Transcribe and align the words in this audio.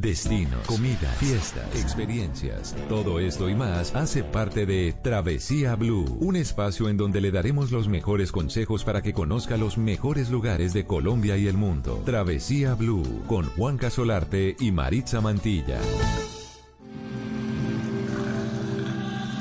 Destinos, 0.00 0.66
comida, 0.66 1.14
fiestas, 1.18 1.78
experiencias, 1.78 2.74
todo 2.88 3.20
esto 3.20 3.50
y 3.50 3.54
más 3.54 3.94
hace 3.94 4.24
parte 4.24 4.64
de 4.64 4.94
Travesía 5.02 5.76
Blue, 5.76 6.16
un 6.20 6.36
espacio 6.36 6.88
en 6.88 6.96
donde 6.96 7.20
le 7.20 7.30
daremos 7.30 7.70
los 7.70 7.86
mejores 7.86 8.32
consejos 8.32 8.82
para 8.82 9.02
que 9.02 9.12
conozca 9.12 9.58
los 9.58 9.76
mejores 9.76 10.30
lugares 10.30 10.72
de 10.72 10.86
Colombia 10.86 11.36
y 11.36 11.48
el 11.48 11.58
mundo. 11.58 12.02
Travesía 12.06 12.74
Blue 12.74 13.24
con 13.26 13.44
Juan 13.50 13.76
Casolarte 13.76 14.56
y 14.58 14.72
Maritza 14.72 15.20
Mantilla. 15.20 15.78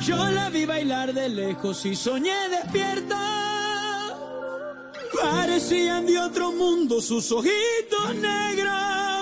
Yo 0.05 0.17
la 0.29 0.49
vi 0.49 0.65
bailar 0.65 1.13
de 1.13 1.29
lejos 1.29 1.85
y 1.85 1.95
soñé 1.95 2.49
despierta. 2.49 3.17
Parecían 5.21 6.05
de 6.05 6.19
otro 6.19 6.51
mundo 6.51 6.99
sus 6.99 7.31
ojitos 7.31 8.15
negros. 8.15 9.18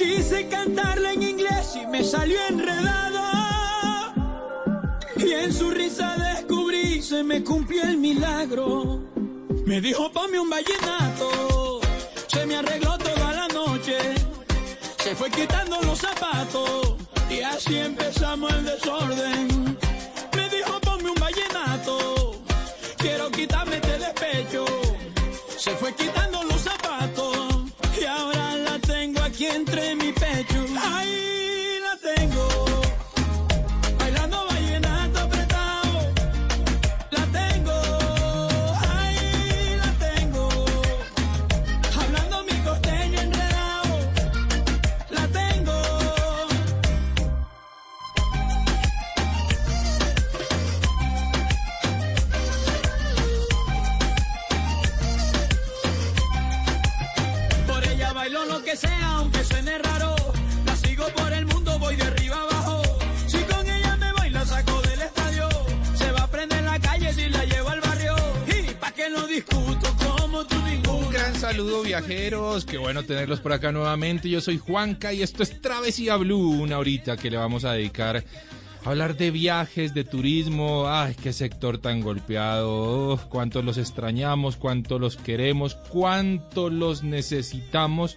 Quise 0.00 0.48
cantarla 0.48 1.12
en 1.12 1.22
inglés 1.22 1.76
y 1.76 1.86
me 1.86 2.02
salió 2.02 2.38
enredado. 2.48 3.20
Y 5.14 5.30
en 5.30 5.52
su 5.52 5.70
risa 5.70 6.16
descubrí, 6.16 7.02
se 7.02 7.22
me 7.22 7.44
cumplió 7.44 7.82
el 7.82 7.98
milagro. 7.98 8.98
Me 9.66 9.78
dijo, 9.82 10.10
ponme 10.10 10.40
un 10.40 10.48
vallenato. 10.48 11.80
Se 12.28 12.46
me 12.46 12.56
arregló 12.56 12.96
toda 12.96 13.32
la 13.34 13.48
noche. 13.48 13.98
Se 15.04 15.14
fue 15.14 15.30
quitando 15.30 15.78
los 15.82 15.98
zapatos. 15.98 16.94
Y 17.28 17.42
así 17.42 17.76
empezamos 17.76 18.50
el 18.54 18.64
desorden. 18.64 19.76
Me 20.34 20.48
dijo, 20.48 20.80
ponme 20.80 21.10
un 21.10 21.20
vallenato. 21.20 22.40
Quiero 22.96 23.30
quitarme 23.30 23.76
este 23.76 23.98
despecho. 23.98 24.64
Se 25.58 25.72
fue 25.72 25.94
quitando 25.94 26.39
qué 72.70 72.78
bueno 72.78 73.02
tenerlos 73.02 73.40
por 73.40 73.52
acá 73.52 73.72
nuevamente. 73.72 74.30
Yo 74.30 74.40
soy 74.40 74.58
Juanca 74.58 75.12
y 75.12 75.22
esto 75.22 75.42
es 75.42 75.60
Travesía 75.60 76.16
Blue, 76.16 76.62
una 76.62 76.78
horita 76.78 77.16
que 77.16 77.28
le 77.28 77.36
vamos 77.36 77.64
a 77.64 77.72
dedicar 77.72 78.18
a 78.84 78.88
hablar 78.88 79.16
de 79.16 79.32
viajes, 79.32 79.92
de 79.92 80.04
turismo. 80.04 80.84
Ay, 80.86 81.16
qué 81.20 81.32
sector 81.32 81.78
tan 81.78 82.00
golpeado. 82.00 83.14
Uf, 83.14 83.24
cuánto 83.24 83.62
los 83.62 83.76
extrañamos, 83.76 84.56
cuánto 84.56 85.00
los 85.00 85.16
queremos, 85.16 85.74
cuánto 85.74 86.70
los 86.70 87.02
necesitamos. 87.02 88.16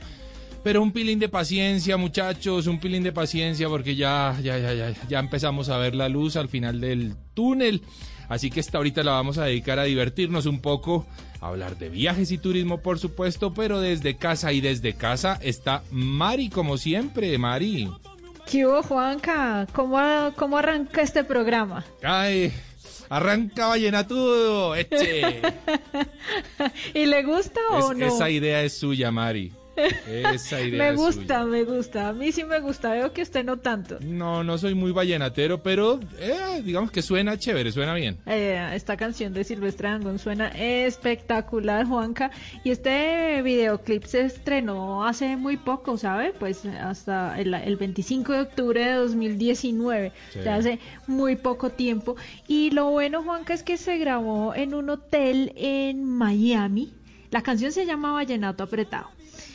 Pero 0.63 0.83
un 0.83 0.91
pilín 0.91 1.17
de 1.17 1.29
paciencia, 1.29 1.97
muchachos, 1.97 2.67
un 2.67 2.79
pilín 2.79 3.01
de 3.01 3.11
paciencia 3.11 3.67
porque 3.67 3.95
ya, 3.95 4.37
ya, 4.43 4.59
ya, 4.59 4.73
ya, 4.73 4.93
ya 5.09 5.19
empezamos 5.19 5.69
a 5.69 5.79
ver 5.79 5.95
la 5.95 6.09
luz 6.09 6.35
al 6.35 6.47
final 6.47 6.79
del 6.79 7.15
túnel. 7.33 7.81
Así 8.29 8.51
que 8.51 8.59
esta 8.59 8.77
ahorita 8.77 9.03
la 9.03 9.13
vamos 9.13 9.39
a 9.39 9.45
dedicar 9.45 9.79
a 9.79 9.83
divertirnos 9.83 10.45
un 10.45 10.59
poco, 10.59 11.07
hablar 11.47 11.77
de 11.77 11.89
viajes 11.89 12.31
y 12.31 12.37
turismo, 12.37 12.79
por 12.81 12.99
supuesto, 12.99 13.53
pero 13.53 13.79
desde 13.79 14.15
casa 14.15 14.51
y 14.53 14.61
desde 14.61 14.93
casa 14.93 15.39
está 15.41 15.83
Mari, 15.91 16.49
como 16.49 16.77
siempre, 16.77 17.37
Mari. 17.37 17.89
¿Qué 18.49 18.65
hubo, 18.65 18.83
Juanca? 18.83 19.67
¿Cómo, 19.73 19.97
¿Cómo 20.35 20.57
arranca 20.57 21.01
este 21.01 21.23
programa? 21.23 21.85
Ay, 22.03 22.51
arranca 23.09 23.67
vallenatudo, 23.67 24.75
eche. 24.75 25.41
¿Y 26.93 27.05
le 27.05 27.23
gusta 27.23 27.59
o 27.71 27.91
Es- 27.91 27.97
no? 27.97 28.05
Esa 28.05 28.29
idea 28.29 28.61
es 28.63 28.77
suya, 28.77 29.11
Mari. 29.11 29.51
Esa 29.75 30.61
idea 30.65 30.91
me 30.91 30.95
gusta, 30.95 31.43
suya. 31.43 31.45
me 31.45 31.63
gusta. 31.63 32.09
A 32.09 32.13
mí 32.13 32.31
sí 32.31 32.43
me 32.43 32.59
gusta. 32.59 32.91
Veo 32.91 33.11
que 33.13 33.21
usted 33.21 33.43
no 33.43 33.57
tanto. 33.57 33.97
No, 34.01 34.43
no 34.43 34.57
soy 34.57 34.75
muy 34.75 34.91
vallenatero, 34.91 35.61
pero 35.63 35.99
eh, 36.19 36.61
digamos 36.63 36.91
que 36.91 37.01
suena 37.01 37.37
chévere, 37.37 37.71
suena 37.71 37.93
bien. 37.93 38.17
Eh, 38.25 38.71
esta 38.73 38.97
canción 38.97 39.33
de 39.33 39.43
Silvestre 39.43 39.89
Dangond 39.89 40.19
suena 40.19 40.49
espectacular, 40.49 41.85
Juanca. 41.87 42.31
Y 42.63 42.71
este 42.71 43.41
videoclip 43.41 44.03
se 44.05 44.21
estrenó 44.21 45.05
hace 45.05 45.35
muy 45.37 45.57
poco, 45.57 45.97
¿sabe? 45.97 46.33
Pues 46.37 46.65
hasta 46.65 47.39
el, 47.39 47.53
el 47.53 47.75
25 47.77 48.31
de 48.33 48.41
octubre 48.41 48.85
de 48.85 48.93
2019, 48.93 50.11
Sí. 50.31 50.39
ya 50.43 50.55
hace 50.55 50.79
muy 51.07 51.35
poco 51.35 51.69
tiempo. 51.69 52.15
Y 52.47 52.71
lo 52.71 52.89
bueno, 52.91 53.23
Juanca, 53.23 53.53
es 53.53 53.63
que 53.63 53.77
se 53.77 53.97
grabó 53.97 54.53
en 54.55 54.73
un 54.73 54.89
hotel 54.89 55.51
en 55.55 56.03
Miami. 56.03 56.93
La 57.31 57.41
canción 57.41 57.71
se 57.71 57.85
llama 57.85 58.11
Vallenato 58.11 58.63
Apretado. 58.63 59.09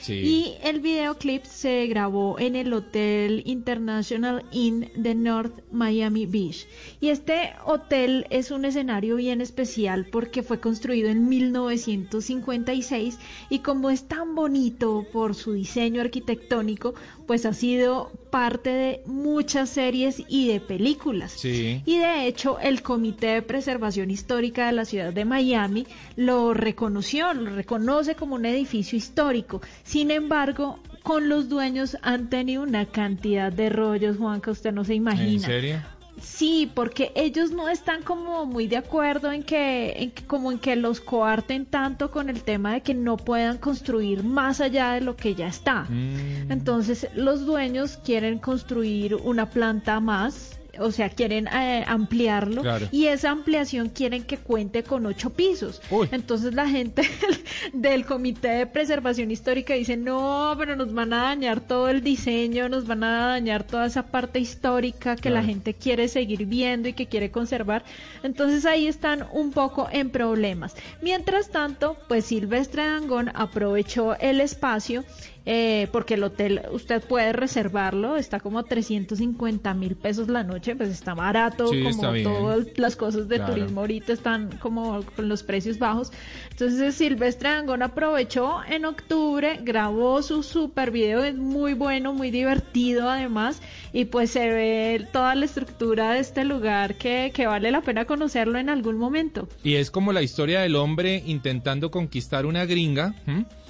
Y 0.07 0.55
el 0.63 0.81
videoclip 0.81 1.45
se 1.45 1.87
grabó 1.87 2.39
en 2.39 2.57
el 2.57 2.73
Hotel 2.73 3.43
International 3.45 4.45
Inn 4.53 4.91
de 4.95 5.15
North 5.15 5.63
Miami 5.71 6.27
Beach. 6.27 6.67
Y 7.01 7.09
este 7.09 7.53
hotel 7.65 8.27
es 8.31 8.51
un 8.51 8.65
escenario 8.65 9.17
bien 9.17 9.41
especial 9.41 10.07
porque 10.07 10.43
fue 10.43 10.61
construido 10.61 11.09
en 11.09 11.29
1956 11.29 13.19
y 13.51 13.59
como 13.59 13.91
es 13.91 14.09
tan 14.09 14.35
bonito 14.35 15.07
por 15.13 15.35
su 15.35 15.53
diseño 15.53 16.01
arquitectónico, 16.01 16.95
pues 17.29 17.45
ha 17.45 17.53
sido 17.53 18.11
parte 18.31 18.71
de 18.71 19.03
muchas 19.05 19.69
series 19.69 20.23
y 20.29 20.49
de 20.49 20.61
películas. 20.61 21.33
Sí. 21.33 21.83
Y 21.85 21.99
de 21.99 22.27
hecho, 22.27 22.59
el 22.59 22.81
Comité 22.81 23.27
de 23.27 23.43
Preservación 23.43 24.11
Histórica 24.11 24.67
de 24.67 24.73
la 24.73 24.87
ciudad 24.87 25.13
de 25.13 25.27
Miami 25.27 25.87
lo 26.17 26.55
reconoció, 26.55 27.35
lo 27.35 27.55
reconoce 27.55 28.15
como 28.15 28.37
un 28.37 28.47
edificio 28.47 28.97
histórico. 28.97 29.61
Sin 29.85 30.11
embargo, 30.11 30.79
con 31.03 31.29
los 31.29 31.51
dueños 31.51 31.99
han 32.01 32.31
tenido 32.31 32.63
una 32.63 32.87
cantidad 32.87 33.53
de 33.53 33.69
rollos, 33.69 34.17
Juan, 34.17 34.41
que 34.41 34.51
usted 34.51 34.73
no 34.73 34.87
se 34.87 34.95
imagina. 34.95 35.33
¿En 35.33 35.41
serio? 35.41 35.98
Sí, 36.23 36.71
porque 36.75 37.13
ellos 37.15 37.51
no 37.51 37.69
están 37.69 38.03
como 38.03 38.47
muy 38.47 38.67
de 38.67 38.77
acuerdo 38.77 39.31
en 39.33 39.43
que, 39.43 39.93
en 39.97 40.11
que- 40.11 40.25
como 40.25 40.51
en 40.53 40.59
que 40.59 40.77
los 40.77 41.01
coarten 41.01 41.67
tanto 41.67 42.11
con 42.11 42.29
el 42.29 42.43
tema 42.43 42.73
de 42.75 42.81
que 42.83 42.95
no 42.95 43.17
puedan 43.17 43.59
construir 43.59 44.23
más 44.25 44.61
allá 44.61 44.93
de 44.93 45.01
lo 45.01 45.17
que 45.17 45.35
ya 45.35 45.49
está. 45.49 45.83
Mm. 45.89 46.51
Entonces 46.53 47.09
los 47.15 47.45
dueños 47.47 47.99
quieren 48.05 48.39
construir 48.39 49.15
una 49.15 49.51
planta 49.51 50.01
más, 50.01 50.58
o 50.81 50.91
sea, 50.93 51.09
quieren 51.11 51.47
eh, 51.49 51.85
ampliarlo 51.87 52.63
Claro. 52.63 52.89
y 52.93 53.07
esa 53.07 53.31
ampliación 53.31 53.89
quieren 53.89 54.25
que 54.25 54.37
cuente 54.39 54.83
con 54.83 55.07
ocho 55.07 55.31
pisos. 55.31 55.81
Uy. 55.91 56.09
Entonces 56.13 56.55
la 56.55 56.69
gente 56.69 57.03
del 57.73 58.05
Comité 58.07 58.49
de 58.49 58.67
Preservación 58.67 59.31
Histórica 59.31 59.75
dice, 59.75 59.97
no, 59.97 60.55
pero 60.59 60.77
nos 60.77 60.93
van 60.93 61.13
a 61.13 61.23
dañar 61.25 61.61
todo 61.61 61.89
el 61.89 62.03
diseño, 62.03 62.69
nos 62.69 62.87
van 62.87 63.05
a 63.05 63.27
dañar 63.29 63.65
toda 63.65 63.87
esa 63.87 64.07
parte 64.07 64.39
histórica 64.39 65.17
que 65.17 65.31
la 65.31 65.43
gente 65.43 65.75
quiere 65.75 66.09
seguir 66.09 66.47
viendo 66.47 66.89
y 66.89 66.93
que 66.93 67.07
quiere 67.07 67.31
conservar. 67.31 67.85
Entonces 68.23 68.65
ahí 68.67 68.87
están 68.87 69.27
un 69.33 69.53
poco 69.53 69.89
en 69.91 70.11
problemas. 70.11 70.75
Mientras 71.03 71.51
tanto, 71.51 71.97
pues 72.09 72.25
Silvestre 72.27 72.85
Dangón 72.87 73.31
aprovechó 73.35 74.17
el 74.19 74.41
espacio 74.41 75.05
eh, 75.51 75.89
porque 75.93 76.13
el 76.13 76.25
hotel 76.25 76.61
usted 76.73 77.03
puede 77.03 77.33
reservarlo, 77.33 78.17
está 78.19 78.39
como 78.39 78.63
350 78.65 79.73
mil 79.73 79.97
pesos 79.97 80.29
la 80.29 80.45
noche, 80.45 80.77
pues 80.77 80.91
está 80.91 81.15
barato, 81.15 81.69
Sí, 81.69 81.83
como 81.85 82.13
todas 82.23 82.67
las 82.77 82.97
cosas 82.97 83.29
de 83.29 83.37
Claro. 83.37 83.55
turismo 83.55 83.81
ahorita 83.81 84.13
están 84.13 84.51
como 84.59 85.03
con 85.17 85.31
los 85.31 85.43
precios 85.43 85.79
bajos. 85.79 86.13
Entonces 86.51 86.95
Silvestre 86.97 87.49
Dangond 87.49 87.83
aprovechó 87.83 88.59
en 88.69 88.85
octubre, 88.85 89.59
grabó 89.63 90.21
su 90.23 90.43
super 90.43 90.91
video, 90.91 91.25
es 91.25 91.35
muy 91.37 91.73
bueno, 91.73 92.13
muy 92.13 92.31
divertido 92.31 93.09
además, 93.09 93.63
y 93.95 94.05
pues 94.05 94.31
se 94.33 94.51
ve 94.51 95.07
toda 95.15 95.35
la 95.35 95.47
estructura 95.47 96.13
de 96.13 96.19
este 96.21 96.45
lugar 96.45 96.97
que, 96.97 97.31
que 97.33 97.47
vale 97.47 97.71
la 97.71 97.81
pena 97.81 98.05
conocerlo 98.05 98.59
en 98.59 98.69
algún 98.69 98.99
momento. 98.99 99.49
Y 99.65 99.77
es 99.77 99.91
como 99.91 100.13
la 100.13 100.21
historia 100.21 100.61
del 100.61 100.77
hombre 100.77 101.23
intentando 101.25 101.91
conquistar 101.91 102.45
una 102.45 102.67
gringa. 102.67 103.15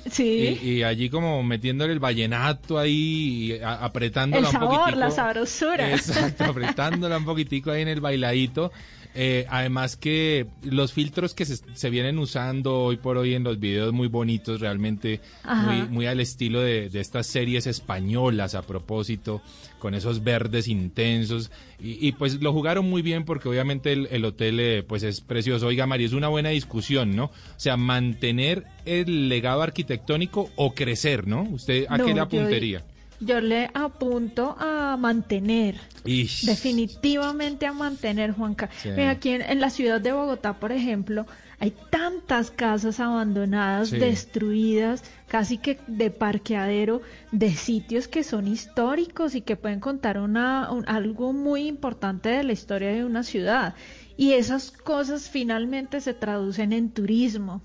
Sí. 0.13 0.59
Y, 0.63 0.69
y 0.71 0.83
allí 0.83 1.11
como 1.11 1.43
metiéndole 1.43 1.93
el 1.93 1.99
vallenato 2.01 2.79
ahí, 2.79 3.59
a- 3.63 3.85
apretándola 3.85 4.41
El 4.41 4.47
un 4.47 4.53
sabor, 4.53 4.77
poquitico. 4.79 4.99
la 4.99 5.11
sabrosura. 5.11 5.91
Exacto, 5.95 6.45
apretándola 6.45 7.19
un 7.19 7.25
poquitico 7.25 7.71
ahí 7.71 7.83
en 7.83 7.89
el 7.89 8.01
bailadito. 8.01 8.73
Eh, 9.15 9.47
además 9.49 9.97
que 9.97 10.47
los 10.63 10.93
filtros 10.93 11.35
que 11.35 11.45
se, 11.45 11.57
se 11.75 11.91
vienen 11.91 12.19
usando 12.19 12.75
hoy 12.85 12.99
por 12.99 13.17
hoy 13.17 13.35
en 13.35 13.43
los 13.43 13.59
videos 13.59 13.93
muy 13.93 14.07
bonitos, 14.07 14.61
realmente 14.61 15.21
muy, 15.45 15.83
muy 15.89 16.07
al 16.07 16.21
estilo 16.21 16.61
de, 16.61 16.89
de 16.89 17.01
estas 17.01 17.27
series 17.27 17.67
españolas 17.67 18.55
a 18.55 18.63
propósito, 18.63 19.43
con 19.79 19.95
esos 19.95 20.23
verdes 20.25 20.69
intensos. 20.69 21.51
Y, 21.81 22.07
y, 22.07 22.13
pues 22.13 22.41
lo 22.43 22.53
jugaron 22.53 22.89
muy 22.89 23.03
bien 23.03 23.25
porque 23.25 23.49
obviamente 23.49 23.93
el, 23.93 24.09
el 24.11 24.25
hotel 24.25 24.59
eh, 24.61 24.83
pues 24.87 25.03
es 25.03 25.21
precioso. 25.21 25.67
Oiga, 25.69 25.87
María, 25.87 26.07
es 26.07 26.13
una 26.13 26.29
buena 26.29 26.49
discusión, 26.51 27.15
¿no? 27.17 27.25
O 27.27 27.31
sea, 27.57 27.77
mantener 27.77 28.65
el 28.85 29.29
legado 29.29 29.63
arquitectónico 29.63 30.51
o 30.57 30.75
crecer, 30.75 31.27
¿no? 31.27 31.43
¿Usted 31.43 31.87
a 31.89 31.97
No, 31.99 32.05
qué 32.05 32.11
le 32.11 32.17
yo- 32.17 32.23
apuntaría? 32.23 32.85
Yo 33.21 33.41
le 33.41 33.69
apunto 33.75 34.55
a 34.61 34.97
mantener. 34.97 35.75
Ish. 36.05 36.45
Definitivamente 36.47 37.67
a 37.67 37.73
mantener, 37.73 38.31
Juanca. 38.33 38.71
Sí. 38.81 38.91
Mira, 38.91 39.11
aquí 39.11 39.31
en, 39.31 39.43
en 39.43 39.61
la 39.61 39.71
ciudad 39.71 40.01
de 40.01 40.13
Bogotá, 40.13 40.55
por 40.61 40.71
ejemplo, 40.71 41.27
hay 41.61 41.73
tantas 41.91 42.51
casas 42.51 43.01
abandonadas, 43.01 43.89
Sí. 43.89 43.99
destruidas, 43.99 45.03
casi 45.27 45.59
que 45.59 45.79
de 45.89 46.11
parqueadero, 46.11 47.01
de 47.33 47.53
sitios 47.55 48.07
que 48.09 48.23
son 48.23 48.47
históricos 48.47 49.35
y 49.35 49.41
que 49.43 49.57
pueden 49.57 49.81
contar 49.81 50.19
una, 50.19 50.71
un- 50.71 50.85
algo 50.89 51.33
muy 51.33 51.67
importante 51.67 52.29
de 52.29 52.45
la 52.45 52.53
historia 52.53 52.91
de 52.93 53.05
una 53.05 53.23
ciudad. 53.25 53.75
Y 54.17 54.33
esas 54.33 54.71
cosas 54.73 55.29
finalmente 55.31 56.01
se 56.01 56.13
traducen 56.15 56.73
en 56.73 56.91
turismo. 56.91 57.63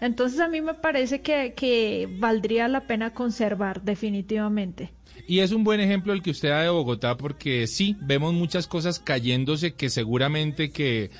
Entonces 0.00 0.40
a 0.40 0.48
mí 0.48 0.60
me 0.60 0.74
parece 0.74 1.20
que, 1.20 1.54
que 1.56 2.08
valdría 2.18 2.66
la 2.68 2.86
pena 2.88 3.12
conservar 3.14 3.82
definitivamente. 3.82 4.92
Y 5.28 5.40
es 5.40 5.52
un 5.52 5.62
buen 5.62 5.80
ejemplo 5.80 6.12
el 6.12 6.22
que 6.22 6.30
usted 6.30 6.48
da 6.48 6.62
de 6.62 6.68
Bogotá 6.70 7.16
porque 7.16 7.66
sí, 7.68 7.96
vemos 8.00 8.34
muchas 8.34 8.66
cosas 8.66 8.98
cayéndose 8.98 9.74
que 9.74 9.90
seguramente 9.90 10.70
que 10.70 11.10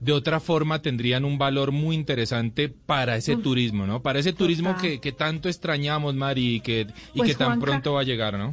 de 0.00 0.12
otra 0.12 0.40
forma 0.40 0.80
tendrían 0.82 1.24
un 1.24 1.38
valor 1.38 1.72
muy 1.72 1.94
interesante 1.94 2.68
para 2.70 3.16
ese 3.16 3.36
turismo, 3.36 3.86
¿no? 3.86 4.00
Para 4.02 4.18
ese 4.18 4.32
turismo 4.32 4.76
que, 4.76 4.98
que 5.00 5.12
tanto 5.12 5.48
extrañamos, 5.48 6.14
Mari, 6.14 6.56
y 6.56 6.60
que, 6.60 6.86
y 7.14 7.18
Pues, 7.18 7.28
que 7.30 7.34
tan 7.36 7.48
Juanca, 7.48 7.64
pronto 7.66 7.92
va 7.92 8.00
a 8.00 8.04
llegar, 8.04 8.38
¿no? 8.38 8.52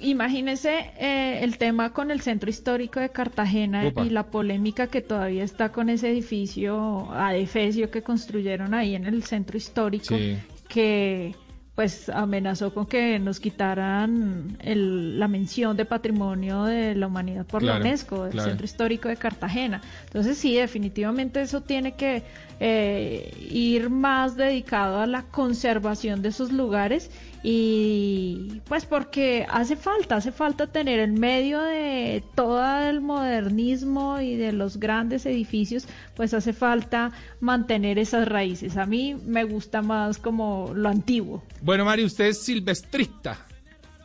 Imagínese 0.00 0.92
eh, 1.00 1.40
el 1.42 1.58
tema 1.58 1.92
con 1.92 2.12
el 2.12 2.20
centro 2.20 2.48
histórico 2.48 3.00
de 3.00 3.08
Cartagena 3.10 3.92
y 4.04 4.10
la 4.10 4.26
polémica 4.26 4.86
que 4.86 5.00
todavía 5.00 5.42
está 5.42 5.72
con 5.72 5.88
ese 5.88 6.10
edificio 6.10 7.10
adefesio 7.12 7.90
que 7.90 8.02
construyeron 8.02 8.74
ahí 8.74 8.94
en 8.94 9.06
el 9.06 9.24
centro 9.24 9.56
histórico, 9.56 10.16
Sí. 10.16 10.36
que 10.68 11.34
pues 11.76 12.08
amenazó 12.08 12.72
con 12.72 12.86
que 12.86 13.18
nos 13.18 13.38
quitaran 13.38 14.56
el- 14.60 15.18
la 15.20 15.28
mención 15.28 15.76
de 15.76 15.84
patrimonio 15.84 16.64
de 16.64 16.94
la 16.94 17.06
humanidad 17.06 17.44
por 17.46 17.60
Claro, 17.60 17.78
la 17.78 17.84
UNESCO, 17.84 18.22
del 18.24 18.32
claro. 18.32 18.48
centro 18.48 18.64
histórico 18.64 19.08
de 19.10 19.16
Cartagena. 19.18 19.82
Entonces 20.06 20.38
sí, 20.38 20.54
definitivamente 20.56 21.42
eso 21.42 21.60
tiene 21.60 21.92
que 21.92 22.22
eh, 22.58 23.30
ir 23.50 23.90
más 23.90 24.34
dedicado 24.36 25.00
a 25.00 25.06
la 25.06 25.22
conservación 25.24 26.22
de 26.22 26.30
esos 26.30 26.50
lugares 26.50 27.10
y 27.42 28.60
pues 28.68 28.84
porque 28.84 29.46
hace 29.48 29.76
falta, 29.76 30.16
hace 30.16 30.32
falta 30.32 30.66
tener 30.66 31.00
en 31.00 31.18
medio 31.20 31.60
de 31.60 32.24
todo 32.34 32.80
el 32.82 33.00
modernismo 33.00 34.20
y 34.20 34.36
de 34.36 34.52
los 34.52 34.78
grandes 34.78 35.26
edificios, 35.26 35.86
pues 36.14 36.34
hace 36.34 36.52
falta 36.52 37.12
mantener 37.40 37.98
esas 37.98 38.28
raíces. 38.28 38.76
A 38.76 38.86
mí 38.86 39.14
me 39.26 39.44
gusta 39.44 39.82
más 39.82 40.18
como 40.18 40.72
lo 40.74 40.88
antiguo. 40.88 41.42
Bueno, 41.62 41.84
Mari, 41.84 42.04
usted 42.04 42.26
es 42.26 42.42
silvestrista. 42.42 43.38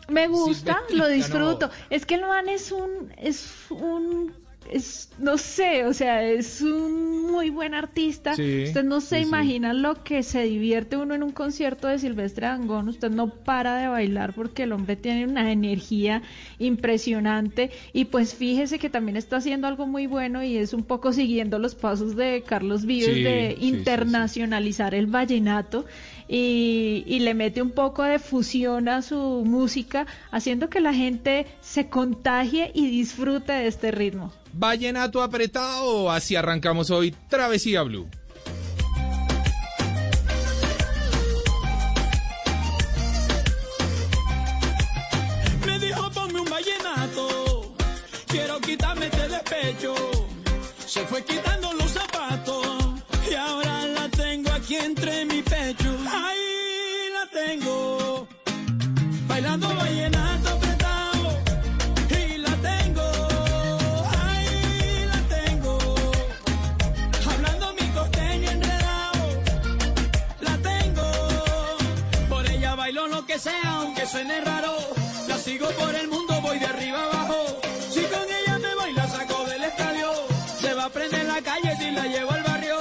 Me 0.07 0.27
gusta, 0.27 0.73
Silvestrita, 0.87 1.03
lo 1.03 1.09
disfruto. 1.09 1.67
no. 1.67 1.73
Es 1.89 2.05
que 2.05 2.15
el 2.15 2.21
man 2.21 2.49
es 2.49 2.71
un, 2.71 3.13
es 3.17 3.49
un, 3.69 4.33
es, 4.71 5.09
no 5.19 5.37
sé, 5.37 5.85
o 5.85 5.93
sea, 5.93 6.23
es 6.23 6.61
un 6.61 7.29
muy 7.29 7.49
buen 7.49 7.73
artista. 7.73 8.35
Sí, 8.35 8.63
usted 8.63 8.83
no 8.83 9.01
se 9.01 9.17
sí, 9.17 9.23
sí. 9.23 9.27
imagina 9.27 9.73
lo 9.73 10.01
que 10.03 10.23
se 10.23 10.43
divierte 10.43 10.95
uno 10.95 11.13
en 11.13 11.23
un 11.23 11.31
concierto 11.31 11.89
de 11.89 11.99
Silvestre 11.99 12.47
Dangond. 12.47 12.87
Usted 12.87 13.11
no 13.11 13.29
para 13.29 13.75
de 13.77 13.89
bailar 13.89 14.33
porque 14.33 14.63
el 14.63 14.71
hombre 14.71 14.95
tiene 14.95 15.25
una 15.25 15.51
energía 15.51 16.21
impresionante. 16.57 17.69
Y 17.91 18.05
pues 18.05 18.33
fíjese 18.33 18.79
que 18.79 18.89
también 18.89 19.17
está 19.17 19.37
haciendo 19.37 19.67
algo 19.67 19.87
muy 19.87 20.07
bueno 20.07 20.41
y 20.41 20.55
es 20.55 20.73
un 20.73 20.83
poco 20.83 21.11
siguiendo 21.11 21.59
los 21.59 21.75
pasos 21.75 22.15
de 22.15 22.43
Carlos 22.47 22.85
Vives 22.85 23.15
de 23.15 23.57
internacionalizar 23.59 24.95
el 24.95 25.07
vallenato 25.07 25.85
y, 26.29 27.03
y 27.05 27.19
le 27.19 27.33
mete 27.33 27.61
un 27.61 27.71
poco 27.71 28.03
de 28.03 28.19
fusión 28.19 28.87
a 28.87 29.01
su 29.01 29.43
música, 29.45 30.07
haciendo 30.31 30.69
que 30.69 30.79
la 30.79 30.93
gente 30.93 31.45
se 31.59 31.89
contagie 31.89 32.71
y 32.73 32.87
disfrute 32.87 33.51
de 33.51 33.67
este 33.67 33.91
ritmo. 33.91 34.31
Vallenato 34.53 35.23
apretado, 35.23 36.11
así 36.11 36.35
arrancamos 36.35 36.91
hoy 36.91 37.15
Travesía 37.29 37.83
Blue. 37.83 38.09
Me 45.65 45.79
dijo 45.79 46.11
ponme 46.11 46.39
un 46.41 46.49
vallenato, 46.49 47.75
quiero 48.27 48.59
quitarme 48.59 49.05
este 49.05 49.27
despecho. 49.29 49.95
Se 50.85 51.05
fue 51.05 51.23
quitando 51.23 51.73
los 51.73 51.91
zapatos 51.91 52.65
y 53.29 53.33
ahora 53.33 53.85
la 53.87 54.09
tengo 54.09 54.51
aquí 54.51 54.75
entre 54.75 55.25
mi 55.25 55.41
pecho. 55.41 55.97
Ahí 56.11 57.09
la 57.13 57.25
tengo, 57.31 58.27
bailando 59.27 59.73
vallenato 59.75 60.20
suene 74.11 74.41
raro. 74.41 74.75
La 75.27 75.37
sigo 75.37 75.67
por 75.79 75.95
el 75.95 76.07
mundo, 76.09 76.39
voy 76.41 76.59
de 76.59 76.65
arriba 76.65 77.03
abajo. 77.03 77.35
Si 77.89 78.01
con 78.01 78.23
ella 78.23 78.59
me 78.59 78.75
voy, 78.75 78.93
la 78.93 79.07
saco 79.07 79.45
del 79.45 79.63
estadio. 79.63 80.11
Se 80.59 80.73
va 80.73 80.85
a 80.85 80.89
prender 80.89 81.25
la 81.25 81.41
calle 81.41 81.75
si 81.77 81.91
la 81.91 82.05
llevo 82.05 82.31
al 82.31 82.43
barrio. 82.43 82.77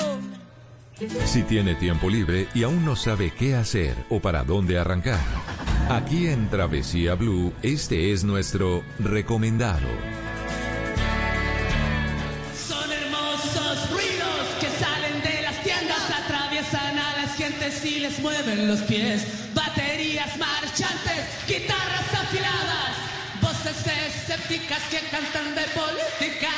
Si 1.24 1.42
tiene 1.44 1.74
tiempo 1.76 2.10
libre 2.10 2.48
y 2.54 2.64
aún 2.64 2.84
no 2.84 2.96
sabe 2.96 3.32
qué 3.32 3.54
hacer 3.54 3.94
o 4.10 4.20
para 4.20 4.42
dónde 4.42 4.78
arrancar, 4.78 5.20
aquí 5.88 6.26
en 6.26 6.50
Travesía 6.50 7.14
Blue, 7.14 7.52
este 7.62 8.12
es 8.12 8.24
nuestro 8.24 8.82
recomendado. 8.98 9.88
Gentes 17.70 17.84
y 17.84 18.00
les 18.00 18.18
mueven 18.18 18.68
los 18.68 18.80
pies. 18.82 19.26
Baterías 19.54 20.36
marchantes, 20.36 21.24
guitarras 21.46 22.14
afiladas, 22.14 22.96
voces 23.40 23.86
escépticas 23.86 24.82
que 24.90 24.98
cantan 25.10 25.54
de 25.54 25.62
política. 25.62 26.50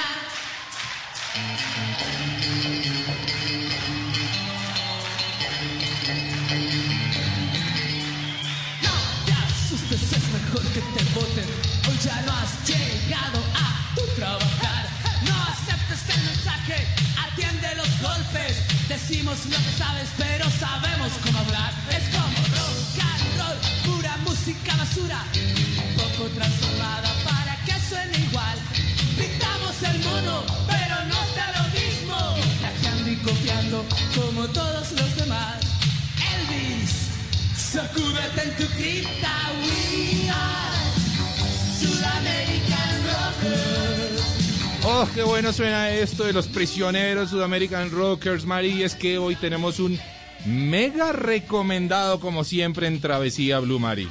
Oh, 44.85 45.09
qué 45.15 45.23
bueno 45.23 45.53
suena 45.53 45.91
esto 45.91 46.25
de 46.25 46.33
los 46.33 46.49
prisioneros 46.49 47.31
Sudamerican 47.31 47.91
Rockers, 47.91 48.45
Mari. 48.47 48.83
Es 48.83 48.95
que 48.95 49.19
hoy 49.19 49.37
tenemos 49.37 49.79
un 49.79 49.99
mega 50.45 51.13
recomendado, 51.13 52.19
como 52.21 52.45
siempre, 52.45 52.89
en 52.89 53.01
Travesía 53.01 53.61
Blue 53.61 53.79
Mari. 53.79 54.09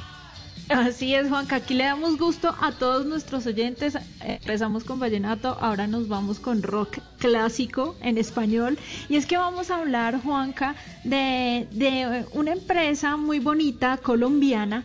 Así 0.68 1.14
es, 1.14 1.28
Juanca. 1.28 1.56
Aquí 1.56 1.74
le 1.74 1.84
damos 1.84 2.16
gusto 2.18 2.54
a 2.60 2.72
todos 2.72 3.04
nuestros 3.04 3.46
oyentes. 3.46 3.94
Eh, 3.94 4.00
Empezamos 4.40 4.84
con 4.84 4.98
vallenato, 4.98 5.56
ahora 5.60 5.86
nos 5.86 6.08
vamos 6.08 6.38
con 6.38 6.62
rock 6.62 6.98
clásico 7.18 7.96
en 8.00 8.16
español. 8.16 8.78
Y 9.08 9.16
es 9.16 9.26
que 9.26 9.36
vamos 9.36 9.70
a 9.70 9.76
hablar, 9.76 10.20
Juanca, 10.22 10.74
de, 11.04 11.66
de 11.72 12.24
una 12.32 12.52
empresa 12.52 13.16
muy 13.16 13.38
bonita 13.38 13.98
colombiana 13.98 14.84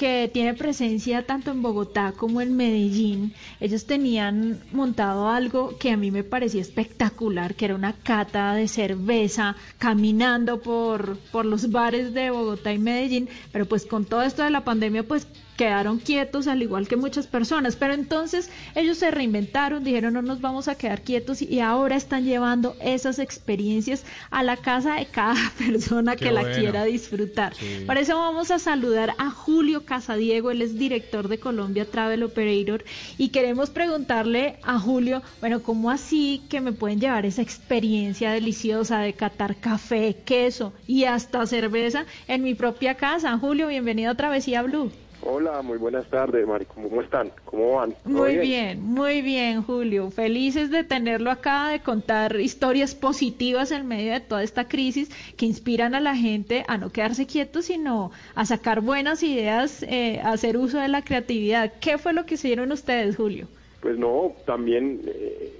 que 0.00 0.30
tiene 0.32 0.54
presencia 0.54 1.26
tanto 1.26 1.50
en 1.50 1.60
Bogotá 1.60 2.14
como 2.16 2.40
en 2.40 2.56
Medellín. 2.56 3.34
Ellos 3.60 3.84
tenían 3.84 4.58
montado 4.72 5.28
algo 5.28 5.76
que 5.76 5.90
a 5.90 5.98
mí 5.98 6.10
me 6.10 6.24
parecía 6.24 6.62
espectacular, 6.62 7.54
que 7.54 7.66
era 7.66 7.74
una 7.74 7.92
cata 7.92 8.54
de 8.54 8.66
cerveza 8.66 9.56
caminando 9.76 10.62
por, 10.62 11.18
por 11.30 11.44
los 11.44 11.70
bares 11.70 12.14
de 12.14 12.30
Bogotá 12.30 12.72
y 12.72 12.78
Medellín, 12.78 13.28
pero 13.52 13.66
pues 13.66 13.84
con 13.84 14.06
todo 14.06 14.22
esto 14.22 14.42
de 14.42 14.48
la 14.48 14.64
pandemia 14.64 15.02
pues 15.02 15.26
quedaron 15.60 15.98
quietos 15.98 16.46
al 16.46 16.62
igual 16.62 16.88
que 16.88 16.96
muchas 16.96 17.26
personas, 17.26 17.76
pero 17.76 17.92
entonces 17.92 18.48
ellos 18.74 18.96
se 18.96 19.10
reinventaron, 19.10 19.84
dijeron 19.84 20.14
no 20.14 20.22
nos 20.22 20.40
vamos 20.40 20.68
a 20.68 20.74
quedar 20.74 21.02
quietos 21.02 21.42
y 21.42 21.60
ahora 21.60 21.96
están 21.96 22.24
llevando 22.24 22.76
esas 22.80 23.18
experiencias 23.18 24.06
a 24.30 24.42
la 24.42 24.56
casa 24.56 24.94
de 24.94 25.04
cada 25.04 25.34
persona 25.58 26.16
Qué 26.16 26.24
que 26.24 26.32
la 26.32 26.50
quiera 26.50 26.84
disfrutar. 26.84 27.54
Sí. 27.54 27.84
Para 27.86 28.00
eso 28.00 28.16
vamos 28.16 28.50
a 28.50 28.58
saludar 28.58 29.14
a 29.18 29.30
Julio 29.30 29.84
Casadiego, 29.84 30.50
él 30.50 30.62
es 30.62 30.78
director 30.78 31.28
de 31.28 31.38
Colombia 31.38 31.84
Travel 31.84 32.22
Operator 32.22 32.82
y 33.18 33.28
queremos 33.28 33.68
preguntarle 33.68 34.60
a 34.62 34.78
Julio, 34.78 35.20
bueno, 35.40 35.62
¿cómo 35.62 35.90
así 35.90 36.40
que 36.48 36.62
me 36.62 36.72
pueden 36.72 37.00
llevar 37.00 37.26
esa 37.26 37.42
experiencia 37.42 38.32
deliciosa 38.32 39.00
de 39.00 39.12
catar 39.12 39.56
café, 39.56 40.16
queso 40.24 40.72
y 40.86 41.04
hasta 41.04 41.44
cerveza 41.44 42.06
en 42.28 42.44
mi 42.44 42.54
propia 42.54 42.94
casa? 42.94 43.36
Julio, 43.36 43.68
bienvenido 43.68 44.12
a 44.12 44.14
Travesía 44.14 44.62
Blue. 44.62 44.90
Hola, 45.22 45.60
muy 45.60 45.76
buenas 45.76 46.08
tardes, 46.08 46.46
Mari. 46.46 46.64
¿Cómo 46.64 47.02
están? 47.02 47.30
¿Cómo 47.44 47.76
van? 47.76 47.92
¿Todo 47.92 48.12
Muy 48.12 48.38
bien, 48.38 48.82
muy 48.82 49.20
bien, 49.20 49.62
Julio. 49.62 50.10
Felices 50.10 50.70
de 50.70 50.82
tenerlo 50.82 51.30
acá, 51.30 51.68
de 51.68 51.80
contar 51.80 52.40
historias 52.40 52.94
positivas 52.94 53.70
en 53.70 53.86
medio 53.86 54.12
de 54.12 54.20
toda 54.20 54.42
esta 54.42 54.66
crisis 54.66 55.10
que 55.36 55.44
inspiran 55.44 55.94
a 55.94 56.00
la 56.00 56.16
gente 56.16 56.64
a 56.68 56.78
no 56.78 56.90
quedarse 56.90 57.26
quietos, 57.26 57.66
sino 57.66 58.12
a 58.34 58.46
sacar 58.46 58.80
buenas 58.80 59.22
ideas, 59.22 59.82
eh, 59.82 60.20
a 60.24 60.32
hacer 60.32 60.56
uso 60.56 60.78
de 60.78 60.88
la 60.88 61.02
creatividad. 61.02 61.70
¿Qué 61.80 61.98
fue 61.98 62.14
lo 62.14 62.24
que 62.24 62.34
hicieron 62.34 62.72
ustedes, 62.72 63.16
Julio? 63.16 63.46
Pues 63.80 63.98
no, 63.98 64.32
también 64.46 65.02
eh, 65.06 65.52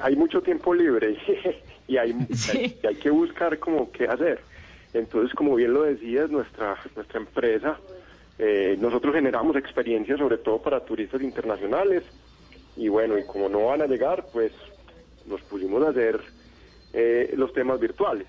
hay 0.00 0.16
mucho 0.16 0.42
tiempo 0.42 0.74
libre 0.74 1.16
y 1.86 1.96
hay, 1.96 2.12
Sí. 2.32 2.58
hay, 2.58 2.78
hay 2.88 2.94
que 2.96 3.10
buscar 3.10 3.60
como 3.60 3.90
qué 3.92 4.06
hacer. 4.06 4.40
Entonces, 4.92 5.32
como 5.34 5.54
bien 5.54 5.74
lo 5.74 5.82
decías, 5.82 6.28
nuestra, 6.30 6.76
nuestra 6.96 7.20
empresa, 7.20 7.78
eh, 8.38 8.76
nosotros 8.80 9.14
generamos 9.14 9.56
experiencias 9.56 10.18
sobre 10.18 10.38
todo 10.38 10.60
para 10.60 10.84
turistas 10.84 11.22
internacionales 11.22 12.02
y 12.76 12.88
bueno, 12.88 13.18
y 13.18 13.24
como 13.24 13.48
no 13.48 13.66
van 13.66 13.82
a 13.82 13.86
llegar, 13.86 14.26
pues 14.32 14.52
nos 15.26 15.40
pusimos 15.42 15.82
a 15.82 15.90
hacer 15.90 16.20
eh, 16.92 17.32
los 17.36 17.52
temas 17.52 17.80
virtuales. 17.80 18.26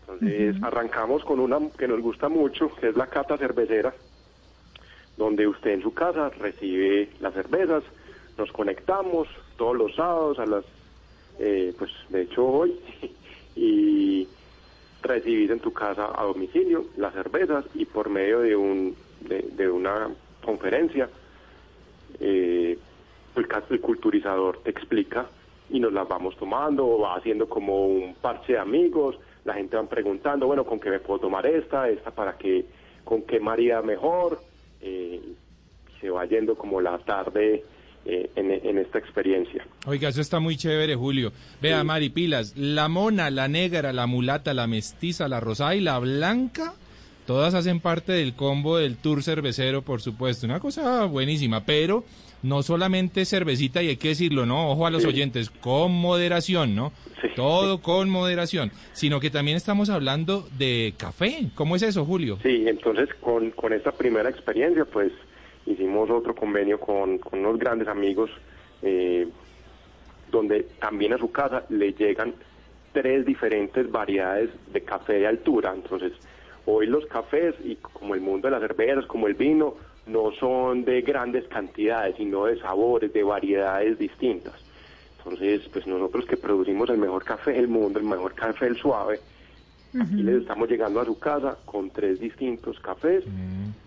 Entonces, 0.00 0.56
arrancamos 0.62 1.22
con 1.24 1.38
una 1.38 1.58
que 1.76 1.86
nos 1.86 2.00
gusta 2.00 2.28
mucho, 2.28 2.74
que 2.76 2.88
es 2.88 2.96
la 2.96 3.08
cata 3.08 3.36
cervecera, 3.36 3.92
donde 5.18 5.46
usted 5.46 5.72
en 5.72 5.82
su 5.82 5.92
casa 5.92 6.30
recibe 6.30 7.10
las 7.20 7.34
cervezas, 7.34 7.82
nos 8.38 8.50
conectamos 8.52 9.28
todos 9.56 9.76
los 9.76 9.94
sábados 9.94 10.38
a 10.38 10.46
las, 10.46 10.64
eh, 11.38 11.74
pues 11.78 11.90
de 12.08 12.22
hecho 12.22 12.46
hoy, 12.46 12.80
y 13.56 14.28
recibís 15.02 15.50
en 15.50 15.60
tu 15.60 15.72
casa 15.72 16.10
a 16.14 16.24
domicilio 16.24 16.86
las 16.96 17.12
cervezas 17.12 17.64
y 17.74 17.84
por 17.84 18.08
medio 18.08 18.40
de 18.40 18.56
un 18.56 18.96
de, 19.20 19.42
de 19.52 19.68
una 19.68 20.08
conferencia 20.44 21.08
eh, 22.20 22.78
el, 23.36 23.46
el 23.70 23.80
culturizador 23.80 24.60
te 24.62 24.70
explica 24.70 25.26
y 25.70 25.80
nos 25.80 25.92
las 25.92 26.08
vamos 26.08 26.36
tomando 26.36 26.86
o 26.86 27.00
va 27.00 27.16
haciendo 27.16 27.48
como 27.48 27.86
un 27.86 28.14
parche 28.14 28.54
de 28.54 28.58
amigos 28.58 29.18
la 29.44 29.54
gente 29.54 29.76
va 29.76 29.84
preguntando 29.84 30.46
bueno 30.46 30.64
con 30.64 30.80
qué 30.80 30.90
me 30.90 30.98
puedo 30.98 31.20
tomar 31.20 31.46
esta 31.46 31.88
esta 31.88 32.10
para 32.10 32.36
qué 32.36 32.64
con 33.04 33.22
qué 33.22 33.40
maría 33.40 33.80
mejor 33.82 34.40
eh, 34.80 35.20
se 36.00 36.10
va 36.10 36.24
yendo 36.26 36.54
como 36.56 36.80
la 36.80 36.98
tarde 36.98 37.64
eh, 38.04 38.30
en, 38.36 38.50
en 38.50 38.78
esta 38.78 38.98
experiencia. 38.98 39.66
Oiga, 39.86 40.08
eso 40.08 40.20
está 40.20 40.40
muy 40.40 40.56
chévere, 40.56 40.94
Julio. 40.94 41.32
Vea, 41.60 41.84
Mari, 41.84 42.08
pilas, 42.08 42.56
la 42.56 42.88
mona, 42.88 43.30
la 43.30 43.48
negra, 43.48 43.92
la 43.92 44.06
mulata, 44.06 44.54
la 44.54 44.66
mestiza, 44.66 45.28
la 45.28 45.40
rosada 45.40 45.74
y 45.74 45.80
la 45.80 45.98
blanca, 45.98 46.74
todas 47.28 47.52
hacen 47.52 47.78
parte 47.80 48.12
del 48.12 48.32
combo 48.34 48.78
del 48.78 48.96
tour 48.96 49.22
cervecero, 49.22 49.82
por 49.82 50.00
supuesto. 50.00 50.46
Una 50.46 50.60
cosa 50.60 51.04
buenísima, 51.04 51.62
pero 51.66 52.02
no 52.42 52.62
solamente 52.62 53.26
cervecita, 53.26 53.82
y 53.82 53.88
hay 53.88 53.96
que 53.98 54.08
decirlo, 54.08 54.46
¿no? 54.46 54.70
Ojo 54.70 54.86
a 54.86 54.90
los 54.90 55.02
Sí. 55.02 55.08
oyentes, 55.08 55.50
con 55.50 55.92
moderación, 55.92 56.74
¿no? 56.74 56.90
Sí. 57.20 57.28
Todo 57.36 57.82
con 57.82 58.08
moderación, 58.08 58.72
sino 58.94 59.20
que 59.20 59.28
también 59.28 59.58
estamos 59.58 59.90
hablando 59.90 60.48
de 60.56 60.94
café. 60.96 61.50
¿Cómo 61.54 61.76
es 61.76 61.82
eso, 61.82 62.06
Julio? 62.06 62.38
Sí, 62.42 62.64
entonces 62.66 63.10
con, 63.20 63.50
con 63.50 63.74
esta 63.74 63.92
primera 63.92 64.30
experiencia, 64.30 64.86
pues 64.86 65.12
hicimos 65.66 66.08
otro 66.08 66.34
convenio 66.34 66.80
con, 66.80 67.18
con 67.18 67.40
unos 67.40 67.58
grandes 67.58 67.88
amigos, 67.88 68.30
eh, 68.80 69.28
donde 70.30 70.62
también 70.80 71.12
a 71.12 71.18
su 71.18 71.30
casa 71.30 71.64
le 71.68 71.92
llegan 71.92 72.32
tres 72.94 73.26
diferentes 73.26 73.90
variedades 73.90 74.48
de 74.72 74.80
café 74.82 75.14
de 75.14 75.26
altura. 75.26 75.74
Entonces, 75.74 76.12
hoy 76.70 76.86
los 76.86 77.06
cafés, 77.06 77.54
y 77.64 77.76
como 77.76 78.14
el 78.14 78.20
mundo 78.20 78.48
de 78.48 78.52
las 78.52 78.60
cervezas, 78.60 79.06
como 79.06 79.26
el 79.26 79.34
vino, 79.34 79.74
no 80.06 80.32
son 80.32 80.84
de 80.84 81.00
grandes 81.02 81.46
cantidades, 81.48 82.16
sino 82.16 82.44
de 82.44 82.58
sabores, 82.60 83.12
de 83.12 83.22
variedades 83.22 83.98
distintas. 83.98 84.54
Entonces, 85.18 85.68
pues 85.72 85.86
nosotros 85.86 86.26
que 86.26 86.36
producimos 86.36 86.88
el 86.90 86.98
mejor 86.98 87.24
café 87.24 87.52
del 87.52 87.68
mundo, 87.68 87.98
el 87.98 88.04
mejor 88.04 88.34
café 88.34 88.66
el 88.66 88.76
suave, 88.76 89.18
Aquí 89.98 90.22
les 90.22 90.42
estamos 90.42 90.68
llegando 90.68 91.00
a 91.00 91.04
su 91.06 91.18
casa 91.18 91.56
con 91.64 91.90
tres 91.90 92.20
distintos 92.20 92.78
cafés. 92.80 93.24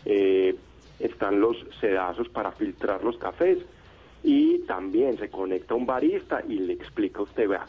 Eh, 0.06 0.56
están 1.00 1.40
los 1.40 1.58
sedazos 1.80 2.28
para 2.30 2.52
filtrar 2.52 3.04
los 3.04 3.18
cafés 3.18 3.60
y 4.24 4.60
también 4.60 5.18
se 5.18 5.30
conecta 5.30 5.76
un 5.76 5.86
barista 5.86 6.44
y 6.48 6.60
le 6.60 6.74
explica 6.74 7.20
a 7.20 7.24
usted, 7.24 7.48
vea, 7.48 7.66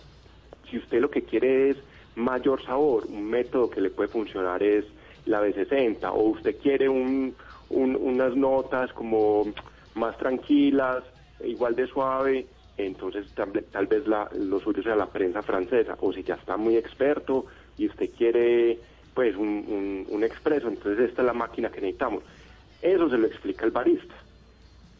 si 0.71 0.79
usted 0.79 1.01
lo 1.01 1.11
que 1.11 1.23
quiere 1.23 1.71
es 1.71 1.77
mayor 2.17 2.63
sabor, 2.65 3.07
un 3.07 3.25
método 3.25 3.71
que 3.71 3.81
le 3.81 3.91
puede 3.91 4.09
funcionar 4.09 4.63
es 4.63 4.85
la 5.27 5.41
B60 5.43 6.11
o 6.13 6.21
usted 6.31 6.59
quiere 6.59 6.89
un, 6.89 7.37
un- 7.69 7.97
unas 7.97 8.35
notas 8.37 8.93
como 8.93 9.53
más 9.95 10.17
tranquilas, 10.19 11.05
igual 11.41 11.75
de 11.77 11.87
suave, 11.87 12.49
entonces 12.77 13.27
tal, 13.35 13.87
vez 13.87 14.07
la, 14.07 14.29
lo 14.35 14.61
suyo 14.61 14.83
sea 14.83 14.97
la 14.97 15.11
prensa 15.13 15.43
francesa 15.43 15.97
o 16.01 16.13
si 16.13 16.23
ya 16.25 16.35
está 16.35 16.57
muy 16.57 16.77
experto 16.77 17.47
y 17.77 17.87
usted 17.89 18.11
quiere 18.17 18.81
pues 19.15 19.37
un, 19.37 19.49
un, 19.49 20.07
un 20.09 20.25
expreso, 20.25 20.69
entonces 20.69 21.11
esta 21.11 21.23
es 21.23 21.27
la 21.27 21.35
máquina 21.35 21.71
que 21.71 21.81
necesitamos. 21.81 22.25
Eso 22.81 23.09
se 23.11 23.19
lo 23.19 23.27
explica 23.27 23.65
el 23.67 23.71
barista. 23.71 24.15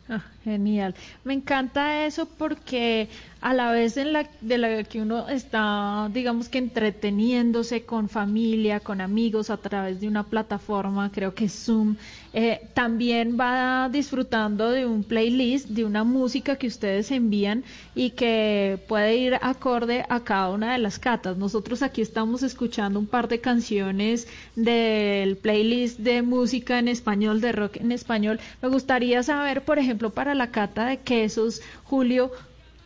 Ah, 0.09 0.23
genial. 0.45 0.95
Me 1.25 1.35
encanta 1.35 2.05
eso 2.07 2.27
porque 2.27 3.09
a 3.43 3.53
la 3.55 3.73
vez 3.73 3.97
en 3.97 4.13
la, 4.13 4.29
de 4.41 4.57
la 4.57 4.85
que 4.85 5.03
uno 5.03 5.29
está, 5.29 6.09
digamos 6.13 6.49
que 6.49 6.59
entreteniéndose 6.59 7.85
con 7.85 8.09
familia, 8.09 8.79
con 8.79 9.01
amigos 9.01 9.51
a 9.51 9.57
través 9.57 10.01
de 10.01 10.07
una 10.07 10.23
plataforma, 10.23 11.11
creo 11.11 11.35
que 11.35 11.49
Zoom, 11.49 11.97
eh, 12.35 12.69
también 12.73 13.37
va 13.39 13.89
disfrutando 13.91 14.71
de 14.71 14.87
un 14.87 15.03
playlist, 15.03 15.69
de 15.69 15.85
una 15.85 16.05
música 16.05 16.57
que 16.57 16.69
ustedes 16.69 17.11
envían 17.11 17.65
y 17.95 18.11
que 18.11 18.79
puede 18.89 19.17
ir 19.17 19.35
acorde 19.43 20.07
a 20.09 20.21
cada 20.21 20.51
una 20.51 20.73
de 20.73 20.79
las 20.79 20.99
catas. 20.99 21.37
Nosotros 21.37 21.83
aquí 21.83 22.01
estamos 22.01 22.43
escuchando 22.45 22.99
un 23.01 23.07
par 23.07 23.27
de 23.27 23.41
canciones 23.41 24.29
del 24.55 25.37
playlist 25.37 25.99
de 25.99 26.23
música 26.23 26.79
en 26.79 26.89
español, 26.89 27.41
de 27.41 27.53
rock 27.53 27.77
en 27.77 27.93
español. 27.93 28.39
Me 28.63 28.69
gustaría 28.69 29.23
saber, 29.25 29.63
por 29.65 29.79
ejemplo, 29.81 30.11
para 30.11 30.32
la 30.35 30.51
cata 30.51 30.87
de 30.87 30.99
quesos, 30.99 31.63
Julio, 31.85 32.31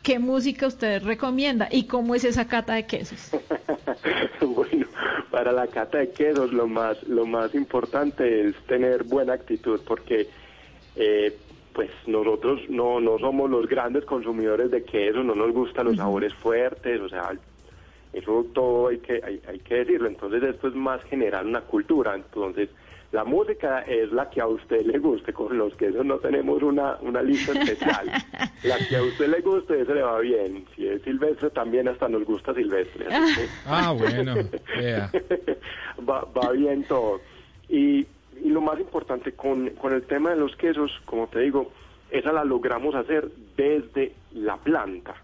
¿qué 0.03 0.19
música 0.19 0.67
usted 0.67 1.03
recomienda 1.03 1.69
y 1.71 1.87
cómo 1.87 2.15
es 2.15 2.25
esa 2.25 2.47
cata 2.47 2.75
de 2.75 2.87
quesos? 2.87 3.31
bueno, 4.41 4.87
para 5.31 5.53
la 5.53 5.67
cata 5.67 5.99
de 5.99 6.11
quesos 6.11 6.53
lo 6.53 6.67
más 6.67 7.03
lo 7.05 7.27
más 7.27 7.55
importante 7.55 8.49
es 8.49 8.57
tener 8.67 9.05
buena 9.05 9.35
actitud 9.35 9.81
porque 9.87 10.29
eh, 10.97 11.37
pues 11.73 11.91
nosotros 12.07 12.61
no 12.69 13.01
no 13.01 13.19
somos 13.19 13.51
los 13.51 13.69
grandes 13.69 14.05
consumidores 14.05 14.71
de 14.71 14.85
queso, 14.85 15.23
no 15.23 15.35
nos 15.35 15.53
gustan 15.53 15.87
los 15.87 15.97
sabores 15.97 16.33
fuertes, 16.35 17.01
o 17.01 17.09
sea, 17.09 17.33
eso 18.13 18.47
todo 18.55 18.89
hay 18.89 18.99
que 18.99 19.21
hay, 19.23 19.43
hay 19.47 19.59
que 19.59 19.75
decirlo. 19.75 20.09
Entonces 20.09 20.43
esto 20.43 20.69
es 20.69 20.75
más 20.75 21.03
generar 21.05 21.45
una 21.45 21.61
cultura. 21.61 22.15
Entonces 22.15 22.71
La 23.13 23.25
música 23.25 23.81
es 23.83 24.11
la 24.13 24.29
que 24.29 24.41
a 24.41 24.47
usted 24.49 24.85
le 24.85 24.99
guste, 24.99 25.33
con 25.33 25.57
los 25.57 25.75
quesos 25.77 26.05
no 26.05 26.17
tenemos 26.19 26.63
una, 26.63 26.97
una 27.01 27.23
lista 27.23 27.53
especial. 27.53 28.07
la 28.65 28.77
que 28.89 28.97
a 28.97 29.03
usted 29.03 29.29
le 29.29 29.41
guste, 29.41 29.81
ese 29.81 29.95
le 29.95 30.03
va 30.03 30.19
bien. 30.21 30.65
Si 30.75 30.87
es 30.87 31.01
silvestre, 31.03 31.51
también 31.51 31.87
hasta 31.89 32.09
nos 32.09 32.25
gusta 32.25 32.53
silvestre. 32.53 33.07
así 33.07 33.35
que- 33.37 33.49
Ah, 33.67 33.93
bueno, 33.97 34.35
va, 36.09 36.25
va 36.37 36.53
bien 36.53 36.85
todo. 36.85 37.21
Y, 37.69 38.07
y 38.43 38.49
lo 38.51 38.61
más 38.61 38.79
importante 38.81 39.33
con, 39.33 39.71
con 39.71 39.93
el 39.93 40.03
tema 40.03 40.31
de 40.31 40.37
los 40.37 40.55
quesos, 40.57 40.91
como 41.05 41.27
te 41.29 41.41
digo, 41.41 41.73
esa 42.11 42.33
la 42.33 42.45
logramos 42.45 42.95
hacer 42.95 43.29
desde 43.57 44.13
la 44.35 44.57
planta. 44.57 45.15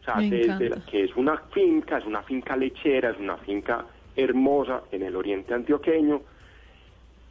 O 0.00 0.04
sea, 0.04 0.16
Me 0.16 0.30
desde 0.30 0.70
la- 0.70 0.84
que 0.86 1.04
es 1.04 1.14
una 1.16 1.36
finca, 1.52 1.98
es 1.98 2.06
una 2.06 2.22
finca 2.22 2.56
lechera, 2.56 3.10
es 3.10 3.18
una 3.18 3.36
finca 3.38 3.84
hermosa 4.16 4.82
en 4.92 5.02
el 5.02 5.14
oriente 5.16 5.54
antioqueño. 5.54 6.20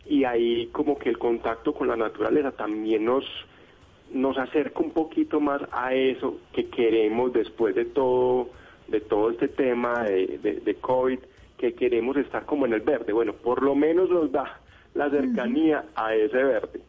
Y 0.09 0.23
ahí 0.23 0.67
como 0.71 0.97
que 0.97 1.09
el 1.09 1.17
contacto 1.17 1.73
con 1.73 1.87
la 1.87 1.95
naturaleza 1.95 2.51
también 2.51 3.05
nos, 3.05 3.25
nos 4.11 4.37
acerca 4.37 4.79
un 4.79 4.91
poquito 4.91 5.39
más 5.39 5.61
a 5.71 5.93
eso 5.93 6.39
que 6.53 6.69
queremos 6.69 7.33
después 7.33 7.75
de 7.75 7.85
todo, 7.85 8.49
de 8.87 9.01
todo 9.01 9.31
este 9.31 9.47
tema 9.47 10.03
de, 10.03 10.39
de, 10.39 10.53
de 10.61 10.75
COVID, 10.75 11.19
que 11.57 11.73
queremos 11.73 12.15
estar 12.17 12.45
como 12.45 12.65
en 12.65 12.73
el 12.73 12.81
verde. 12.81 13.11
Bueno, 13.11 13.33
por 13.33 13.63
lo 13.63 13.75
menos 13.75 14.09
nos 14.09 14.31
da 14.31 14.59
la 14.93 15.09
cercanía 15.09 15.85
a 15.95 16.15
ese 16.15 16.43
verde, 16.43 16.81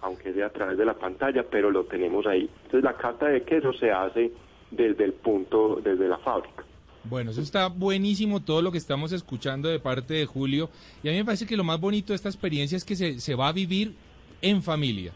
aunque 0.00 0.32
sea 0.32 0.46
a 0.46 0.50
través 0.50 0.78
de 0.78 0.84
la 0.84 0.94
pantalla, 0.94 1.44
pero 1.50 1.70
lo 1.70 1.84
tenemos 1.84 2.26
ahí. 2.26 2.48
Entonces 2.64 2.84
la 2.84 2.94
cata 2.94 3.26
de 3.26 3.42
queso 3.42 3.72
se 3.72 3.90
hace 3.90 4.30
desde 4.70 5.04
el 5.04 5.12
punto, 5.14 5.80
desde 5.82 6.08
la 6.08 6.18
fábrica. 6.18 6.64
Bueno, 7.04 7.30
eso 7.30 7.40
está 7.40 7.68
buenísimo 7.68 8.40
todo 8.40 8.60
lo 8.62 8.70
que 8.72 8.78
estamos 8.78 9.12
escuchando 9.12 9.68
de 9.68 9.78
parte 9.78 10.14
de 10.14 10.26
Julio. 10.26 10.68
Y 11.02 11.08
a 11.08 11.12
mí 11.12 11.18
me 11.18 11.24
parece 11.24 11.46
que 11.46 11.56
lo 11.56 11.64
más 11.64 11.80
bonito 11.80 12.12
de 12.12 12.16
esta 12.16 12.28
experiencia 12.28 12.76
es 12.76 12.84
que 12.84 12.96
se, 12.96 13.20
se 13.20 13.34
va 13.34 13.48
a 13.48 13.52
vivir 13.52 13.94
en 14.42 14.62
familia. 14.62 15.12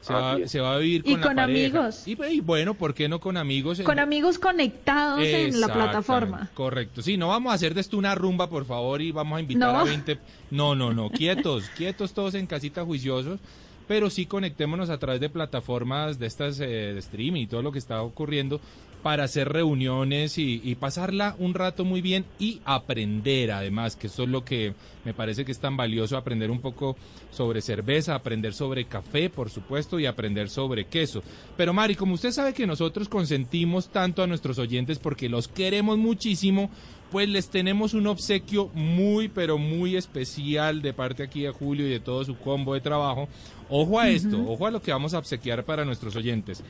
Se, 0.00 0.12
va, 0.14 0.38
se 0.46 0.60
va 0.60 0.74
a 0.74 0.78
vivir 0.78 1.02
Y 1.04 1.12
con 1.12 1.20
la 1.20 1.26
con 1.26 1.36
pareja. 1.36 1.78
amigos. 1.78 2.08
Y, 2.08 2.22
y 2.36 2.40
bueno, 2.40 2.74
¿por 2.74 2.94
qué 2.94 3.08
no 3.08 3.20
con 3.20 3.36
amigos? 3.36 3.80
Con 3.82 3.98
amigos 3.98 4.38
conectados 4.38 5.20
en 5.22 5.60
la 5.60 5.72
plataforma. 5.72 6.50
Correcto. 6.54 7.02
Sí, 7.02 7.16
no 7.16 7.28
vamos 7.28 7.52
a 7.52 7.54
hacer 7.54 7.74
de 7.74 7.80
esto 7.82 7.96
una 7.98 8.14
rumba, 8.14 8.48
por 8.48 8.64
favor, 8.64 9.00
y 9.02 9.12
vamos 9.12 9.36
a 9.36 9.40
invitar 9.40 9.72
No. 9.72 9.80
a 9.80 9.84
20. 9.84 10.18
No, 10.50 10.74
no, 10.74 10.92
no. 10.92 11.10
Quietos, 11.10 11.64
quietos 11.76 12.12
todos 12.12 12.34
en 12.34 12.46
casita 12.46 12.84
juiciosos. 12.84 13.40
Pero 13.88 14.08
sí 14.08 14.24
conectémonos 14.24 14.88
a 14.88 14.98
través 14.98 15.20
de 15.20 15.28
plataformas 15.30 16.18
de 16.20 16.26
estas 16.28 16.60
eh, 16.60 16.66
de 16.66 16.98
streaming 17.00 17.42
y 17.42 17.46
todo 17.48 17.60
lo 17.60 17.72
que 17.72 17.80
está 17.80 18.02
ocurriendo 18.02 18.60
para 19.02 19.24
hacer 19.24 19.48
reuniones 19.48 20.38
y, 20.38 20.60
y 20.62 20.74
pasarla 20.74 21.36
un 21.38 21.54
rato 21.54 21.84
muy 21.84 22.00
bien 22.00 22.24
y 22.38 22.60
aprender 22.64 23.52
además, 23.52 23.96
que 23.96 24.08
eso 24.08 24.24
es 24.24 24.28
lo 24.28 24.44
que 24.44 24.74
me 25.04 25.14
parece 25.14 25.44
que 25.44 25.52
es 25.52 25.58
tan 25.58 25.76
valioso, 25.76 26.16
aprender 26.16 26.50
un 26.50 26.60
poco 26.60 26.96
sobre 27.30 27.62
cerveza, 27.62 28.14
aprender 28.14 28.52
sobre 28.52 28.84
café, 28.84 29.30
por 29.30 29.50
supuesto, 29.50 29.98
y 29.98 30.06
aprender 30.06 30.50
sobre 30.50 30.86
queso. 30.86 31.22
Pero 31.56 31.72
Mari, 31.72 31.94
como 31.94 32.14
usted 32.14 32.32
sabe 32.32 32.52
que 32.52 32.66
nosotros 32.66 33.08
consentimos 33.08 33.88
tanto 33.88 34.22
a 34.22 34.26
nuestros 34.26 34.58
oyentes 34.58 34.98
porque 34.98 35.28
los 35.28 35.48
queremos 35.48 35.98
muchísimo, 35.98 36.70
pues 37.10 37.28
les 37.28 37.48
tenemos 37.48 37.94
un 37.94 38.06
obsequio 38.06 38.68
muy, 38.74 39.28
pero 39.28 39.58
muy 39.58 39.96
especial 39.96 40.82
de 40.82 40.92
parte 40.92 41.22
aquí 41.22 41.42
de 41.42 41.50
Julio 41.50 41.86
y 41.86 41.90
de 41.90 42.00
todo 42.00 42.24
su 42.24 42.36
combo 42.36 42.74
de 42.74 42.80
trabajo. 42.80 43.28
Ojo 43.68 43.98
a 43.98 44.08
esto, 44.08 44.40
ojo 44.46 44.66
a 44.66 44.70
lo 44.70 44.82
que 44.82 44.92
vamos 44.92 45.14
a 45.14 45.18
obsequiar 45.18 45.64
para 45.64 45.84
nuestros 45.84 46.14
oyentes. 46.16 46.62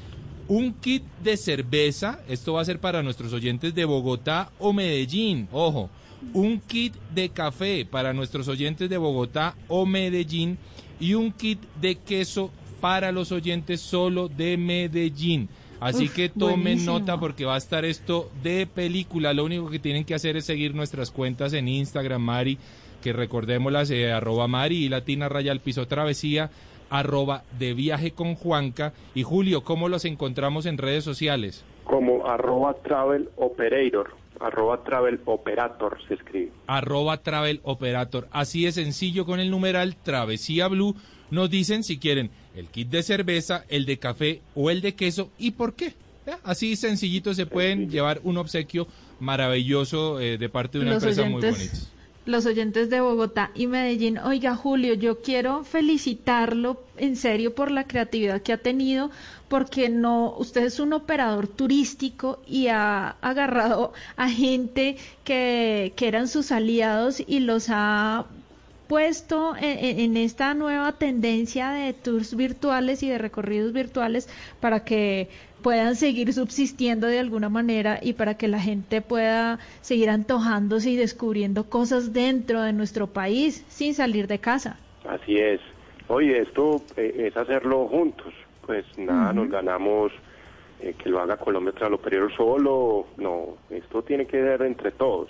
Un 0.50 0.74
kit 0.74 1.04
de 1.22 1.36
cerveza, 1.36 2.18
esto 2.28 2.54
va 2.54 2.62
a 2.62 2.64
ser 2.64 2.80
para 2.80 3.04
nuestros 3.04 3.32
oyentes 3.32 3.72
de 3.72 3.84
Bogotá 3.84 4.50
o 4.58 4.72
Medellín, 4.72 5.46
ojo. 5.52 5.90
Un 6.32 6.60
kit 6.60 6.92
de 7.14 7.28
café 7.28 7.86
para 7.88 8.12
nuestros 8.12 8.48
oyentes 8.48 8.90
de 8.90 8.98
Bogotá 8.98 9.54
o 9.68 9.86
Medellín 9.86 10.58
y 10.98 11.14
un 11.14 11.30
kit 11.30 11.60
de 11.80 11.94
queso 11.94 12.50
para 12.80 13.12
los 13.12 13.30
oyentes 13.30 13.80
solo 13.80 14.26
de 14.26 14.56
Medellín. 14.56 15.48
Así 15.78 16.06
Uf, 16.06 16.14
que 16.14 16.28
tomen 16.28 16.62
buenísimo. 16.62 16.98
nota 16.98 17.20
porque 17.20 17.44
va 17.44 17.54
a 17.54 17.58
estar 17.58 17.84
esto 17.84 18.28
de 18.42 18.66
película. 18.66 19.32
Lo 19.32 19.44
único 19.44 19.70
que 19.70 19.78
tienen 19.78 20.04
que 20.04 20.14
hacer 20.14 20.36
es 20.36 20.46
seguir 20.46 20.74
nuestras 20.74 21.12
cuentas 21.12 21.52
en 21.52 21.68
Instagram, 21.68 22.22
Mari, 22.22 22.58
que 23.00 23.12
recordémoslas, 23.12 23.90
eh, 23.92 24.10
arroba 24.10 24.48
Mari 24.48 24.84
y 24.84 24.88
Latina 24.88 25.28
Raya 25.28 25.52
al 25.52 25.60
Piso 25.60 25.86
Travesía, 25.86 26.50
arroba 26.90 27.44
de 27.58 27.72
viaje 27.74 28.10
con 28.10 28.34
Juanca. 28.34 28.92
Y 29.14 29.22
Julio, 29.22 29.62
¿cómo 29.62 29.88
los 29.88 30.04
encontramos 30.04 30.66
en 30.66 30.76
redes 30.76 31.04
sociales? 31.04 31.64
Como 31.84 32.26
arroba 32.26 32.74
travel 32.74 33.30
operator, 33.36 34.14
arroba 34.40 34.82
travel 34.84 35.20
operator 35.24 35.98
se 36.06 36.14
escribe. 36.14 36.52
arroba 36.66 37.18
Travel 37.18 37.60
Operator. 37.62 38.28
Así 38.32 38.64
de 38.64 38.72
sencillo 38.72 39.24
con 39.24 39.40
el 39.40 39.50
numeral 39.50 39.96
Travesía 39.96 40.68
Blue. 40.68 40.94
Nos 41.30 41.48
dicen 41.48 41.84
si 41.84 41.98
quieren 41.98 42.30
el 42.56 42.66
kit 42.68 42.88
de 42.88 43.02
cerveza, 43.02 43.64
el 43.68 43.86
de 43.86 43.98
café 43.98 44.40
o 44.54 44.70
el 44.70 44.80
de 44.80 44.94
queso 44.94 45.30
y 45.38 45.52
por 45.52 45.74
qué. 45.74 45.94
¿Ya? 46.26 46.38
Así 46.44 46.76
sencillito 46.76 47.32
se 47.34 47.46
pueden 47.46 47.88
llevar 47.88 48.20
un 48.24 48.36
obsequio 48.36 48.86
maravilloso 49.20 50.20
eh, 50.20 50.38
de 50.38 50.48
parte 50.48 50.78
de 50.78 50.84
una 50.84 50.94
Los 50.94 51.02
empresa 51.02 51.28
muy 51.28 51.40
bonita. 51.40 51.76
Los 52.30 52.46
oyentes 52.46 52.88
de 52.90 53.00
Bogotá 53.00 53.50
y 53.54 53.66
Medellín, 53.66 54.18
oiga 54.18 54.54
Julio, 54.56 54.94
yo 54.94 55.20
quiero 55.20 55.64
felicitarlo 55.64 56.82
en 56.96 57.16
serio 57.16 57.54
por 57.54 57.70
la 57.70 57.84
creatividad 57.84 58.40
que 58.42 58.52
ha 58.52 58.58
tenido, 58.58 59.10
porque 59.48 59.88
no, 59.88 60.34
usted 60.38 60.64
es 60.64 60.78
un 60.80 60.92
operador 60.92 61.48
turístico 61.48 62.40
y 62.46 62.68
ha 62.68 63.16
agarrado 63.20 63.92
a 64.16 64.28
gente 64.30 64.96
que, 65.24 65.92
que 65.96 66.08
eran 66.08 66.28
sus 66.28 66.52
aliados 66.52 67.22
y 67.26 67.40
los 67.40 67.66
ha 67.68 68.26
puesto 68.86 69.54
en- 69.56 70.00
en 70.00 70.16
esta 70.16 70.52
nueva 70.54 70.92
tendencia 70.92 71.70
de 71.70 71.92
tours 71.92 72.34
virtuales 72.34 73.02
y 73.04 73.08
de 73.08 73.18
recorridos 73.18 73.72
virtuales 73.72 74.28
para 74.60 74.84
que 74.84 75.28
puedan 75.60 75.96
seguir 75.96 76.32
subsistiendo 76.32 77.06
de 77.06 77.18
alguna 77.18 77.48
manera 77.48 77.98
y 78.02 78.12
para 78.14 78.36
que 78.36 78.48
la 78.48 78.58
gente 78.60 79.00
pueda 79.02 79.58
seguir 79.80 80.10
antojándose 80.10 80.90
y 80.90 80.96
descubriendo 80.96 81.64
cosas 81.70 82.12
dentro 82.12 82.62
de 82.62 82.72
nuestro 82.72 83.06
país 83.06 83.64
sin 83.68 83.94
salir 83.94 84.26
de 84.26 84.38
casa. 84.38 84.78
Así 85.08 85.36
es. 85.36 85.60
Oye, 86.08 86.40
esto 86.42 86.82
eh, 86.96 87.26
es 87.28 87.36
hacerlo 87.36 87.86
juntos. 87.88 88.32
Pues 88.66 88.84
nada, 88.98 89.32
nos 89.32 89.48
ganamos 89.48 90.12
eh, 90.80 90.94
que 91.02 91.08
lo 91.08 91.20
haga 91.20 91.36
Colombia 91.36 91.72
Travel 91.72 91.94
Operator 91.94 92.34
solo. 92.36 93.06
No, 93.16 93.56
esto 93.70 94.02
tiene 94.02 94.26
que 94.26 94.40
ser 94.40 94.62
entre 94.62 94.90
todos. 94.92 95.28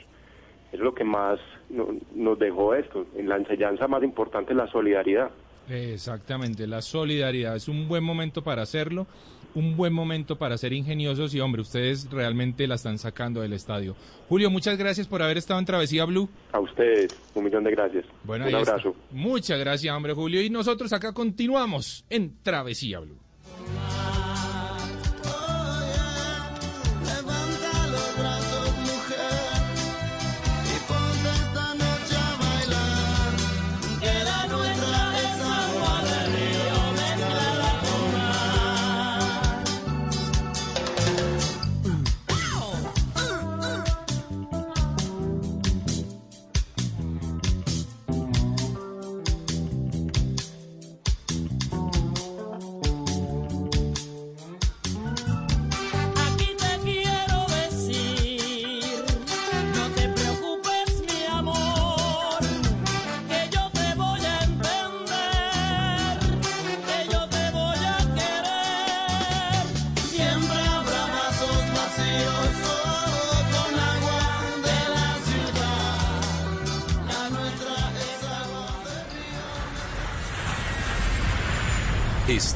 Es 0.73 0.81
lo 0.81 0.95
que 0.95 1.05
más 1.05 1.39
no- 1.69 1.89
nos 2.15 2.39
dejó 2.39 2.75
esto. 2.75 3.07
En 3.17 3.29
la 3.29 3.37
enseñanza 3.37 3.89
más 3.89 4.03
importante 4.03 4.53
es 4.53 4.57
la 4.57 4.69
solidaridad. 4.71 5.31
Exactamente, 5.69 6.67
la 6.67 6.83
solidaridad 6.83 7.55
es 7.57 7.69
un 7.69 7.87
buen 7.89 8.03
momento 8.03 8.43
para 8.43 8.63
hacerlo, 8.63 9.07
un 9.55 9.77
buen 9.77 9.93
momento 9.93 10.37
para 10.37 10.57
ser 10.59 10.73
ingeniosos 10.73 11.35
y 11.35 11.41
hombre, 11.41 11.63
ustedes 11.63 12.09
realmente 12.11 12.67
la 12.67 12.77
están 12.77 12.99
sacando 12.99 13.41
del 13.41 13.53
estadio. 13.53 13.97
Julio, 14.29 14.51
muchas 14.51 14.79
gracias 14.79 15.07
por 15.07 15.23
haber 15.23 15.39
estado 15.39 15.61
en 15.61 15.67
Travesía 15.67 16.05
Blue. 16.05 16.29
A 16.53 16.61
ustedes, 16.61 17.15
un 17.35 17.45
millón 17.45 17.65
de 17.65 17.71
gracias. 17.73 18.05
Bueno, 18.25 18.47
un 18.47 18.55
está. 18.55 18.73
abrazo. 18.73 18.95
Muchas 19.11 19.59
gracias, 19.59 19.95
hombre 19.95 20.13
Julio. 20.15 20.43
Y 20.43 20.51
nosotros 20.51 20.93
acá 20.93 21.13
continuamos 21.13 22.05
en 22.11 22.35
Travesía 22.43 23.01
Blue. 23.01 23.17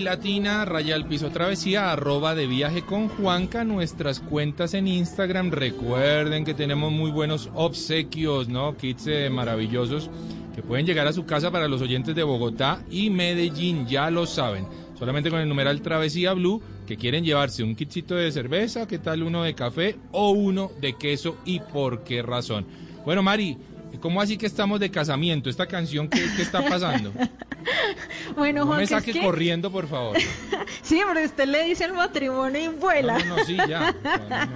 Latina, 0.00 0.64
raya 0.64 0.94
al 0.94 1.06
piso 1.06 1.30
travesía, 1.30 1.92
arroba 1.92 2.34
de 2.34 2.46
viaje 2.46 2.82
con 2.82 3.08
Juanca, 3.08 3.64
nuestras 3.64 4.20
cuentas 4.20 4.74
en 4.74 4.88
Instagram. 4.88 5.50
Recuerden 5.50 6.44
que 6.44 6.54
tenemos 6.54 6.92
muy 6.92 7.10
buenos 7.10 7.50
obsequios, 7.54 8.48
¿no? 8.48 8.76
Kits 8.76 9.06
eh, 9.06 9.30
maravillosos 9.30 10.10
que 10.54 10.62
pueden 10.62 10.86
llegar 10.86 11.06
a 11.06 11.12
su 11.12 11.26
casa 11.26 11.50
para 11.50 11.68
los 11.68 11.80
oyentes 11.82 12.14
de 12.14 12.22
Bogotá 12.22 12.82
y 12.90 13.10
Medellín, 13.10 13.86
ya 13.86 14.10
lo 14.10 14.26
saben. 14.26 14.66
Solamente 14.98 15.30
con 15.30 15.40
el 15.40 15.48
numeral 15.48 15.80
Travesía 15.80 16.32
Blue, 16.32 16.60
que 16.86 16.96
quieren 16.96 17.24
llevarse 17.24 17.62
un 17.62 17.76
kitcito 17.76 18.14
de 18.14 18.32
cerveza, 18.32 18.88
qué 18.88 18.98
tal 18.98 19.22
uno 19.22 19.42
de 19.42 19.54
café 19.54 19.96
o 20.12 20.30
uno 20.30 20.70
de 20.80 20.94
queso 20.94 21.36
y 21.44 21.60
por 21.60 22.04
qué 22.04 22.22
razón. 22.22 22.66
Bueno, 23.04 23.22
Mari, 23.22 23.56
¿Cómo 24.00 24.20
así 24.20 24.36
que 24.36 24.46
estamos 24.46 24.78
de 24.80 24.90
casamiento? 24.90 25.50
¿Esta 25.50 25.66
canción 25.66 26.08
qué, 26.08 26.24
qué 26.36 26.42
está 26.42 26.62
pasando? 26.62 27.12
bueno, 28.36 28.60
no 28.60 28.66
Juan, 28.66 28.78
me 28.78 28.84
es 28.84 28.90
saque 28.90 29.12
que- 29.12 29.20
corriendo, 29.22 29.70
por 29.70 29.86
favor. 29.88 30.16
Sí, 30.82 31.00
pero 31.06 31.22
usted 31.24 31.46
le 31.46 31.64
dice 31.64 31.84
el 31.84 31.92
matrimonio 31.92 32.60
y 32.60 32.68
vuela. 32.68 33.18
No, 33.18 33.24
no, 33.26 33.36
no, 33.36 33.44
sí, 33.44 33.56
ya. 33.68 33.94
No. 34.04 34.48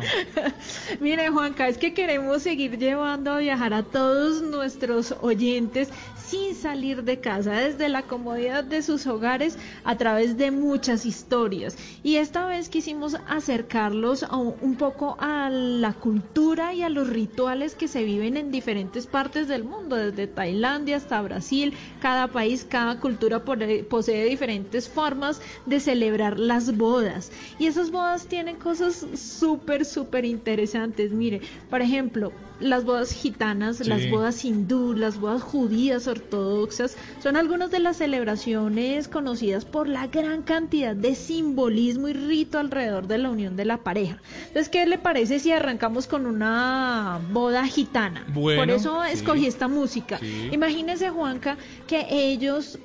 Mire, 1.01 1.29
Juanca, 1.29 1.69
es 1.69 1.77
que 1.77 1.93
queremos 1.93 2.43
seguir 2.43 2.79
llevando 2.79 3.33
a 3.33 3.39
viajar 3.39 3.75
a 3.75 3.83
todos 3.83 4.41
nuestros 4.41 5.15
oyentes 5.21 5.91
sin 6.33 6.55
salir 6.55 7.05
de 7.05 7.21
casa, 7.21 7.53
desde 7.53 7.91
la 7.91 8.05
comodidad 8.05 8.65
de 8.65 8.81
sus 8.81 9.07
hogares, 9.07 9.59
a 9.85 9.99
través 9.99 10.39
de 10.39 10.51
muchas 10.51 11.05
historias. 11.05 11.77
Y 12.03 12.17
esta 12.17 12.47
vez 12.47 12.71
quisimos 12.71 13.17
acercarlos 13.29 14.23
a 14.23 14.37
un, 14.37 14.77
poco 14.77 15.17
a 15.21 15.51
la 15.51 15.93
cultura 15.93 16.73
y 16.73 16.81
a 16.81 16.89
los 16.89 17.11
rituales 17.11 17.75
que 17.75 17.87
se 17.87 18.05
viven 18.05 18.39
en 18.39 18.51
diferentes 18.51 19.07
partes 19.07 19.47
del 19.47 19.65
mundo, 19.65 19.97
desde 19.97 20.27
Tailandia 20.27 20.97
hasta 20.97 21.21
Brasil. 21.21 21.75
Cada 22.01 22.29
país, 22.29 22.65
cada 22.67 22.99
cultura 22.99 23.45
posee 23.45 24.25
diferentes 24.25 24.89
formas 24.89 25.43
de 25.67 25.81
celebrar 25.81 26.41
las 26.41 26.75
bodas. 26.79 27.31
Y 27.59 27.67
esas 27.67 27.91
bodas 27.91 28.27
tienen 28.27 28.57
cosas 28.57 29.05
súper, 29.17 29.85
súper 29.85 30.25
interesantes. 30.25 31.13
Mire, 31.13 31.43
por 31.69 31.83
ejemplo, 31.83 32.33
las 32.59 32.85
bodas 32.85 33.13
gitanas, 33.13 33.79
Sí. 33.79 33.85
las 33.85 34.09
bodas 34.09 34.45
hindú, 34.45 34.95
las 34.95 35.19
bodas 35.19 35.43
judías 35.43 36.09
ortodoxas, 36.23 36.97
son 37.23 37.37
algunas 37.37 37.71
de 37.71 37.79
las 37.79 37.97
celebraciones 37.99 39.09
conocidas 39.09 39.65
por 39.65 39.89
la 39.89 40.07
gran 40.07 40.43
cantidad 40.43 40.97
de 40.97 41.15
simbolismo 41.15 42.09
y 42.09 42.13
rito 42.13 42.59
alrededor 42.59 43.07
de 43.07 43.19
la 43.19 43.31
unión 43.31 43.57
de 43.57 43.65
la 43.65 43.79
pareja. 43.79 44.21
Entonces, 44.49 44.69
¿qué 44.69 44.87
le 44.87 44.99
parece 44.99 45.39
si 45.39 45.53
arrancamos 45.53 46.07
con 46.07 46.27
una 46.27 47.21
boda 47.33 47.67
gitana? 47.67 48.25
Bueno, 48.29 48.63
por 48.63 48.71
eso 48.71 49.03
sí. 49.05 49.13
escogí 49.13 49.47
esta 49.47 49.69
música. 49.69 50.19
Sí. 50.19 50.49
Imagínese, 50.53 51.11
Juanca, 51.11 51.57
que 51.87 52.07
ellos 52.11 52.79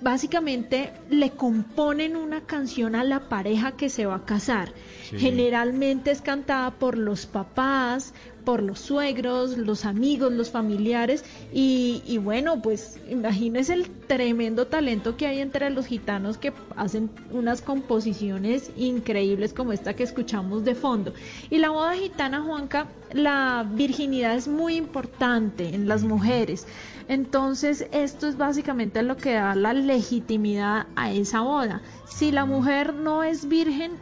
básicamente 0.00 0.92
le 1.08 1.30
componen 1.30 2.16
una 2.16 2.42
canción 2.42 2.94
a 2.94 3.04
la 3.04 3.28
pareja 3.28 3.72
que 3.72 3.88
se 3.88 4.06
va 4.06 4.16
a 4.16 4.24
casar. 4.24 4.72
Sí. 5.08 5.18
Generalmente 5.18 6.10
es 6.10 6.20
cantada 6.20 6.70
por 6.72 6.98
los 6.98 7.26
papás, 7.26 8.14
por 8.44 8.62
los 8.62 8.80
suegros, 8.80 9.56
los 9.56 9.84
amigos, 9.84 10.32
los 10.32 10.50
familiares 10.50 11.24
y, 11.52 12.02
y 12.06 12.18
bueno, 12.18 12.60
pues 12.60 12.98
imagínese 13.08 13.74
el 13.74 13.88
tremendo 13.88 14.66
talento 14.66 15.16
que 15.16 15.26
hay 15.26 15.40
entre 15.40 15.70
los 15.70 15.86
gitanos 15.86 16.38
que 16.38 16.52
hacen 16.76 17.10
unas 17.30 17.62
composiciones 17.62 18.70
increíbles 18.76 19.52
como 19.52 19.72
esta 19.72 19.94
que 19.94 20.02
escuchamos 20.02 20.64
de 20.64 20.74
fondo. 20.74 21.14
Y 21.50 21.58
la 21.58 21.70
boda 21.70 21.94
gitana, 21.94 22.42
Juanca, 22.42 22.88
la 23.12 23.66
virginidad 23.74 24.34
es 24.34 24.48
muy 24.48 24.76
importante 24.76 25.74
en 25.74 25.88
las 25.88 26.02
mujeres. 26.02 26.66
Entonces, 27.08 27.86
esto 27.92 28.26
es 28.28 28.36
básicamente 28.36 29.02
lo 29.02 29.16
que 29.16 29.34
da 29.34 29.54
la 29.54 29.72
legitimidad 29.72 30.86
a 30.96 31.12
esa 31.12 31.40
boda. 31.40 31.82
Si 32.06 32.32
la 32.32 32.44
mujer 32.44 32.94
no 32.94 33.22
es 33.22 33.48
virgen, 33.48 33.92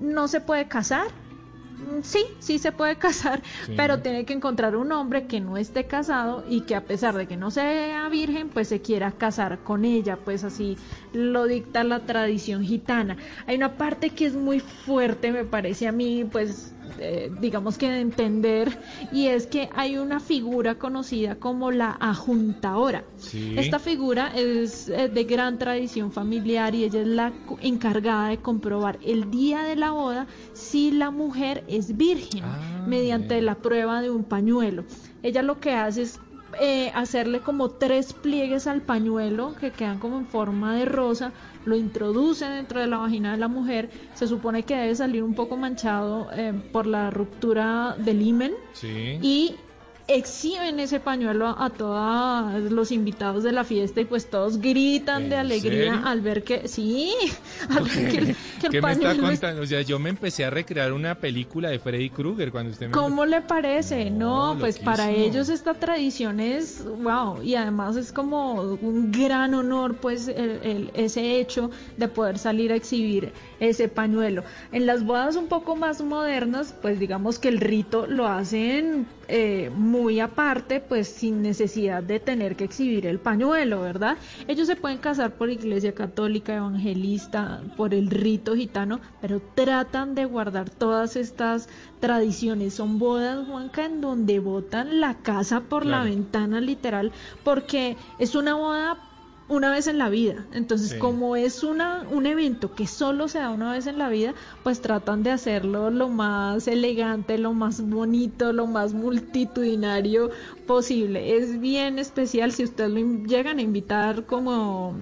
no 0.00 0.28
se 0.28 0.40
puede 0.40 0.66
casar. 0.68 1.06
Mm, 1.08 2.02
Sí, 2.02 2.20
sí 2.38 2.58
se 2.58 2.70
puede 2.72 2.96
casar, 3.06 3.42
Sí. 3.66 3.74
pero 3.76 4.00
tiene 4.00 4.24
que 4.24 4.32
encontrar 4.32 4.76
un 4.76 4.92
hombre 4.92 5.26
que 5.26 5.40
no 5.40 5.56
esté 5.56 5.84
casado 5.84 6.44
y 6.48 6.60
que 6.62 6.74
a 6.76 6.84
pesar 6.84 7.14
de 7.16 7.26
que 7.26 7.36
no 7.36 7.50
sea 7.50 8.08
virgen, 8.08 8.48
pues 8.48 8.68
se 8.68 8.80
quiera 8.80 9.10
casar 9.12 9.58
con 9.64 9.84
ella, 9.84 10.16
pues 10.24 10.44
así 10.44 10.76
lo 11.12 11.46
dicta 11.46 11.82
la 11.84 12.00
tradición 12.00 12.62
gitana. 12.62 13.16
Hay 13.46 13.56
una 13.56 13.72
parte 13.76 14.10
que 14.10 14.24
es 14.26 14.34
muy 14.34 14.60
fuerte, 14.60 15.32
me 15.32 15.44
parece 15.44 15.88
a 15.88 15.92
mí, 15.92 16.24
pues 16.30 16.72
eh, 16.98 17.30
digamos 17.40 17.78
que 17.78 17.90
de 17.90 18.00
entender, 18.00 18.78
y 19.12 19.26
es 19.26 19.46
que 19.46 19.68
hay 19.74 19.96
una 19.96 20.20
figura 20.20 20.76
conocida 20.76 21.36
como 21.36 21.70
la 21.70 21.96
ajuntadora. 22.00 23.04
Sí. 23.16 23.54
Esta 23.56 23.78
figura 23.78 24.32
es 24.34 24.88
eh, 24.88 25.08
de 25.08 25.24
gran 25.24 25.58
tradición 25.58 26.12
familiar 26.12 26.74
y 26.74 26.84
ella 26.84 27.00
es 27.00 27.06
la 27.06 27.32
encargada 27.60 28.28
de 28.28 28.38
comprobar 28.38 28.98
el 29.02 29.30
día 29.30 29.62
de 29.62 29.76
la 29.76 29.90
boda 29.90 30.26
si 30.52 30.90
la 30.90 31.10
mujer 31.10 31.64
es 31.68 31.96
virgen 31.96 32.44
Ah, 32.44 32.84
mediante 32.86 33.40
la 33.42 33.56
prueba 33.56 34.02
de 34.02 34.10
un 34.10 34.24
pañuelo. 34.24 34.84
Ella 35.22 35.42
lo 35.42 35.60
que 35.60 35.72
hace 35.72 36.02
es 36.02 36.20
eh, 36.60 36.90
hacerle 36.94 37.40
como 37.40 37.70
tres 37.70 38.12
pliegues 38.12 38.66
al 38.66 38.82
pañuelo 38.82 39.54
que 39.60 39.70
quedan 39.70 39.98
como 39.98 40.18
en 40.18 40.26
forma 40.26 40.74
de 40.76 40.84
rosa, 40.84 41.32
lo 41.64 41.76
introduce 41.76 42.44
dentro 42.46 42.80
de 42.80 42.86
la 42.86 42.98
vagina 42.98 43.32
de 43.32 43.38
la 43.38 43.48
mujer, 43.48 43.90
se 44.14 44.26
supone 44.26 44.62
que 44.64 44.76
debe 44.76 44.94
salir 44.94 45.22
un 45.22 45.34
poco 45.34 45.56
manchado 45.56 46.28
eh, 46.32 46.52
por 46.72 46.86
la 46.86 47.10
ruptura 47.10 47.96
del 47.98 48.22
himen 48.22 48.52
Sí. 48.72 49.18
y 49.22 49.54
exhiben 50.06 50.80
ese 50.80 51.00
pañuelo 51.00 51.46
a, 51.48 51.64
a 51.64 51.70
todos 51.70 52.70
los 52.70 52.92
invitados 52.92 53.42
de 53.42 53.52
la 53.52 53.64
fiesta 53.64 54.00
y 54.00 54.04
pues 54.04 54.28
todos 54.28 54.58
gritan 54.58 55.28
de 55.30 55.36
¿En 55.36 55.40
alegría 55.40 55.92
serio? 55.94 56.00
al 56.06 56.20
ver 56.20 56.44
que 56.44 56.68
sí, 56.68 57.12
al 57.70 57.84
ver 57.84 58.10
que, 58.10 58.18
el- 58.18 58.26
que 58.60 58.66
el 58.66 58.72
¿Qué 58.72 58.80
me 58.82 58.92
está 58.92 59.00
pañuelo 59.00 59.22
es- 59.24 59.40
contando? 59.40 59.62
O 59.62 59.66
sea, 59.66 59.80
yo 59.82 59.98
me 59.98 60.10
empecé 60.10 60.44
a 60.44 60.50
recrear 60.50 60.92
una 60.92 61.14
película 61.14 61.70
de 61.70 61.78
Freddy 61.78 62.10
Krueger 62.10 62.50
cuando 62.52 62.72
usted 62.72 62.86
me... 62.86 62.92
¿Cómo 62.92 63.24
le 63.24 63.40
parece? 63.40 64.10
No, 64.10 64.54
No, 64.54 64.60
pues 64.60 64.78
para 64.78 65.10
ellos 65.10 65.48
esta 65.48 65.74
tradición 65.74 66.38
es 66.40 66.84
wow 66.84 67.42
y 67.42 67.54
además 67.54 67.96
es 67.96 68.12
como 68.12 68.60
un 68.62 69.10
gran 69.10 69.54
honor 69.54 69.96
pues 69.96 70.28
el- 70.28 70.60
el- 70.62 70.90
ese 70.94 71.40
hecho 71.40 71.70
de 71.96 72.08
poder 72.08 72.38
salir 72.38 72.72
a 72.72 72.76
exhibir 72.76 73.32
ese 73.64 73.88
pañuelo. 73.88 74.44
En 74.72 74.86
las 74.86 75.04
bodas 75.04 75.36
un 75.36 75.48
poco 75.48 75.76
más 75.76 76.02
modernas 76.02 76.74
pues 76.80 76.98
digamos 76.98 77.38
que 77.38 77.48
el 77.48 77.60
rito 77.60 78.06
lo 78.06 78.26
hacen 78.26 79.06
eh, 79.28 79.70
muy 79.74 80.20
aparte 80.20 80.80
pues 80.80 81.08
sin 81.08 81.42
necesidad 81.42 82.02
de 82.02 82.20
tener 82.20 82.56
que 82.56 82.64
exhibir 82.64 83.06
el 83.06 83.18
pañuelo, 83.18 83.80
¿verdad? 83.80 84.16
Ellos 84.48 84.66
se 84.66 84.76
pueden 84.76 84.98
casar 84.98 85.34
por 85.34 85.50
iglesia 85.50 85.94
católica, 85.94 86.56
evangelista, 86.56 87.62
por 87.76 87.94
el 87.94 88.10
rito 88.10 88.54
gitano, 88.54 89.00
pero 89.20 89.40
tratan 89.54 90.14
de 90.14 90.24
guardar 90.24 90.70
todas 90.70 91.16
estas 91.16 91.68
tradiciones. 92.00 92.74
Son 92.74 92.98
bodas, 92.98 93.46
Juanca, 93.46 93.86
en 93.86 94.00
donde 94.00 94.38
botan 94.38 95.00
la 95.00 95.14
casa 95.14 95.60
por 95.60 95.86
la 95.86 96.04
ventana 96.04 96.60
literal, 96.60 97.12
porque 97.42 97.96
es 98.18 98.34
una 98.34 98.54
boda 98.54 98.98
una 99.48 99.70
vez 99.70 99.86
en 99.86 99.98
la 99.98 100.08
vida. 100.08 100.46
Entonces, 100.52 100.90
Sí. 100.92 100.98
como 100.98 101.36
es 101.36 101.62
una, 101.62 102.06
un 102.10 102.26
evento 102.26 102.74
que 102.74 102.86
solo 102.86 103.28
se 103.28 103.38
da 103.38 103.50
una 103.50 103.72
vez 103.72 103.86
en 103.86 103.98
la 103.98 104.08
vida, 104.08 104.34
pues 104.62 104.80
tratan 104.80 105.22
de 105.22 105.30
hacerlo 105.32 105.90
lo 105.90 106.08
más 106.08 106.66
elegante, 106.66 107.36
lo 107.38 107.52
más 107.52 107.80
bonito, 107.86 108.52
lo 108.52 108.66
más 108.66 108.94
multitudinario 108.94 110.30
posible. 110.66 111.36
Es 111.36 111.60
bien 111.60 111.98
especial 111.98 112.52
si 112.52 112.64
ustedes 112.64 112.90
lo 112.90 113.00
llegan 113.26 113.58
a 113.58 113.62
invitar 113.62 114.24
como, 114.24 114.94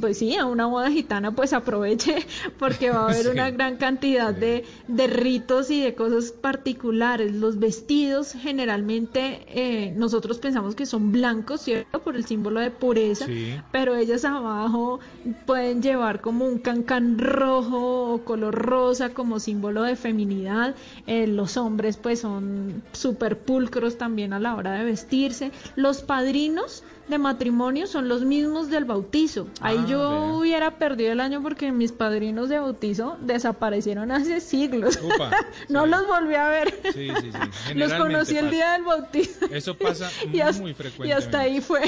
pues 0.00 0.18
sí, 0.18 0.34
a 0.36 0.46
una 0.46 0.66
boda 0.66 0.90
gitana, 0.90 1.32
pues 1.32 1.52
aproveche 1.52 2.26
porque 2.58 2.90
va 2.90 3.00
a 3.00 3.04
haber 3.10 3.24
Sí. 3.24 3.28
una 3.28 3.50
gran 3.50 3.76
cantidad 3.76 4.32
de, 4.34 4.64
de 4.88 5.06
ritos 5.08 5.70
y 5.70 5.82
de 5.82 5.94
cosas 5.94 6.32
particulares. 6.32 7.34
Los 7.34 7.58
vestidos 7.58 8.32
generalmente 8.32 9.42
eh, 9.48 9.92
nosotros 9.96 10.38
pensamos 10.38 10.74
que 10.74 10.86
son 10.86 11.12
blancos, 11.12 11.60
¿cierto? 11.62 12.00
Por 12.00 12.16
el 12.16 12.24
símbolo 12.24 12.60
de 12.60 12.70
pureza, 12.70 13.26
Sí. 13.26 13.60
Pero 13.90 14.00
ellas 14.00 14.24
abajo 14.24 15.00
pueden 15.46 15.82
llevar 15.82 16.20
como 16.20 16.44
un 16.44 16.58
cancán 16.58 17.18
rojo 17.18 18.12
o 18.14 18.24
color 18.24 18.54
rosa 18.54 19.10
como 19.10 19.40
símbolo 19.40 19.82
de 19.82 19.96
feminidad. 19.96 20.74
Eh, 21.08 21.26
los 21.26 21.56
hombres 21.56 21.96
pues 21.96 22.20
son 22.20 22.82
súper 22.92 23.38
pulcros 23.38 23.98
también 23.98 24.32
a 24.32 24.38
la 24.38 24.54
hora 24.54 24.72
de 24.72 24.84
vestirse. 24.84 25.50
Los 25.74 26.02
padrinos 26.02 26.84
de 27.08 27.18
matrimonio 27.18 27.88
son 27.88 28.06
los 28.08 28.22
mismos 28.24 28.70
del 28.70 28.84
bautizo. 28.84 29.48
Ahí 29.60 29.78
Ah, 29.80 29.86
yo 29.88 29.98
vea. 30.10 30.20
hubiera 30.34 30.78
perdido 30.78 31.10
el 31.10 31.18
año 31.18 31.42
porque 31.42 31.72
mis 31.72 31.90
padrinos 31.90 32.48
de 32.48 32.60
bautizo 32.60 33.16
desaparecieron 33.20 34.12
hace 34.12 34.38
siglos. 34.40 35.00
Upa, 35.02 35.30
no 35.68 35.84
sí. 35.84 35.90
los 35.90 36.06
volví 36.06 36.36
a 36.36 36.48
ver. 36.48 36.72
Sí, 36.94 37.08
sí, 37.20 37.32
sí. 37.32 37.74
Los 37.74 37.92
conocí 37.94 38.36
el 38.36 38.50
día 38.50 38.72
del 38.74 38.84
bautizo. 38.84 39.46
Eso 39.50 39.74
pasa 39.76 40.08
y 40.32 40.38
hasta, 40.38 40.62
muy 40.62 40.70
y 40.70 40.74
frecuentemente. 40.74 41.12
hasta 41.24 41.40
ahí 41.40 41.60
fue. 41.60 41.80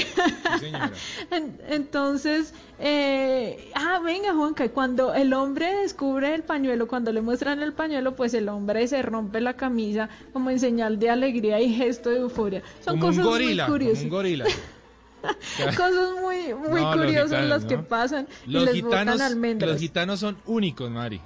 Señora. 0.59 0.91
En- 1.31 1.57
Entonces, 1.93 2.55
eh, 2.79 3.69
ah, 3.75 3.99
venga, 4.03 4.33
Juanca, 4.33 4.65
y 4.65 4.69
cuando 4.69 5.13
el 5.13 5.31
hombre 5.31 5.71
descubre 5.83 6.33
el 6.33 6.41
pañuelo, 6.41 6.87
cuando 6.87 7.11
le 7.11 7.21
muestran 7.21 7.61
el 7.61 7.71
pañuelo, 7.71 8.15
pues 8.15 8.33
el 8.33 8.49
hombre 8.49 8.87
se 8.87 9.03
rompe 9.03 9.39
la 9.41 9.53
camisa 9.53 10.09
como 10.33 10.49
en 10.49 10.59
señal 10.59 10.97
de 10.97 11.11
alegría 11.11 11.61
y 11.61 11.71
gesto 11.71 12.09
de 12.09 12.17
euforia. 12.17 12.63
Son 12.83 12.97
como 12.97 13.11
un 13.11 13.17
cosas 13.17 13.25
gorila, 13.25 13.67
muy 13.67 13.67
como 13.67 13.73
curiosas. 13.77 14.03
un 14.05 14.09
gorila. 14.09 14.45
Cosas 15.77 16.09
muy, 16.19 16.53
muy 16.55 16.81
No, 16.81 16.95
los 16.95 17.05
curiosas 17.05 17.29
gitanos, 17.29 17.49
las 17.49 17.65
que 17.65 17.77
pasan 17.77 18.27
y 18.47 18.51
Los 18.53 18.65
les 18.65 18.73
gitanos, 18.73 19.13
botan 19.13 19.21
almendras. 19.21 19.71
los 19.71 19.79
gitanos 19.79 20.19
son 20.19 20.37
únicos, 20.47 20.89
Mari. 20.89 21.21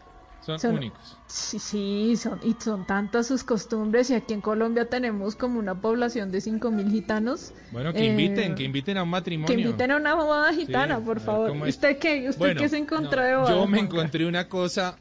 Son, 0.47 0.57
Son- 0.59 0.75
únicos. 0.75 1.17
Sí, 1.27 1.59
sí, 1.59 2.15
son, 2.15 2.39
y 2.41 2.55
son 2.57 2.87
tantas 2.87 3.27
sus 3.27 3.43
costumbres 3.43 4.09
y 4.11 4.13
aquí 4.13 4.33
en 4.33 4.39
Colombia 4.39 4.87
tenemos 4.89 5.35
como 5.35 5.59
una 5.59 5.81
población 5.81 6.31
de 6.31 6.39
5.000 6.39 6.89
gitanos. 6.89 7.53
Bueno, 7.73 7.91
que 7.91 7.99
Eh, 7.99 8.05
inviten, 8.05 8.55
que 8.55 8.63
inviten 8.63 8.97
a 8.97 9.03
un 9.03 9.09
matrimonio. 9.09 9.53
Que 9.53 9.61
inviten 9.61 9.91
a 9.91 9.97
una 9.97 10.13
boda 10.15 10.53
gitana, 10.53 10.99
Sí, 10.99 11.03
por 11.03 11.19
favor. 11.19 11.51
¿Usted 11.51 11.97
qué? 11.99 12.29
¿Usted 12.29 12.39
Bueno, 12.39 12.61
qué 12.61 12.69
se 12.69 12.77
encontró 12.77 13.19
no, 13.21 13.27
de 13.27 13.35
boda? 13.35 13.49
Yo 13.49 13.67
me 13.67 13.79
encontré 13.79 14.25
una 14.25 14.47
cosa. 14.47 14.97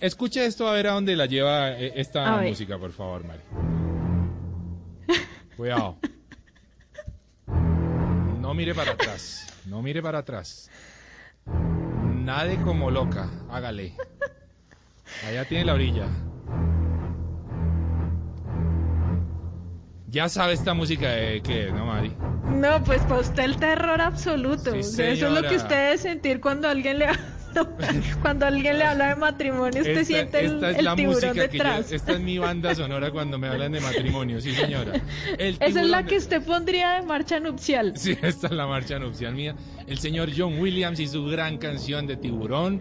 Escuche 0.00 0.46
esto 0.46 0.66
a 0.66 0.72
ver 0.72 0.86
a 0.86 0.92
dónde 0.92 1.16
la 1.16 1.26
lleva 1.26 1.72
eh, 1.78 1.92
esta 1.96 2.32
A 2.34 2.38
ver. 2.38 2.48
música, 2.48 2.78
por 2.78 2.92
favor, 2.92 3.24
Mari. 3.26 3.42
Cuidado. 5.54 5.98
No 8.40 8.54
mire 8.54 8.74
para 8.74 8.92
atrás. 8.92 9.48
No 9.66 9.82
mire 9.82 10.00
para 10.00 10.20
atrás. 10.20 10.70
Nade 12.24 12.56
como 12.62 12.90
loca. 12.90 13.28
Hágale. 13.50 13.94
Allá 15.28 15.44
tiene 15.44 15.64
la 15.64 15.74
orilla. 15.74 16.06
Ya 20.08 20.28
sabe 20.28 20.52
esta 20.52 20.74
música 20.74 21.08
de 21.10 21.40
qué, 21.42 21.70
¿no, 21.72 21.86
Mari? 21.86 22.12
No, 22.54 22.84
pues 22.84 23.00
para 23.02 23.20
usted 23.20 23.44
el 23.44 23.56
terror 23.56 24.00
absoluto. 24.00 24.72
Sí, 24.72 24.78
O 24.80 24.82
sea, 24.82 25.08
Eso 25.08 25.28
es 25.28 25.32
lo 25.42 25.48
que 25.48 25.56
usted 25.56 25.84
debe 25.86 25.98
sentir 25.98 26.40
cuando 26.40 26.68
alguien 26.68 26.98
le 26.98 27.06
cuando 28.22 28.46
alguien 28.46 28.78
le 28.78 28.84
habla 28.84 29.08
de 29.10 29.16
matrimonio, 29.16 29.80
usted 29.80 29.90
Esta, 29.98 30.04
siente 30.04 30.40
el, 30.40 30.54
esta 30.54 30.70
es 30.70 30.78
el 30.78 30.84
la 30.86 30.96
tiburón 30.96 31.14
música 31.14 31.32
que 31.32 31.58
yo, 31.58 31.64
detrás. 31.64 31.92
esta 31.92 32.12
es 32.12 32.20
mi 32.20 32.38
banda 32.38 32.74
sonora 32.74 33.10
cuando 33.10 33.38
me 33.38 33.46
hablan 33.48 33.72
de 33.72 33.80
matrimonio, 33.80 34.40
sí 34.40 34.54
señora. 34.54 34.92
El 35.38 35.56
Esa 35.60 35.80
es 35.82 35.88
la 35.88 36.02
que 36.04 36.16
usted 36.16 36.42
pondría 36.42 36.92
de 36.92 37.02
marcha 37.02 37.40
nupcial. 37.40 37.92
Sí, 37.96 38.16
esta 38.22 38.46
es 38.46 38.52
la 38.52 38.66
marcha 38.66 38.98
nupcial 38.98 39.34
mía. 39.34 39.54
El 39.86 39.98
señor 39.98 40.30
John 40.36 40.58
Williams 40.60 40.98
y 41.00 41.06
su 41.08 41.24
gran 41.26 41.58
canción 41.58 42.06
de 42.06 42.16
Tiburón 42.16 42.80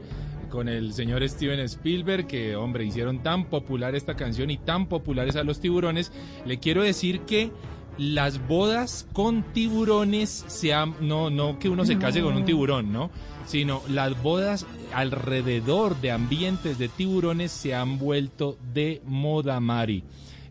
con 0.52 0.70
el 0.70 0.94
señor 0.94 1.28
Steven 1.28 1.60
Spielberg, 1.62 2.28
que 2.28 2.56
hombre, 2.56 2.86
hicieron 2.86 3.24
tan 3.24 3.46
popular 3.46 3.96
esta 3.96 4.16
canción 4.16 4.52
y 4.52 4.58
tan 4.58 4.86
populares 4.86 5.36
a 5.36 5.44
los 5.44 5.60
tiburones. 5.60 6.12
Le 6.46 6.60
quiero 6.60 6.84
decir 6.84 7.22
que 7.22 7.52
las 7.98 8.46
bodas 8.48 9.08
con 9.14 9.44
tiburones 9.54 10.46
se 10.48 10.74
han, 10.74 10.94
no, 11.02 11.30
no 11.32 11.58
que 11.58 11.70
uno 11.70 11.86
se 11.86 11.98
case 11.98 12.22
con 12.22 12.36
un 12.36 12.46
tiburón, 12.46 12.92
¿no? 12.94 13.10
Sino 13.48 13.82
las 13.90 14.22
bodas 14.22 14.66
alrededor 14.94 16.00
de 16.00 16.12
ambientes 16.12 16.78
de 16.78 16.88
tiburones 16.88 17.52
se 17.52 17.74
han 17.74 17.98
vuelto 17.98 18.58
de 18.74 19.02
moda, 19.06 19.60
Mari. 19.60 20.04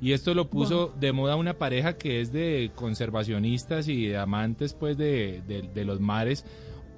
Y 0.02 0.12
esto 0.12 0.32
lo 0.34 0.48
puso 0.48 0.94
de 0.98 1.12
moda 1.12 1.36
una 1.36 1.54
pareja 1.54 1.98
que 1.98 2.20
es 2.22 2.32
de 2.32 2.70
conservacionistas 2.74 3.86
y 3.88 4.06
de 4.06 4.16
amantes 4.16 4.72
pues 4.74 4.96
de, 4.96 5.42
de- 5.46 5.62
de 5.62 5.84
los 5.84 6.00
mares. 6.00 6.44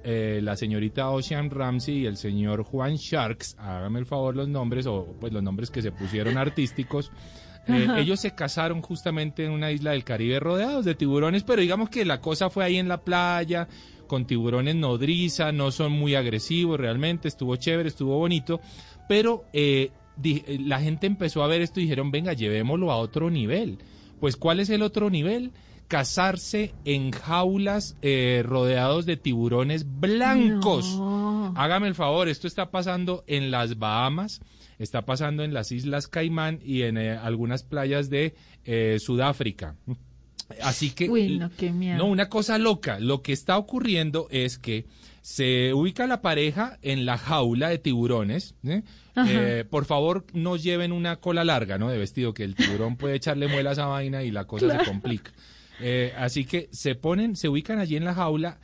Eh, 0.03 0.41
la 0.43 0.55
señorita 0.55 1.09
Ocean 1.09 1.49
Ramsey 1.49 1.99
y 1.99 2.05
el 2.05 2.17
señor 2.17 2.63
Juan 2.63 2.95
Sharks, 2.95 3.55
hágame 3.57 3.99
el 3.99 4.05
favor 4.05 4.35
los 4.35 4.49
nombres 4.49 4.85
o 4.85 5.15
pues 5.19 5.31
los 5.31 5.41
nombres 5.41 5.69
que 5.69 5.81
se 5.81 5.91
pusieron 5.91 6.37
artísticos. 6.37 7.11
Eh, 7.67 7.87
ellos 7.97 8.19
se 8.19 8.35
casaron 8.35 8.81
justamente 8.81 9.45
en 9.45 9.51
una 9.51 9.71
isla 9.71 9.91
del 9.91 10.03
Caribe 10.03 10.39
rodeados 10.39 10.83
de 10.83 10.95
tiburones, 10.95 11.43
pero 11.43 11.61
digamos 11.61 11.89
que 11.89 12.03
la 12.03 12.19
cosa 12.19 12.49
fue 12.49 12.65
ahí 12.65 12.77
en 12.77 12.89
la 12.89 13.01
playa, 13.01 13.69
con 14.07 14.25
tiburones 14.25 14.75
nodriza, 14.75 15.51
no 15.51 15.71
son 15.71 15.93
muy 15.93 16.15
agresivos 16.15 16.79
realmente, 16.79 17.27
estuvo 17.27 17.55
chévere, 17.55 17.87
estuvo 17.87 18.17
bonito, 18.17 18.59
pero 19.07 19.45
eh, 19.53 19.91
eh, 20.23 20.59
la 20.59 20.81
gente 20.81 21.07
empezó 21.07 21.41
a 21.43 21.47
ver 21.47 21.61
esto 21.61 21.79
y 21.79 21.83
dijeron, 21.83 22.11
venga, 22.11 22.33
llevémoslo 22.33 22.91
a 22.91 22.97
otro 22.97 23.29
nivel. 23.29 23.79
Pues 24.19 24.35
¿cuál 24.37 24.59
es 24.59 24.69
el 24.69 24.81
otro 24.81 25.09
nivel? 25.09 25.51
Casarse 25.93 26.73
en 26.85 27.11
jaulas 27.11 27.97
eh, 28.01 28.41
rodeados 28.43 29.05
de 29.05 29.15
tiburones 29.15 29.85
blancos. 29.99 30.97
No. 30.97 31.53
Hágame 31.55 31.87
el 31.87 31.93
favor, 31.93 32.27
esto 32.27 32.47
está 32.47 32.71
pasando 32.71 33.23
en 33.27 33.51
las 33.51 33.77
Bahamas, 33.77 34.41
está 34.79 35.05
pasando 35.05 35.43
en 35.43 35.53
las 35.53 35.71
Islas 35.71 36.07
Caimán 36.07 36.59
y 36.65 36.81
en 36.81 36.97
eh, 36.97 37.11
algunas 37.11 37.61
playas 37.61 38.09
de 38.09 38.33
eh, 38.65 38.97
Sudáfrica. 38.99 39.75
Así 40.63 40.89
que... 40.89 41.07
Uy, 41.07 41.37
no, 41.37 41.51
qué. 41.55 41.71
No, 41.71 42.07
una 42.07 42.27
cosa 42.27 42.57
loca. 42.57 42.99
Lo 42.99 43.21
que 43.21 43.33
está 43.33 43.59
ocurriendo 43.59 44.27
es 44.31 44.57
que 44.57 44.87
se 45.21 45.75
ubica 45.75 46.07
la 46.07 46.23
pareja 46.23 46.79
en 46.81 47.05
la 47.05 47.19
jaula 47.19 47.69
de 47.69 47.77
tiburones. 47.77 48.55
¿eh? 48.63 48.81
Eh, 49.15 49.63
por 49.69 49.85
favor, 49.85 50.25
no 50.33 50.57
lleven 50.57 50.91
una 50.91 51.17
cola 51.17 51.43
larga, 51.43 51.77
¿no? 51.77 51.89
De 51.89 51.99
vestido, 51.99 52.33
que 52.33 52.43
el 52.43 52.55
tiburón 52.55 52.97
puede 52.97 53.15
echarle 53.15 53.47
muela 53.47 53.73
a 53.73 53.85
vaina 53.85 54.23
y 54.23 54.31
la 54.31 54.45
cosa 54.45 54.79
se 54.79 54.85
complica. 54.85 55.31
Eh, 55.79 56.13
así 56.17 56.45
que 56.45 56.69
se 56.71 56.95
ponen, 56.95 57.35
se 57.35 57.49
ubican 57.49 57.79
allí 57.79 57.95
en 57.95 58.05
la 58.05 58.13
jaula 58.13 58.59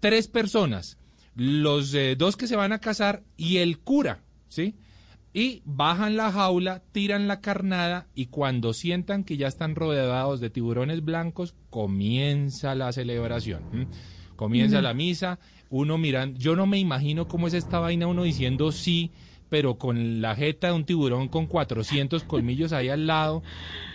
tres 0.00 0.28
personas, 0.28 0.98
los 1.34 1.92
eh, 1.94 2.16
dos 2.16 2.36
que 2.36 2.46
se 2.46 2.56
van 2.56 2.72
a 2.72 2.78
casar 2.78 3.22
y 3.36 3.58
el 3.58 3.78
cura, 3.78 4.22
¿sí? 4.48 4.76
Y 5.32 5.62
bajan 5.64 6.16
la 6.16 6.32
jaula, 6.32 6.82
tiran 6.92 7.28
la 7.28 7.40
carnada 7.40 8.06
y 8.14 8.26
cuando 8.26 8.72
sientan 8.72 9.24
que 9.24 9.36
ya 9.36 9.48
están 9.48 9.74
rodeados 9.74 10.40
de 10.40 10.48
tiburones 10.48 11.04
blancos, 11.04 11.54
comienza 11.68 12.74
la 12.74 12.90
celebración. 12.92 13.88
Comienza 14.34 14.80
la 14.80 14.94
misa, 14.94 15.38
uno 15.68 15.98
mirando, 15.98 16.38
yo 16.38 16.56
no 16.56 16.66
me 16.66 16.78
imagino 16.78 17.28
cómo 17.28 17.48
es 17.48 17.54
esta 17.54 17.80
vaina, 17.80 18.06
uno 18.06 18.22
diciendo 18.22 18.72
sí, 18.72 19.10
pero 19.48 19.76
con 19.76 20.20
la 20.20 20.34
jeta 20.34 20.68
de 20.68 20.72
un 20.72 20.84
tiburón 20.84 21.28
con 21.28 21.46
400 21.46 22.24
colmillos 22.24 22.72
ahí 22.72 22.88
al 22.88 23.06
lado. 23.06 23.42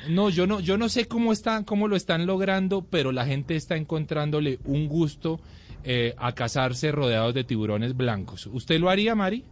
No, 0.10 0.30
yo 0.30 0.48
no, 0.48 0.60
yo 0.60 0.78
no 0.78 0.90
sé 0.90 1.08
cómo 1.08 1.32
están, 1.32 1.64
cómo 1.64 1.88
lo 1.88 1.96
están 1.96 2.26
logrando, 2.26 2.82
pero 2.84 3.12
la 3.12 3.26
gente 3.26 3.56
está 3.56 3.76
encontrándole 3.76 4.60
un 4.66 4.88
gusto 4.88 5.40
eh, 5.84 6.14
a 6.18 6.34
casarse 6.34 6.92
rodeados 6.92 7.34
de 7.34 7.44
tiburones 7.44 7.96
blancos. 7.96 8.48
¿Usted 8.52 8.80
lo 8.80 8.90
haría, 8.90 9.16
Mari? 9.16 9.44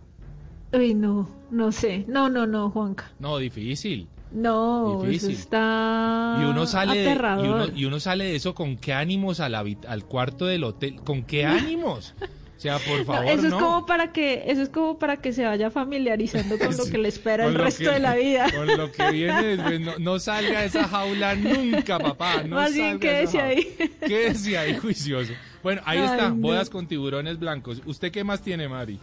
Uy, 0.74 0.94
no, 0.94 1.28
no 1.52 1.72
sé. 1.72 2.06
No, 2.08 2.30
no, 2.30 2.46
no, 2.46 2.70
Juanca. 2.70 3.12
No, 3.20 3.38
difícil. 3.38 4.08
No, 4.32 5.02
Difícil. 5.02 5.32
eso 5.32 5.40
está 5.40 6.38
Y 6.40 6.44
uno 6.46 6.68
sale 6.68 6.98
de, 7.00 7.04
y 7.04 7.08
aterrador. 7.08 7.46
uno, 7.48 7.68
y 7.76 7.86
uno 7.86 8.00
sale 8.00 8.26
de 8.26 8.36
eso 8.36 8.54
con 8.54 8.78
qué 8.78 8.94
ánimos 8.94 9.40
al, 9.40 9.56
al 9.56 10.06
cuarto 10.06 10.46
del 10.46 10.64
hotel, 10.66 10.98
con 11.04 11.24
qué 11.24 11.46
ánimos. 11.46 12.14
O 12.60 12.62
sea, 12.62 12.78
por 12.78 13.00
No, 13.00 13.06
favor, 13.06 13.26
eso 13.32 13.46
es 13.48 13.52
no. 13.52 13.60
como 13.60 13.86
para 13.86 14.12
que 14.12 14.44
eso 14.48 14.62
es 14.62 14.68
como 14.68 15.00
para 15.00 15.16
que 15.18 15.32
se 15.32 15.46
vaya 15.46 15.72
familiarizando 15.72 16.60
con 16.60 16.76
lo 16.76 16.86
que 16.92 16.98
le 16.98 17.08
espera 17.08 17.46
el 17.46 17.56
resto 17.56 17.86
que- 17.86 17.90
de 17.92 18.00
la 18.02 18.16
vida. 18.16 18.52
Con 18.54 18.68
lo 18.68 18.92
que 18.92 19.12
viene 19.12 19.56
después, 19.56 19.80
no, 19.80 19.98
no 19.98 20.20
salga 20.20 20.60
de 20.60 20.66
esa 20.68 20.86
jaula 20.86 21.36
nunca, 21.36 21.98
papá. 21.98 22.44
No 22.48 22.58
Más 22.58 22.74
bien 22.74 23.00
quédese 23.00 23.40
ahí. 23.40 23.76
Quédese 24.06 24.58
ahí 24.58 24.76
juicioso. 24.76 25.32
Bueno, 25.64 25.82
ahí 25.86 26.00
Ay, 26.00 26.06
está, 26.06 26.32
bodas 26.36 26.70
con 26.70 26.86
tiburones 26.86 27.40
blancos. 27.40 27.82
¿Usted 27.86 28.12
qué 28.12 28.26
más 28.26 28.42
tiene, 28.42 28.68
Mari? 28.68 29.00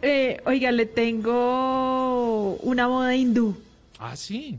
Eh, 0.00 0.40
oiga, 0.46 0.72
le 0.72 0.86
tengo 0.86 2.54
una 2.62 2.86
boda 2.86 3.14
hindú. 3.14 3.54
Ah, 3.98 4.16
sí. 4.16 4.58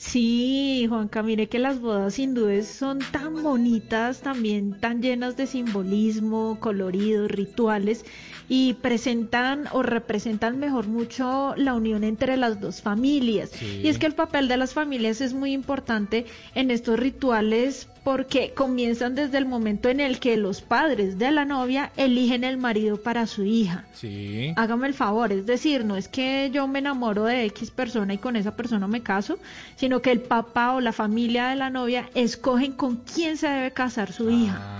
Sí, 0.00 0.86
Juanca, 0.88 1.22
mire 1.24 1.48
que 1.48 1.58
las 1.58 1.80
bodas 1.80 2.18
hindúes 2.20 2.68
son 2.68 3.00
tan 3.12 3.42
bonitas, 3.42 4.20
también 4.22 4.78
tan 4.78 5.02
llenas 5.02 5.36
de 5.36 5.46
simbolismo, 5.48 6.58
coloridos, 6.60 7.28
rituales 7.30 8.04
y 8.48 8.74
presentan 8.74 9.68
o 9.72 9.82
representan 9.82 10.58
mejor 10.58 10.86
mucho 10.86 11.54
la 11.56 11.74
unión 11.74 12.04
entre 12.04 12.36
las 12.36 12.60
dos 12.60 12.82
familias. 12.82 13.50
Sí. 13.50 13.82
Y 13.84 13.88
es 13.88 13.98
que 13.98 14.06
el 14.06 14.14
papel 14.14 14.48
de 14.48 14.56
las 14.56 14.72
familias 14.72 15.20
es 15.20 15.34
muy 15.34 15.52
importante 15.52 16.26
en 16.54 16.70
estos 16.70 16.98
rituales 16.98 17.88
porque 18.04 18.54
comienzan 18.54 19.14
desde 19.14 19.36
el 19.36 19.44
momento 19.44 19.90
en 19.90 20.00
el 20.00 20.18
que 20.18 20.38
los 20.38 20.62
padres 20.62 21.18
de 21.18 21.30
la 21.30 21.44
novia 21.44 21.92
eligen 21.98 22.42
el 22.42 22.56
marido 22.56 22.96
para 22.96 23.26
su 23.26 23.44
hija. 23.44 23.84
Sí. 23.92 24.54
Hágame 24.56 24.86
el 24.86 24.94
favor, 24.94 25.30
es 25.30 25.44
decir, 25.44 25.84
no 25.84 25.94
es 25.94 26.08
que 26.08 26.50
yo 26.50 26.66
me 26.68 26.78
enamoro 26.78 27.24
de 27.24 27.44
X 27.44 27.70
persona 27.70 28.14
y 28.14 28.18
con 28.18 28.36
esa 28.36 28.56
persona 28.56 28.86
me 28.86 29.02
caso, 29.02 29.38
sino 29.76 30.00
que 30.00 30.10
el 30.10 30.20
papá 30.20 30.72
o 30.72 30.80
la 30.80 30.92
familia 30.92 31.48
de 31.48 31.56
la 31.56 31.68
novia 31.68 32.08
escogen 32.14 32.72
con 32.72 32.96
quién 32.96 33.36
se 33.36 33.48
debe 33.48 33.72
casar 33.72 34.10
su 34.10 34.30
hija. 34.30 34.56
Ah, 34.58 34.72
ya. 34.72 34.77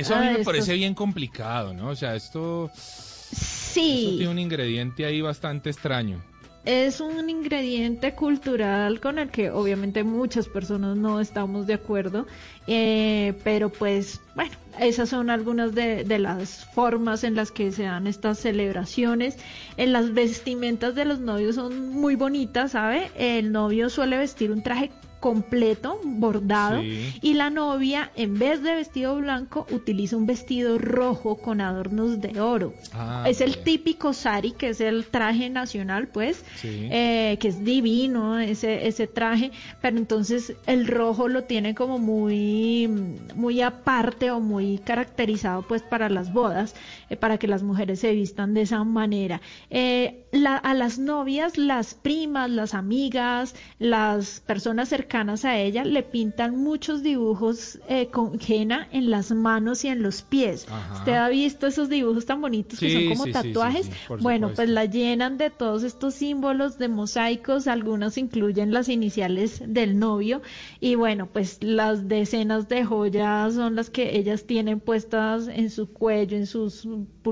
Eso 0.00 0.14
a 0.14 0.20
mí 0.20 0.26
Ah, 0.26 0.30
me 0.32 0.38
esto- 0.40 0.50
parece 0.50 0.74
bien 0.74 0.94
complicado, 0.94 1.74
¿no? 1.74 1.88
O 1.90 1.96
sea, 1.96 2.14
esto, 2.14 2.70
esto 2.74 3.34
Sí, 3.34 4.14
tiene 4.16 4.28
un 4.32 4.38
ingrediente 4.38 5.04
ahí 5.04 5.20
bastante 5.20 5.70
extraño. 5.70 6.20
es 6.64 7.00
un 7.00 7.30
ingrediente 7.30 8.14
cultural 8.14 9.00
con 9.00 9.18
el 9.18 9.30
que 9.30 9.50
obviamente 9.50 10.04
muchas 10.04 10.46
personas 10.46 10.96
no 10.96 11.18
estamos 11.20 11.66
de 11.66 11.74
acuerdo, 11.74 12.26
eh, 12.66 13.32
pero 13.44 13.70
pues 13.70 14.20
bueno, 14.34 14.52
esas 14.78 15.08
son 15.08 15.30
algunas 15.30 15.74
de, 15.74 16.04
de 16.04 16.18
las 16.18 16.66
formas 16.74 17.24
en 17.24 17.34
las 17.34 17.50
que 17.50 17.72
se 17.72 17.84
dan 17.84 18.06
estas 18.06 18.38
celebraciones. 18.38 19.36
En 19.78 19.92
las 19.92 20.12
vestimentas 20.12 20.94
de 20.94 21.04
los 21.06 21.20
novios 21.20 21.54
son 21.54 21.88
muy 21.90 22.14
bonitas, 22.14 22.72
¿sabe? 22.72 23.10
El 23.16 23.52
novio 23.52 23.88
suele 23.88 24.18
vestir 24.18 24.50
un 24.52 24.62
traje 24.62 24.90
completo, 25.20 26.00
bordado, 26.02 26.80
Sí. 26.80 27.14
y 27.22 27.34
la 27.34 27.50
novia, 27.50 28.10
en 28.16 28.38
vez 28.38 28.62
de 28.62 28.74
vestido 28.74 29.16
blanco, 29.16 29.66
utiliza 29.70 30.16
un 30.16 30.26
vestido 30.26 30.78
rojo 30.78 31.36
con 31.36 31.60
adornos 31.60 32.20
de 32.20 32.40
oro. 32.40 32.74
Ah, 32.92 33.24
es 33.28 33.40
el 33.40 33.58
típico 33.58 34.12
sari, 34.12 34.52
que 34.52 34.70
es 34.70 34.80
el 34.80 35.04
traje 35.06 35.50
nacional, 35.50 36.08
pues, 36.08 36.44
Sí. 36.56 36.88
eh, 36.90 37.36
que 37.40 37.48
es 37.48 37.62
divino 37.64 38.38
ese, 38.38 38.86
ese 38.88 39.06
traje, 39.06 39.50
pero 39.82 39.98
entonces 39.98 40.54
el 40.66 40.86
rojo 40.86 41.28
lo 41.28 41.44
tiene 41.44 41.74
como 41.74 41.98
muy, 41.98 42.88
muy 43.34 43.60
aparte 43.60 44.30
o 44.30 44.40
muy 44.40 44.78
caracterizado 44.78 45.62
pues 45.62 45.82
para 45.82 46.08
las 46.08 46.32
bodas, 46.32 46.74
eh, 47.10 47.16
para 47.16 47.38
que 47.38 47.46
las 47.46 47.62
mujeres 47.62 48.00
se 48.00 48.12
vistan 48.12 48.54
de 48.54 48.62
esa 48.62 48.82
manera. 48.84 49.40
Eh, 49.68 50.24
la- 50.32 50.56
a 50.56 50.74
las 50.74 50.98
novias, 50.98 51.58
las 51.58 51.94
primas, 51.94 52.50
las 52.50 52.74
amigas, 52.74 53.54
las 53.78 54.40
personas 54.40 54.88
cercanas 54.88 55.44
a 55.44 55.58
ella 55.58 55.84
le 55.84 56.02
pintan 56.02 56.56
muchos 56.56 57.02
dibujos 57.02 57.78
eh, 57.88 58.06
con 58.06 58.38
henna 58.46 58.86
en 58.92 59.10
las 59.10 59.32
manos 59.32 59.84
y 59.84 59.88
en 59.88 60.02
los 60.02 60.22
pies. 60.22 60.66
Ajá. 60.70 60.94
¿Usted 60.98 61.12
ha 61.14 61.28
visto 61.28 61.66
esos 61.66 61.88
dibujos 61.88 62.26
tan 62.26 62.40
bonitos 62.40 62.78
que 62.78 62.92
son 62.92 63.08
como 63.08 63.24
sí, 63.24 63.32
tatuajes? 63.32 63.86
sí, 63.86 63.92
bueno, 64.20 64.52
pues 64.54 64.68
la 64.68 64.84
llenan 64.84 65.36
de 65.38 65.50
todos 65.50 65.82
estos 65.82 66.14
símbolos 66.14 66.78
de 66.78 66.88
mosaicos, 66.88 67.66
algunos 67.66 68.16
incluyen 68.18 68.72
las 68.72 68.88
iniciales 68.88 69.62
del 69.66 69.98
novio 69.98 70.42
y 70.80 70.94
bueno, 70.94 71.26
pues 71.32 71.58
las 71.62 72.08
decenas 72.08 72.68
de 72.68 72.84
joyas 72.84 73.54
son 73.54 73.74
las 73.74 73.90
que 73.90 74.16
ellas 74.18 74.44
tienen 74.44 74.80
puestas 74.80 75.48
en 75.48 75.70
su 75.70 75.88
cuello, 75.92 76.36
en 76.36 76.46
sus 76.46 76.86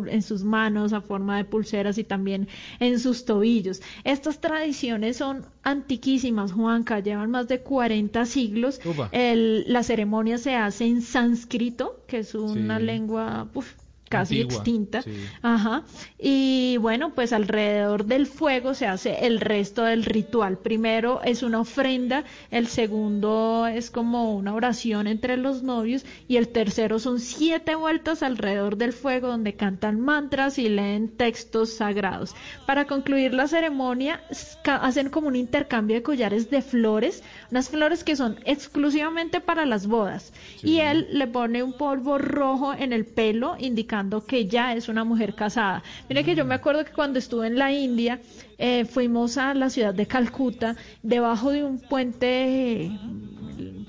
en 0.09 0.23
sus 0.23 0.45
manos 0.45 0.93
a 0.93 1.01
forma 1.01 1.37
de 1.39 1.45
pulseras 1.45 1.97
y 1.99 2.05
también 2.05 2.47
en 2.79 2.88
sus 2.99 3.25
tobillos. 3.25 3.83
Estas 4.05 4.41
tradiciones 4.41 5.17
son 5.19 5.45
antiquísimas, 5.63 6.53
Juanca, 6.53 7.01
llevan 7.01 7.31
más 7.31 7.49
de 7.49 7.61
40 7.61 8.25
siglos. 8.27 8.81
El- 9.13 9.65
la 9.73 9.83
ceremonia 9.83 10.39
se 10.39 10.55
hace 10.55 10.87
en 10.87 11.03
sánscrito, 11.03 12.03
que 12.07 12.19
es 12.21 12.35
una 12.35 12.79
Sí. 12.79 12.85
lengua 12.85 13.49
uf, 13.55 13.75
casi 14.09 14.43
Antigua, 14.43 14.55
extinta. 14.57 15.03
sí. 15.03 15.13
Ajá. 15.43 15.83
Y 16.19 16.77
bueno, 16.79 17.15
pues 17.15 17.33
alrededor 17.33 18.07
del 18.07 18.27
fuego 18.27 18.75
se 18.75 18.87
hace 18.87 19.27
el 19.27 19.41
resto 19.41 19.85
del 19.85 20.05
ritual. 20.05 20.59
Primero 20.59 21.21
es 21.23 21.43
una 21.43 21.61
ofrenda, 21.61 22.25
el 22.51 22.67
segundo 22.67 23.67
es 23.67 23.91
como 23.91 24.35
una 24.35 24.55
oración 24.55 25.07
entre 25.07 25.37
los 25.37 25.63
novios 25.63 26.05
y 26.27 26.37
el 26.37 26.49
tercero 26.49 26.99
son 26.99 27.21
siete 27.21 27.75
vueltas 27.75 28.23
alrededor 28.23 28.77
del 28.77 28.93
fuego 28.93 29.29
donde 29.29 29.55
cantan 29.55 30.01
mantras 30.01 30.59
y 30.59 30.69
leen 30.69 31.09
textos 31.09 31.75
sagrados. 31.75 32.35
Para 32.67 32.87
concluir 32.87 33.35
la 33.35 33.49
ceremonia 33.49 34.23
hacen 34.65 35.11
como 35.11 35.29
un 35.29 35.37
intercambio 35.37 35.97
de 35.97 36.03
collares 36.03 36.51
de 36.51 36.63
flores, 36.63 37.23
unas 37.51 37.69
flores 37.69 38.05
que 38.05 38.17
son 38.17 38.39
exclusivamente 38.45 39.41
para 39.41 39.67
las 39.67 39.87
bodas. 39.87 40.33
Y 40.63 40.79
él 40.79 41.09
le 41.13 41.27
pone 41.27 41.63
un 41.63 41.73
polvo 41.73 42.19
rojo 42.19 42.75
en 42.75 42.93
el 42.93 43.05
pelo 43.05 43.57
indicando 43.59 43.98
que 44.27 44.47
ya 44.47 44.75
es 44.75 44.89
una 44.89 45.05
mujer 45.05 45.35
casada. 45.35 45.83
Mire 46.09 46.25
que 46.25 46.35
yo 46.35 46.45
me 46.45 46.55
acuerdo 46.55 46.85
que 46.85 46.93
cuando 46.93 47.19
estuve 47.19 47.47
en 47.47 47.59
la 47.59 47.73
India 47.73 48.21
eh, 48.59 48.85
fuimos 48.85 49.37
a 49.39 49.55
la 49.55 49.71
ciudad 49.71 49.95
de 49.95 50.07
Calcuta 50.07 50.77
debajo 51.03 51.51
de 51.51 51.65
un 51.65 51.79
puente 51.81 52.85
eh, 52.87 52.91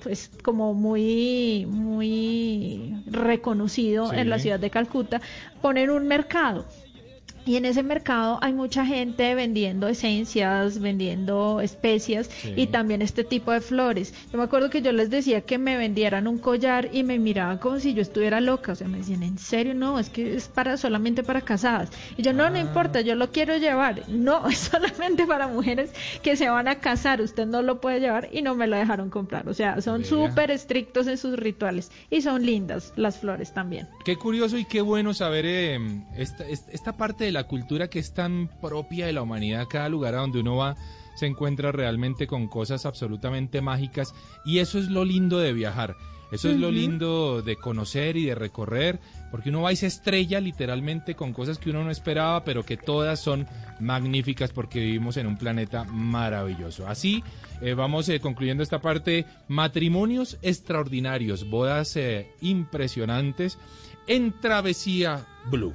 pues 0.03 0.31
como 0.43 0.73
muy 0.73 1.65
muy 1.67 3.03
reconocido 3.07 4.09
Sí. 4.11 4.15
en 4.17 4.29
la 4.29 4.39
ciudad 4.39 4.59
de 4.59 4.69
Calcuta 4.69 5.21
ponen 5.61 5.89
un 5.89 6.07
mercado 6.07 6.65
y 7.45 7.55
en 7.57 7.65
ese 7.65 7.83
mercado 7.83 8.37
hay 8.41 8.53
mucha 8.53 8.85
gente 8.85 9.33
vendiendo 9.35 9.87
esencias, 9.87 10.79
vendiendo 10.79 11.61
especias 11.61 12.29
Sí. 12.41 12.53
y 12.55 12.67
también 12.67 13.01
este 13.01 13.23
tipo 13.23 13.51
de 13.51 13.61
flores. 13.61 14.13
Yo 14.31 14.37
me 14.37 14.43
acuerdo 14.43 14.69
que 14.69 14.81
yo 14.81 14.91
les 14.91 15.09
decía 15.09 15.41
que 15.41 15.57
me 15.57 15.77
vendieran 15.77 16.27
un 16.27 16.37
collar 16.37 16.89
y 16.93 17.03
me 17.03 17.19
miraban 17.19 17.57
como 17.57 17.79
si 17.79 17.93
yo 17.93 18.01
estuviera 18.01 18.39
loca. 18.41 18.73
O 18.73 18.75
sea, 18.75 18.87
me 18.87 18.97
decían, 18.99 19.23
¿en 19.23 19.37
serio? 19.37 19.73
No, 19.73 19.99
es 19.99 20.09
que 20.09 20.35
es 20.35 20.47
para 20.47 20.77
solamente 20.77 21.23
para 21.23 21.41
casadas. 21.41 21.89
Y 22.17 22.21
yo, 22.23 22.33
no, 22.33 22.49
no 22.49 22.57
Ah. 22.57 22.59
importa, 22.59 23.01
yo 23.01 23.15
lo 23.15 23.31
quiero 23.31 23.57
llevar. 23.57 24.03
No, 24.07 24.47
es 24.49 24.57
solamente 24.59 25.25
para 25.25 25.47
mujeres 25.47 25.91
que 26.21 26.35
se 26.35 26.49
van 26.49 26.67
a 26.67 26.79
casar. 26.79 27.21
Usted 27.21 27.45
no 27.45 27.61
lo 27.61 27.81
puede 27.81 27.99
llevar 27.99 28.29
y 28.31 28.41
no 28.41 28.55
me 28.55 28.67
lo 28.67 28.75
dejaron 28.77 29.09
comprar. 29.09 29.47
O 29.49 29.53
sea, 29.53 29.81
son 29.81 30.05
súper 30.05 30.51
estrictos 30.51 31.07
en 31.07 31.17
sus 31.17 31.37
rituales 31.37 31.91
y 32.09 32.21
son 32.21 32.45
lindas 32.45 32.93
las 32.95 33.17
flores 33.19 33.53
también. 33.53 33.87
Qué 34.05 34.15
curioso 34.15 34.57
y 34.57 34.65
qué 34.65 34.81
bueno 34.81 35.13
saber 35.13 35.45
eh, 35.45 35.79
esta- 36.17 36.45
esta 36.47 36.97
parte 36.97 37.28
de 37.29 37.33
la 37.33 37.45
cultura 37.45 37.89
que 37.89 37.99
es 37.99 38.13
tan 38.13 38.49
propia 38.59 39.05
de 39.05 39.13
la 39.13 39.21
humanidad. 39.21 39.67
Cada 39.69 39.87
lugar 39.87 40.15
a 40.15 40.21
donde 40.21 40.39
uno 40.39 40.57
va 40.57 40.75
se 41.15 41.27
encuentra 41.27 41.71
realmente 41.71 42.27
con 42.27 42.47
cosas 42.47 42.85
absolutamente 42.85 43.61
mágicas 43.61 44.15
y 44.45 44.59
eso 44.59 44.79
es 44.79 44.89
lo 44.89 45.05
lindo 45.05 45.37
de 45.39 45.53
viajar. 45.53 45.95
Eso 46.31 46.49
es 46.49 46.57
lo 46.57 46.69
lindo 46.69 47.41
de 47.41 47.55
conocer 47.55 48.15
y 48.15 48.25
de 48.25 48.35
recorrer, 48.35 48.99
porque 49.31 49.49
uno 49.49 49.63
va 49.63 49.73
y 49.73 49.75
se 49.75 49.87
estrella 49.87 50.39
literalmente 50.39 51.15
con 51.15 51.33
cosas 51.33 51.57
que 51.57 51.71
uno 51.71 51.83
no 51.83 51.89
esperaba, 51.89 52.43
pero 52.43 52.63
que 52.63 52.77
todas 52.77 53.19
son 53.19 53.47
magníficas 53.79 54.51
porque 54.51 54.79
vivimos 54.79 55.17
en 55.17 55.25
un 55.25 55.37
planeta 55.37 55.85
maravilloso. 55.85 56.87
Así 56.87 57.23
eh, 57.61 57.73
vamos 57.73 58.07
eh, 58.09 58.19
concluyendo 58.19 58.61
esta 58.61 58.79
parte, 58.79 59.25
matrimonios 59.47 60.37
extraordinarios, 60.43 61.49
bodas 61.49 61.95
eh, 61.95 62.27
impresionantes 62.41 63.57
en 64.05 64.39
Travesía 64.39 65.25
Blue. 65.49 65.73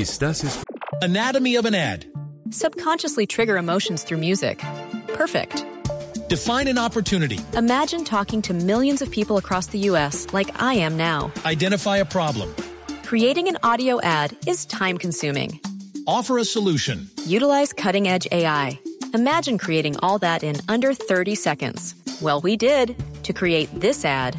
Estás 0.00 0.44
es- 0.44 0.62
Anatomy 1.02 1.56
of 1.56 1.64
an 1.64 1.74
ad. 1.74 2.06
Subconsciously 2.50 3.26
trigger 3.26 3.56
emotions 3.56 4.02
through 4.02 4.18
music. 4.18 4.58
Perfect. 5.14 5.64
Define 6.28 6.68
an 6.68 6.78
opportunity. 6.78 7.38
Imagine 7.54 8.04
talking 8.04 8.42
to 8.42 8.54
millions 8.54 9.00
of 9.02 9.10
people 9.10 9.36
across 9.36 9.66
the 9.68 9.78
U.S. 9.90 10.26
like 10.32 10.50
I 10.60 10.74
am 10.74 10.96
now. 10.96 11.30
Identify 11.44 11.98
a 11.98 12.04
problem. 12.04 12.54
Creating 13.04 13.48
an 13.48 13.58
audio 13.62 14.00
ad 14.00 14.36
is 14.46 14.66
time 14.66 14.98
consuming. 14.98 15.60
Offer 16.06 16.38
a 16.38 16.44
solution. 16.44 17.08
Utilize 17.26 17.72
cutting 17.72 18.08
edge 18.08 18.26
AI. 18.32 18.78
Imagine 19.14 19.58
creating 19.58 19.96
all 20.00 20.18
that 20.18 20.42
in 20.42 20.56
under 20.68 20.94
30 20.94 21.34
seconds. 21.36 21.94
Well, 22.20 22.40
we 22.40 22.56
did 22.56 22.96
to 23.24 23.32
create 23.32 23.68
this 23.80 24.04
ad. 24.04 24.38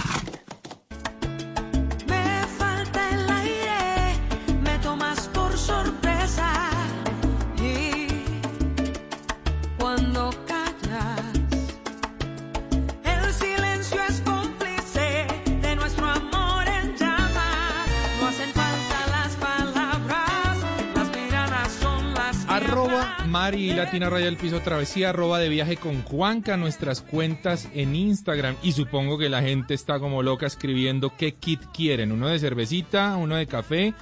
Mari 23.51 23.73
Latina 23.73 24.09
Raya 24.09 24.27
del 24.27 24.37
Piso 24.37 24.61
Travesía, 24.61 25.09
arroba 25.09 25.37
de 25.37 25.49
viaje 25.49 25.75
con 25.75 26.03
Juanca, 26.03 26.55
nuestras 26.55 27.01
cuentas 27.01 27.67
en 27.73 27.97
Instagram. 27.97 28.55
Y 28.63 28.71
supongo 28.71 29.17
que 29.17 29.27
la 29.27 29.41
gente 29.41 29.73
está 29.73 29.99
como 29.99 30.23
loca 30.23 30.45
escribiendo 30.45 31.11
qué 31.17 31.33
kit 31.33 31.59
quieren. 31.73 32.13
Uno 32.13 32.29
de 32.29 32.39
cervecita, 32.39 33.17
uno 33.17 33.35
de 33.35 33.47
café, 33.47 33.93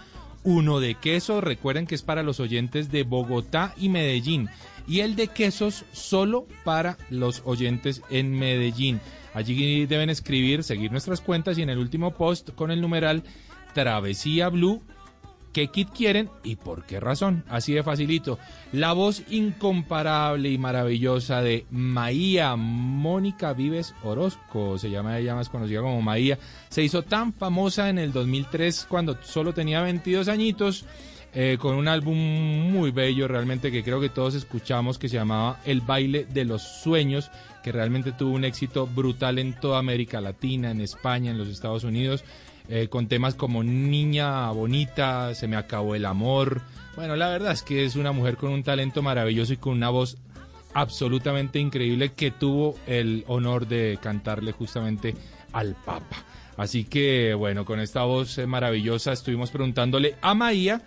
uno 0.43 0.80
de 0.80 0.93
queso. 0.93 1.41
Recuerden 1.41 1.88
que 1.88 1.95
es 1.95 2.03
para 2.03 2.21
los 2.21 2.39
oyentes 2.39 2.91
de 2.91 3.01
Bogotá 3.01 3.73
y 3.76 3.89
Medellín. 3.89 4.49
Y 4.88 4.99
el 4.99 5.15
de 5.15 5.30
quesos 5.30 5.84
solo 5.93 6.45
para 6.63 6.99
los 7.09 7.41
oyentes 7.43 8.03
en 8.11 8.38
Medellín. 8.38 9.01
Allí 9.34 9.88
deben 9.88 10.11
escribir, 10.11 10.63
seguir 10.63 10.91
nuestras 10.91 11.21
cuentas 11.21 11.57
y 11.57 11.63
en 11.63 11.71
el 11.71 11.80
último 11.80 12.13
post 12.13 12.51
con 12.53 12.69
el 12.69 12.82
numeral 12.82 13.23
Travesía 13.73 14.49
Blue 14.49 14.84
qué 15.53 15.67
kit 15.67 15.89
quieren 15.89 16.29
y 16.43 16.55
por 16.55 16.85
qué 16.85 16.99
razón. 16.99 17.43
Así 17.49 17.73
de 17.73 17.83
facilito. 17.83 18.39
La 18.71 18.93
voz 18.93 19.23
incomparable 19.29 20.49
y 20.49 20.57
maravillosa 20.57 21.41
de 21.41 21.65
Maía 21.71 22.55
Mónica 22.55 23.53
Vives 23.53 23.93
Orozco, 24.03 24.77
se 24.77 24.89
llama 24.89 25.17
ella 25.17 25.35
más 25.35 25.49
conocida 25.49 25.81
como 25.81 26.01
Maía, 26.01 26.37
se 26.69 26.83
hizo 26.83 27.03
tan 27.03 27.33
famosa 27.33 27.89
en 27.89 27.99
el 27.99 28.11
2003 28.11 28.85
cuando 28.89 29.17
solo 29.23 29.53
tenía 29.53 29.81
22 29.81 30.27
añitos. 30.27 30.85
eh, 31.31 31.57
con 31.59 31.75
un 31.75 31.87
álbum 31.87 32.17
muy 32.17 32.89
bello 32.89 33.27
realmente 33.27 33.71
que 33.71 33.83
creo 33.83 34.01
que 34.01 34.09
todos 34.09 34.33
escuchamos 34.33 34.97
que 34.97 35.09
se 35.09 35.17
llamaba 35.17 35.59
El 35.63 35.81
baile 35.81 36.25
de 36.25 36.43
los 36.43 36.63
sueños 36.63 37.29
que 37.61 37.71
realmente 37.71 38.11
tuvo 38.13 38.33
un 38.33 38.45
éxito 38.45 38.87
brutal 38.87 39.37
en 39.37 39.53
toda 39.53 39.77
América 39.77 40.21
Latina, 40.21 40.71
en 40.71 40.81
España, 40.81 41.29
en 41.29 41.37
los 41.37 41.47
Estados 41.47 41.83
Unidos 41.83 42.23
eh, 42.70 42.88
con 42.88 43.07
temas 43.07 43.36
como 43.36 43.63
Niña 43.63 44.49
Bonita, 44.51 45.34
Se 45.36 45.47
me 45.47 45.57
acabó 45.57 45.95
el 45.95 46.05
amor. 46.05 46.61
Bueno, 46.95 47.15
la 47.15 47.30
verdad 47.30 47.51
es 47.51 47.63
que 47.63 47.84
es 47.86 47.95
una 47.95 48.11
mujer 48.11 48.38
con 48.38 48.51
un 48.51 48.63
talento 48.63 49.01
maravilloso 49.01 49.53
y 49.53 49.57
con 49.57 49.74
una 49.74 49.89
voz 49.89 50.17
absolutamente 50.74 51.59
increíble 51.59 52.13
que 52.13 52.32
tuvo 52.32 52.76
el 52.88 53.24
honor 53.28 53.67
de 53.67 53.97
cantarle 54.01 54.51
justamente 54.51 55.15
al 55.51 55.76
Papa. 55.86 56.24
Así 56.57 56.84
que 56.84 57.34
bueno, 57.34 57.65
con 57.65 57.80
esta 57.80 58.03
voz 58.03 58.38
eh, 58.38 58.45
maravillosa 58.45 59.13
estuvimos 59.13 59.49
preguntándole 59.49 60.15
a 60.22 60.34
Maía 60.36 60.82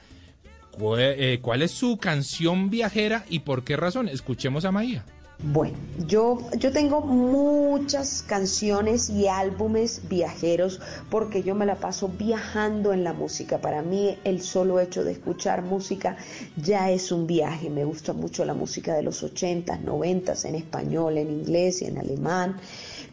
cu- 0.71 0.97
eh, 0.99 1.39
cuál 1.43 1.63
es 1.63 1.71
su 1.73 1.97
canción 1.97 2.71
viajera 2.71 3.25
y 3.29 3.41
por 3.41 3.65
qué 3.65 3.77
razón. 3.77 4.09
Escuchemos 4.09 4.65
a 4.65 4.71
Maía. 4.73 5.05
Bueno, 5.45 5.77
yo, 6.07 6.39
yo 6.57 6.71
tengo 6.71 7.01
muchas 7.01 8.23
canciones 8.23 9.11
y 9.11 9.27
álbumes 9.27 10.03
viajeros 10.09 10.81
porque 11.11 11.43
yo 11.43 11.57
me 11.57 11.67
la 11.67 11.81
paso 11.81 12.07
viajando 12.07 12.93
en 12.93 13.03
la 13.03 13.13
música. 13.13 13.61
Para 13.61 13.83
mí 13.83 14.17
el 14.23 14.41
solo 14.41 14.79
hecho 14.79 15.03
de 15.03 15.11
escuchar 15.11 15.63
música 15.63 16.17
ya 16.57 16.93
es 16.93 17.11
un 17.11 17.27
viaje. 17.27 17.71
Me 17.71 17.85
gusta 17.85 18.13
mucho 18.13 18.45
la 18.45 18.55
música 18.55 18.95
de 18.95 19.03
los 19.03 19.25
80s, 19.25 19.83
90s, 19.83 20.45
en 20.45 20.55
español, 20.55 21.19
en 21.19 21.29
inglés 21.29 21.83
y 21.83 21.87
en 21.87 21.99
alemán. 21.99 22.61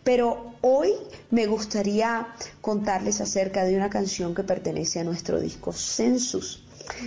Pero 0.04 0.54
hoy 0.62 0.92
me 1.32 1.48
gustaría 1.48 2.28
contarles 2.62 3.22
acerca 3.22 3.64
de 3.64 3.76
una 3.76 3.90
canción 3.90 4.36
que 4.36 4.44
pertenece 4.44 5.00
a 5.00 5.04
nuestro 5.04 5.40
disco 5.40 5.74
Census. 5.74 6.64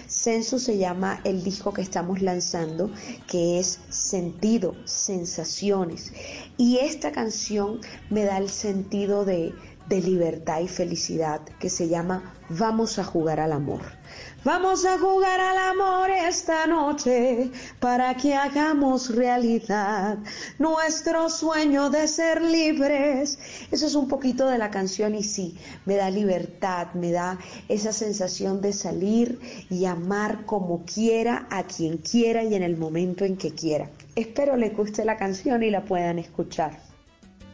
Census 0.06 0.62
se 0.62 0.78
llama 0.78 1.20
el 1.24 1.42
disco 1.42 1.72
que 1.72 1.82
estamos 1.82 2.22
lanzando, 2.22 2.90
que 3.26 3.58
es 3.58 3.80
sentido, 3.88 4.74
sensaciones. 4.84 6.12
Y 6.56 6.78
esta 6.78 7.12
canción 7.12 7.80
me 8.10 8.24
da 8.24 8.38
el 8.38 8.48
sentido 8.48 9.24
de, 9.24 9.54
de 9.88 10.00
libertad 10.00 10.60
y 10.60 10.68
felicidad, 10.68 11.40
que 11.58 11.70
se 11.70 11.88
llama 11.88 12.34
Vamos 12.48 12.98
a 12.98 13.04
jugar 13.04 13.40
al 13.40 13.52
amor. 13.52 13.82
Vamos 14.44 14.84
a 14.84 14.98
jugar 14.98 15.38
al 15.38 15.56
amor 15.56 16.10
esta 16.10 16.66
noche 16.66 17.52
para 17.78 18.12
que 18.16 18.34
hagamos 18.34 19.14
realidad 19.14 20.18
nuestro 20.58 21.30
sueño 21.30 21.90
de 21.90 22.08
ser 22.08 22.42
libres. 22.42 23.38
Eso 23.70 23.86
es 23.86 23.94
un 23.94 24.08
poquito 24.08 24.48
de 24.48 24.58
la 24.58 24.68
canción 24.68 25.14
y 25.14 25.22
sí, 25.22 25.56
me 25.84 25.94
da 25.94 26.10
libertad, 26.10 26.88
me 26.94 27.12
da 27.12 27.38
esa 27.68 27.92
sensación 27.92 28.60
de 28.60 28.72
salir 28.72 29.38
y 29.70 29.84
amar 29.84 30.44
como 30.44 30.84
quiera, 30.86 31.46
a 31.48 31.62
quien 31.62 31.98
quiera 31.98 32.42
y 32.42 32.56
en 32.56 32.64
el 32.64 32.76
momento 32.76 33.24
en 33.24 33.36
que 33.36 33.52
quiera. 33.52 33.90
Espero 34.16 34.56
les 34.56 34.76
guste 34.76 35.04
la 35.04 35.16
canción 35.16 35.62
y 35.62 35.70
la 35.70 35.84
puedan 35.84 36.18
escuchar. 36.18 36.91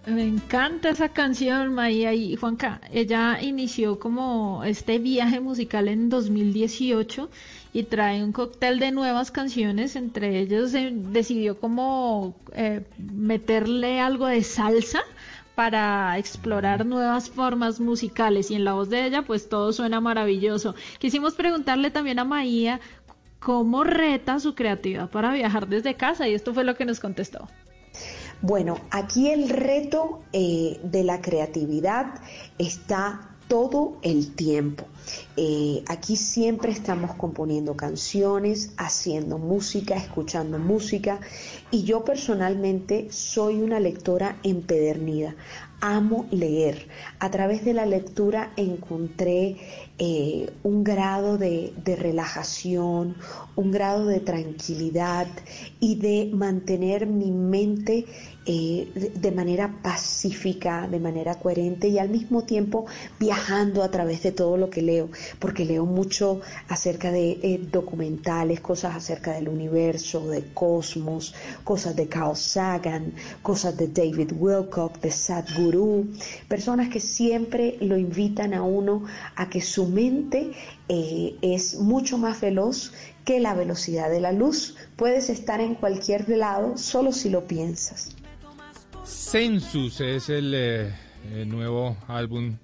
Me 0.08 0.24
encanta 0.24 0.88
esa 0.88 1.10
canción, 1.10 1.74
María 1.74 2.14
y 2.14 2.34
Juanca. 2.36 2.80
Ella 2.90 3.38
inició 3.42 3.98
como 3.98 4.64
este 4.64 4.98
viaje 4.98 5.38
musical 5.38 5.86
en 5.86 6.08
2018 6.08 7.28
y 7.74 7.82
trae 7.82 8.24
un 8.24 8.32
cóctel 8.32 8.78
de 8.78 8.90
nuevas 8.90 9.30
canciones. 9.30 9.96
Entre 9.96 10.40
ellos 10.40 10.72
eh, 10.72 10.92
decidió 10.94 11.60
como 11.60 12.34
eh, 12.54 12.86
meterle 12.96 14.00
algo 14.00 14.26
de 14.26 14.42
salsa 14.44 15.00
para 15.54 16.16
explorar 16.16 16.86
nuevas 16.86 17.28
formas 17.28 17.78
musicales 17.78 18.50
y 18.50 18.54
en 18.54 18.64
la 18.64 18.72
voz 18.72 18.88
de 18.88 19.04
ella 19.04 19.22
pues 19.22 19.50
todo 19.50 19.74
suena 19.74 20.00
maravilloso. 20.00 20.74
Quisimos 21.00 21.34
preguntarle 21.34 21.90
también 21.90 22.18
a 22.18 22.24
Maía 22.24 22.80
cómo 23.40 23.84
reta 23.84 24.40
su 24.40 24.54
creatividad 24.54 25.10
para 25.10 25.32
viajar 25.32 25.68
desde 25.68 25.96
casa 25.96 26.26
y 26.28 26.34
esto 26.34 26.54
fue 26.54 26.64
lo 26.64 26.76
que 26.76 26.86
nos 26.86 26.98
contestó. 26.98 27.46
Bueno, 28.40 28.76
aquí 28.90 29.30
el 29.30 29.48
reto 29.48 30.20
eh, 30.32 30.78
de 30.84 31.02
la 31.02 31.20
creatividad 31.20 32.14
está 32.56 33.28
todo 33.48 33.96
el 34.02 34.34
tiempo. 34.34 34.84
Eh, 35.36 35.82
aquí 35.88 36.16
siempre 36.16 36.70
estamos 36.70 37.14
componiendo 37.14 37.76
canciones, 37.76 38.72
haciendo 38.76 39.38
música, 39.38 39.96
escuchando 39.96 40.58
música 40.58 41.18
y 41.70 41.82
yo 41.82 42.04
personalmente 42.04 43.08
soy 43.10 43.60
una 43.62 43.80
lectora 43.80 44.36
empedernida. 44.42 45.34
Amo 45.80 46.26
leer. 46.30 46.88
A 47.18 47.30
través 47.30 47.64
de 47.64 47.72
la 47.72 47.86
lectura 47.86 48.52
encontré 48.56 49.56
eh, 49.98 50.50
un 50.62 50.84
grado 50.84 51.38
de, 51.38 51.72
de 51.84 51.96
relajación, 51.96 53.16
un 53.56 53.70
grado 53.72 54.06
de 54.06 54.20
tranquilidad 54.20 55.26
y 55.80 55.96
de 55.96 56.30
mantener 56.32 57.06
mi 57.06 57.32
mente 57.32 58.06
eh, 58.50 59.12
de, 59.14 59.30
manera 59.30 59.82
pacífica, 59.82 60.88
de 60.88 60.98
manera 60.98 61.34
coherente 61.34 61.88
y 61.88 61.98
al 61.98 62.08
mismo 62.08 62.44
tiempo 62.44 62.86
viajando 63.20 63.82
a 63.82 63.90
través 63.90 64.22
de 64.22 64.32
todo 64.32 64.56
lo 64.56 64.70
que 64.70 64.80
leo, 64.80 65.10
porque 65.38 65.66
leo 65.66 65.84
mucho 65.84 66.40
acerca 66.66 67.12
de 67.12 67.32
eh, 67.42 67.60
documentales, 67.70 68.60
cosas 68.60 68.96
acerca 68.96 69.32
del 69.32 69.50
universo, 69.50 70.26
de 70.30 70.44
cosmos, 70.54 71.34
cosas 71.62 71.94
de 71.94 72.08
Carl 72.08 72.36
Sagan, 72.36 73.12
cosas 73.42 73.76
de 73.76 73.88
David 73.88 74.32
Wilcock, 74.34 74.98
de 74.98 75.10
Sadhguru, 75.10 76.06
personas 76.48 76.88
que 76.88 77.00
siempre 77.00 77.76
lo 77.82 77.98
invitan 77.98 78.54
a 78.54 78.62
uno 78.62 79.04
a 79.36 79.50
que 79.50 79.60
su 79.60 79.87
mente 79.88 80.52
eh, 80.88 81.36
es 81.42 81.78
mucho 81.78 82.18
más 82.18 82.40
veloz 82.40 82.92
que 83.24 83.40
la 83.40 83.54
velocidad 83.54 84.10
de 84.10 84.20
la 84.20 84.32
luz. 84.32 84.76
Puedes 84.96 85.28
estar 85.30 85.60
en 85.60 85.74
cualquier 85.74 86.28
lado 86.28 86.76
solo 86.76 87.12
si 87.12 87.30
lo 87.30 87.46
piensas. 87.46 88.16
Census 89.04 90.00
es 90.00 90.28
el, 90.28 90.52
eh, 90.54 90.94
el 91.32 91.48
nuevo 91.48 91.96
álbum, 92.06 92.56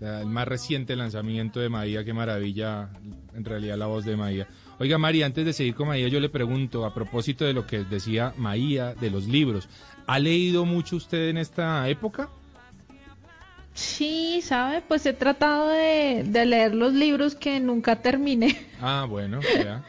el 0.00 0.26
más 0.26 0.46
reciente 0.48 0.96
lanzamiento 0.96 1.60
de 1.60 1.68
Maía. 1.68 2.04
Qué 2.04 2.12
maravilla, 2.12 2.90
en 3.34 3.44
realidad, 3.44 3.76
la 3.76 3.86
voz 3.86 4.04
de 4.04 4.16
Maía. 4.16 4.48
Oiga, 4.78 4.98
María, 4.98 5.26
antes 5.26 5.44
de 5.44 5.52
seguir 5.52 5.74
con 5.74 5.88
Maía, 5.88 6.08
yo 6.08 6.20
le 6.20 6.28
pregunto, 6.28 6.86
a 6.86 6.94
propósito 6.94 7.44
de 7.44 7.52
lo 7.52 7.66
que 7.66 7.84
decía 7.84 8.32
Maía, 8.36 8.94
de 8.94 9.10
los 9.10 9.26
libros, 9.26 9.68
¿ha 10.06 10.18
leído 10.18 10.64
mucho 10.64 10.96
usted 10.96 11.28
en 11.28 11.36
esta 11.36 11.88
época? 11.88 12.30
Sí, 13.74 14.40
sabe, 14.42 14.82
pues 14.86 15.06
he 15.06 15.12
tratado 15.12 15.68
de, 15.68 16.24
de 16.26 16.46
leer 16.46 16.74
los 16.74 16.92
libros 16.92 17.34
que 17.34 17.60
nunca 17.60 17.96
terminé. 17.96 18.56
Ah, 18.82 19.06
bueno, 19.08 19.40
ya. 19.42 19.84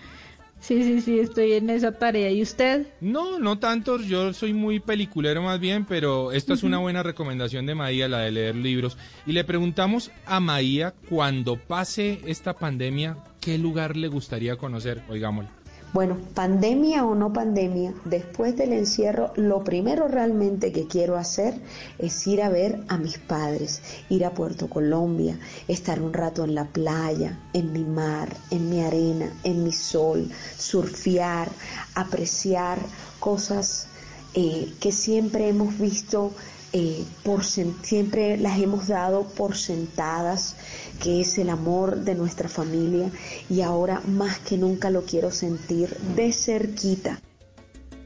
Sí, 0.59 0.83
sí, 0.83 1.01
sí, 1.01 1.19
estoy 1.19 1.53
en 1.53 1.69
esa 1.69 1.93
tarea. 1.93 2.29
¿Y 2.29 2.41
usted? 2.41 2.87
No, 3.01 3.39
no 3.39 3.57
tanto, 3.57 3.99
yo 3.99 4.31
soy 4.33 4.53
muy 4.53 4.79
peliculero 4.79 5.41
más 5.41 5.59
bien, 5.59 5.85
pero 5.85 6.31
esta 6.31 6.53
es 6.53 6.61
una 6.61 6.77
buena 6.77 7.01
recomendación 7.01 7.65
de 7.65 7.73
Maía, 7.73 8.07
la 8.07 8.19
de 8.19 8.31
leer 8.31 8.55
libros. 8.55 8.97
Y 9.25 9.31
le 9.31 9.43
preguntamos 9.43 10.11
a 10.25 10.39
Maía, 10.39 10.93
cuando 11.09 11.55
pase 11.55 12.21
esta 12.27 12.53
pandemia, 12.53 13.17
¿qué 13.39 13.57
lugar 13.57 13.97
le 13.97 14.07
gustaría 14.09 14.55
conocer? 14.57 15.01
Oigámoslo. 15.09 15.60
Bueno, 15.93 16.17
pandemia 16.33 17.03
o 17.05 17.15
no 17.15 17.33
pandemia, 17.33 17.93
después 18.05 18.55
del 18.55 18.71
encierro, 18.71 19.33
lo 19.35 19.61
primero 19.65 20.07
realmente 20.07 20.71
que 20.71 20.87
quiero 20.87 21.17
hacer 21.17 21.53
es 21.99 22.25
ir 22.27 22.41
a 22.41 22.47
ver 22.47 22.79
a 22.87 22.97
mis 22.97 23.17
padres, 23.17 23.81
ir 24.07 24.23
a 24.23 24.33
Puerto 24.33 24.69
Colombia, 24.69 25.37
estar 25.67 26.01
un 26.01 26.13
rato 26.13 26.45
en 26.45 26.55
la 26.55 26.63
playa, 26.63 27.37
en 27.51 27.73
mi 27.73 27.83
mar, 27.83 28.33
en 28.51 28.69
mi 28.69 28.81
arena, 28.81 29.33
en 29.43 29.65
mi 29.65 29.73
sol, 29.73 30.29
surfear, 30.57 31.49
apreciar 31.93 32.79
cosas 33.19 33.87
eh, 34.33 34.73
que 34.79 34.93
siempre 34.93 35.49
hemos 35.49 35.77
visto, 35.77 36.31
eh, 36.73 37.03
por 37.23 37.43
siempre 37.43 38.37
las 38.37 38.59
hemos 38.59 38.87
dado 38.87 39.23
por 39.23 39.57
sentadas, 39.57 40.55
que 41.01 41.21
es 41.21 41.37
el 41.37 41.49
amor 41.49 41.97
de 41.97 42.15
nuestra 42.15 42.47
familia 42.47 43.11
y 43.49 43.61
ahora 43.61 44.01
más 44.07 44.39
que 44.39 44.57
nunca 44.57 44.89
lo 44.89 45.03
quiero 45.03 45.31
sentir 45.31 45.95
de 46.15 46.31
cerquita. 46.31 47.19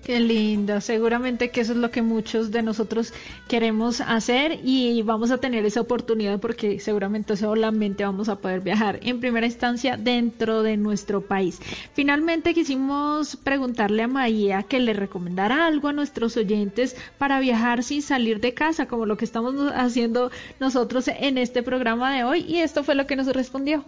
Qué 0.06 0.20
lindo, 0.20 0.82
seguramente 0.82 1.49
que 1.49 1.62
eso 1.62 1.72
es 1.72 1.80
lo 1.80 1.89
que 1.89 2.03
muchos 2.03 2.51
de 2.51 2.62
nosotros 2.62 3.12
queremos 3.47 4.01
hacer 4.01 4.60
y 4.64 5.01
vamos 5.01 5.32
a 5.32 5.39
tener 5.39 5.66
esa 5.66 5.82
oportunidad 5.82 6.39
porque 6.39 6.80
seguramente 6.80 7.36
solamente 7.36 8.03
vamos 8.03 8.30
a 8.30 8.36
poder 8.36 8.62
viajar 8.62 8.99
en 9.01 9.20
primera 9.20 9.47
instancia 9.47 9.97
dentro 9.97 10.62
de 10.62 10.78
nuestro 10.78 11.22
país. 11.22 11.60
Finalmente 11.95 12.53
quisimos 12.53 13.36
preguntarle 13.36 14.03
a 14.03 14.08
María 14.08 14.62
que 14.62 14.80
le 14.80 14.93
recomendara 14.93 15.66
algo 15.66 15.88
a 15.88 15.93
nuestros 15.93 16.38
oyentes 16.38 16.95
para 17.18 17.39
viajar 17.39 17.82
sin 17.82 18.03
salir 18.03 18.39
de 18.41 18.53
casa, 18.53 18.88
como 18.88 19.08
lo 19.08 19.18
que 19.18 19.26
estamos 19.26 19.56
haciendo 19.74 20.30
nosotros 20.60 21.08
en 21.08 21.39
este 21.39 21.64
programa 21.64 22.16
de 22.16 22.24
hoy 22.24 22.45
y 22.47 22.60
esto 22.60 22.84
fue 22.84 22.93
lo 22.93 23.08
que 23.08 23.16
nos 23.16 23.26
respondió. 23.34 23.84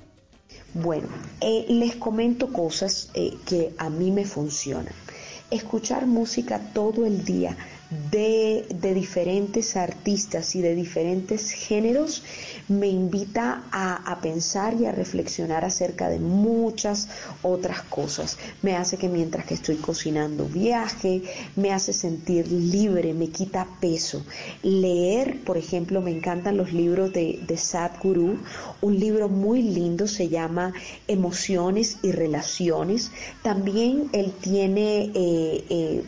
Bueno, 0.74 1.10
eh, 1.42 1.68
les 1.70 1.96
comento 1.96 2.52
cosas 2.52 3.12
eh, 3.14 3.36
que 3.46 3.76
a 3.78 3.92
mí 3.92 4.10
me 4.10 4.26
funcionan. 4.26 4.94
Escuchar 5.50 6.08
música 6.08 6.60
todo 6.74 7.06
el 7.06 7.24
día 7.24 7.56
de, 8.12 8.68
de 8.70 8.94
diferentes 8.94 9.78
artistas 9.78 10.56
y 10.56 10.62
de 10.62 10.76
diferentes 10.76 11.52
géneros 11.52 12.24
me 12.68 12.88
invita 12.88 13.64
a, 13.72 13.96
a 14.12 14.20
pensar 14.22 14.74
y 14.76 14.86
a 14.86 14.92
reflexionar 14.92 15.64
acerca 15.64 16.10
de 16.10 16.20
muchas 16.20 17.10
otras 17.42 17.82
cosas. 17.84 18.38
Me 18.62 18.76
hace 18.76 18.98
que 18.98 19.10
mientras 19.10 19.46
que 19.46 19.54
estoy 19.54 19.78
cocinando 19.78 20.46
viaje, 20.46 21.24
me 21.56 21.72
hace 21.74 21.94
sentir 21.94 22.52
libre, 22.52 23.14
me 23.14 23.30
quita 23.30 23.68
peso. 23.80 24.26
Leer, 24.64 25.44
por 25.44 25.58
ejemplo, 25.58 26.02
me 26.02 26.12
encantan 26.12 26.58
los 26.58 26.74
libros 26.74 27.14
de, 27.14 27.40
de 27.48 27.58
Sadhguru. 27.58 28.38
Un 28.82 29.00
libro 29.00 29.30
muy 29.30 29.62
lindo 29.62 30.08
se 30.08 30.30
llama 30.30 30.74
Emociones 31.08 31.98
y 32.04 32.12
Relaciones. 32.12 33.12
También 33.44 34.10
él 34.14 34.34
tiene... 34.42 35.12
eh, 35.14 35.66
eh, 35.70 36.04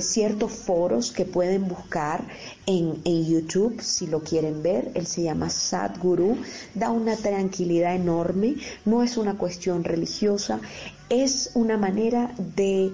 ciertos 0.00 0.52
foros 0.52 1.10
que 1.12 1.24
pueden 1.24 1.68
buscar 1.68 2.24
en, 2.66 3.00
en 3.04 3.24
YouTube 3.26 3.80
si 3.80 4.06
lo 4.06 4.20
quieren 4.20 4.62
ver. 4.62 4.90
Él 4.94 5.06
se 5.06 5.22
llama 5.22 5.50
Sadhguru, 5.50 6.36
da 6.74 6.90
una 6.90 7.16
tranquilidad 7.16 7.94
enorme, 7.94 8.56
no 8.84 9.02
es 9.02 9.16
una 9.16 9.36
cuestión 9.36 9.84
religiosa, 9.84 10.60
es 11.08 11.52
una 11.54 11.76
manera 11.76 12.34
de, 12.56 12.92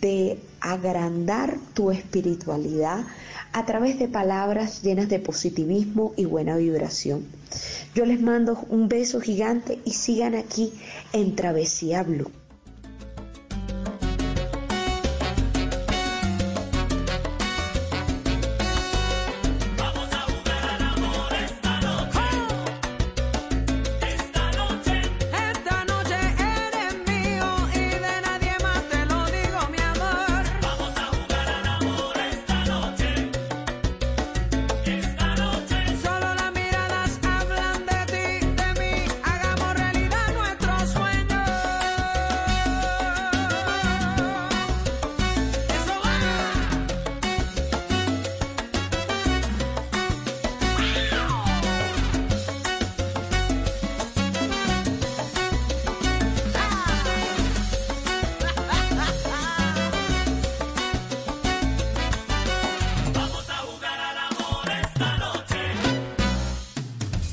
de 0.00 0.38
agrandar 0.60 1.58
tu 1.74 1.90
espiritualidad 1.90 3.04
a 3.52 3.66
través 3.66 3.98
de 3.98 4.08
palabras 4.08 4.82
llenas 4.82 5.08
de 5.08 5.18
positivismo 5.18 6.14
y 6.16 6.24
buena 6.24 6.56
vibración. 6.56 7.26
Yo 7.94 8.06
les 8.06 8.20
mando 8.20 8.58
un 8.68 8.88
beso 8.88 9.20
gigante 9.20 9.80
y 9.84 9.92
sigan 9.92 10.34
aquí 10.34 10.72
en 11.12 11.34
Travesía 11.34 12.02
Blue. 12.02 12.30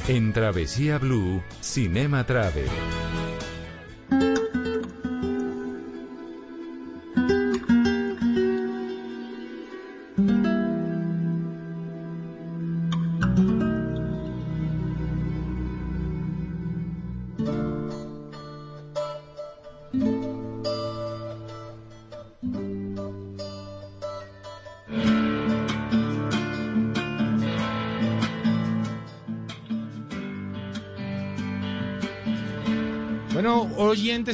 En 0.08 0.32
Travesía 0.32 1.00
Blue, 1.00 1.44
Cinema 1.60 2.26
Travel. 2.26 2.70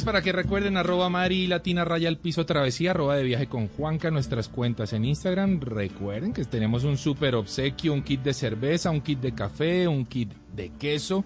Para 0.02 0.24
que 0.24 0.32
recuerden, 0.32 0.76
arroba 0.76 1.08
Mari 1.08 1.46
Latina 1.46 1.86
Raya 1.86 2.10
al 2.10 2.18
Piso 2.18 2.48
Travesía, 2.48 2.92
arroba 2.92 3.16
de 3.16 3.24
viaje 3.24 3.46
con 3.46 3.68
Juanca, 3.68 4.10
nuestras 4.10 4.50
cuentas 4.50 4.92
en 4.92 5.06
Instagram. 5.06 5.62
Recuerden 5.62 6.34
que 6.34 6.44
tenemos 6.46 6.84
un 6.84 6.98
super 6.98 7.36
obsequio, 7.36 7.94
un 7.94 8.02
kit 8.02 8.24
de 8.24 8.34
cerveza, 8.34 8.90
un 8.90 9.02
kit 9.02 9.20
de 9.20 9.36
café, 9.36 9.88
un 9.88 10.08
kit 10.08 10.32
de 10.56 10.70
queso 10.70 11.24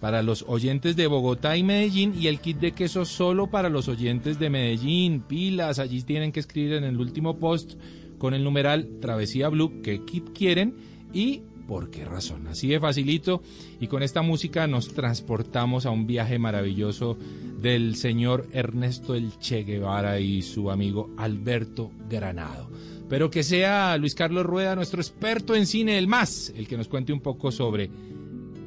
para 0.00 0.22
los 0.22 0.46
oyentes 0.48 0.96
de 0.96 1.06
Bogotá 1.06 1.58
y 1.58 1.62
Medellín 1.62 2.14
y 2.18 2.28
el 2.28 2.40
kit 2.40 2.56
de 2.56 2.72
queso 2.72 3.04
solo 3.04 3.48
para 3.48 3.68
los 3.68 3.86
oyentes 3.86 4.38
de 4.38 4.48
Medellín. 4.48 5.20
Pilas, 5.20 5.78
allí 5.78 6.00
tienen 6.00 6.32
que 6.32 6.40
escribir 6.40 6.72
en 6.72 6.84
el 6.84 6.98
último 6.98 7.38
post 7.38 7.74
con 8.16 8.32
el 8.32 8.42
numeral 8.42 8.88
Travesía 9.02 9.50
Blue 9.50 9.82
qué 9.82 10.06
kit 10.06 10.30
quieren 10.32 10.74
y 11.12 11.42
por 11.66 11.90
qué 11.90 12.04
razón. 12.04 12.46
Así 12.48 12.68
de 12.68 12.80
facilito 12.80 13.42
y 13.80 13.88
con 13.88 14.02
esta 14.02 14.22
música 14.22 14.66
nos 14.66 14.94
transportamos 14.94 15.86
a 15.86 15.90
un 15.90 16.06
viaje 16.06 16.38
maravilloso 16.38 17.16
del 17.60 17.96
señor 17.96 18.46
Ernesto 18.52 19.14
El 19.14 19.38
Che 19.38 19.64
Guevara 19.64 20.20
y 20.20 20.42
su 20.42 20.70
amigo 20.70 21.10
Alberto 21.16 21.90
Granado. 22.08 22.70
Pero 23.08 23.30
que 23.30 23.42
sea 23.42 23.96
Luis 23.98 24.14
Carlos 24.14 24.44
Rueda, 24.44 24.74
nuestro 24.74 25.00
experto 25.00 25.54
en 25.54 25.66
cine, 25.66 25.98
el 25.98 26.08
más, 26.08 26.52
el 26.56 26.66
que 26.66 26.76
nos 26.76 26.88
cuente 26.88 27.12
un 27.12 27.20
poco 27.20 27.52
sobre 27.52 27.90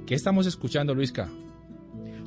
qué 0.06 0.16
estamos 0.16 0.46
escuchando, 0.46 0.96
Luisca. 0.96 1.30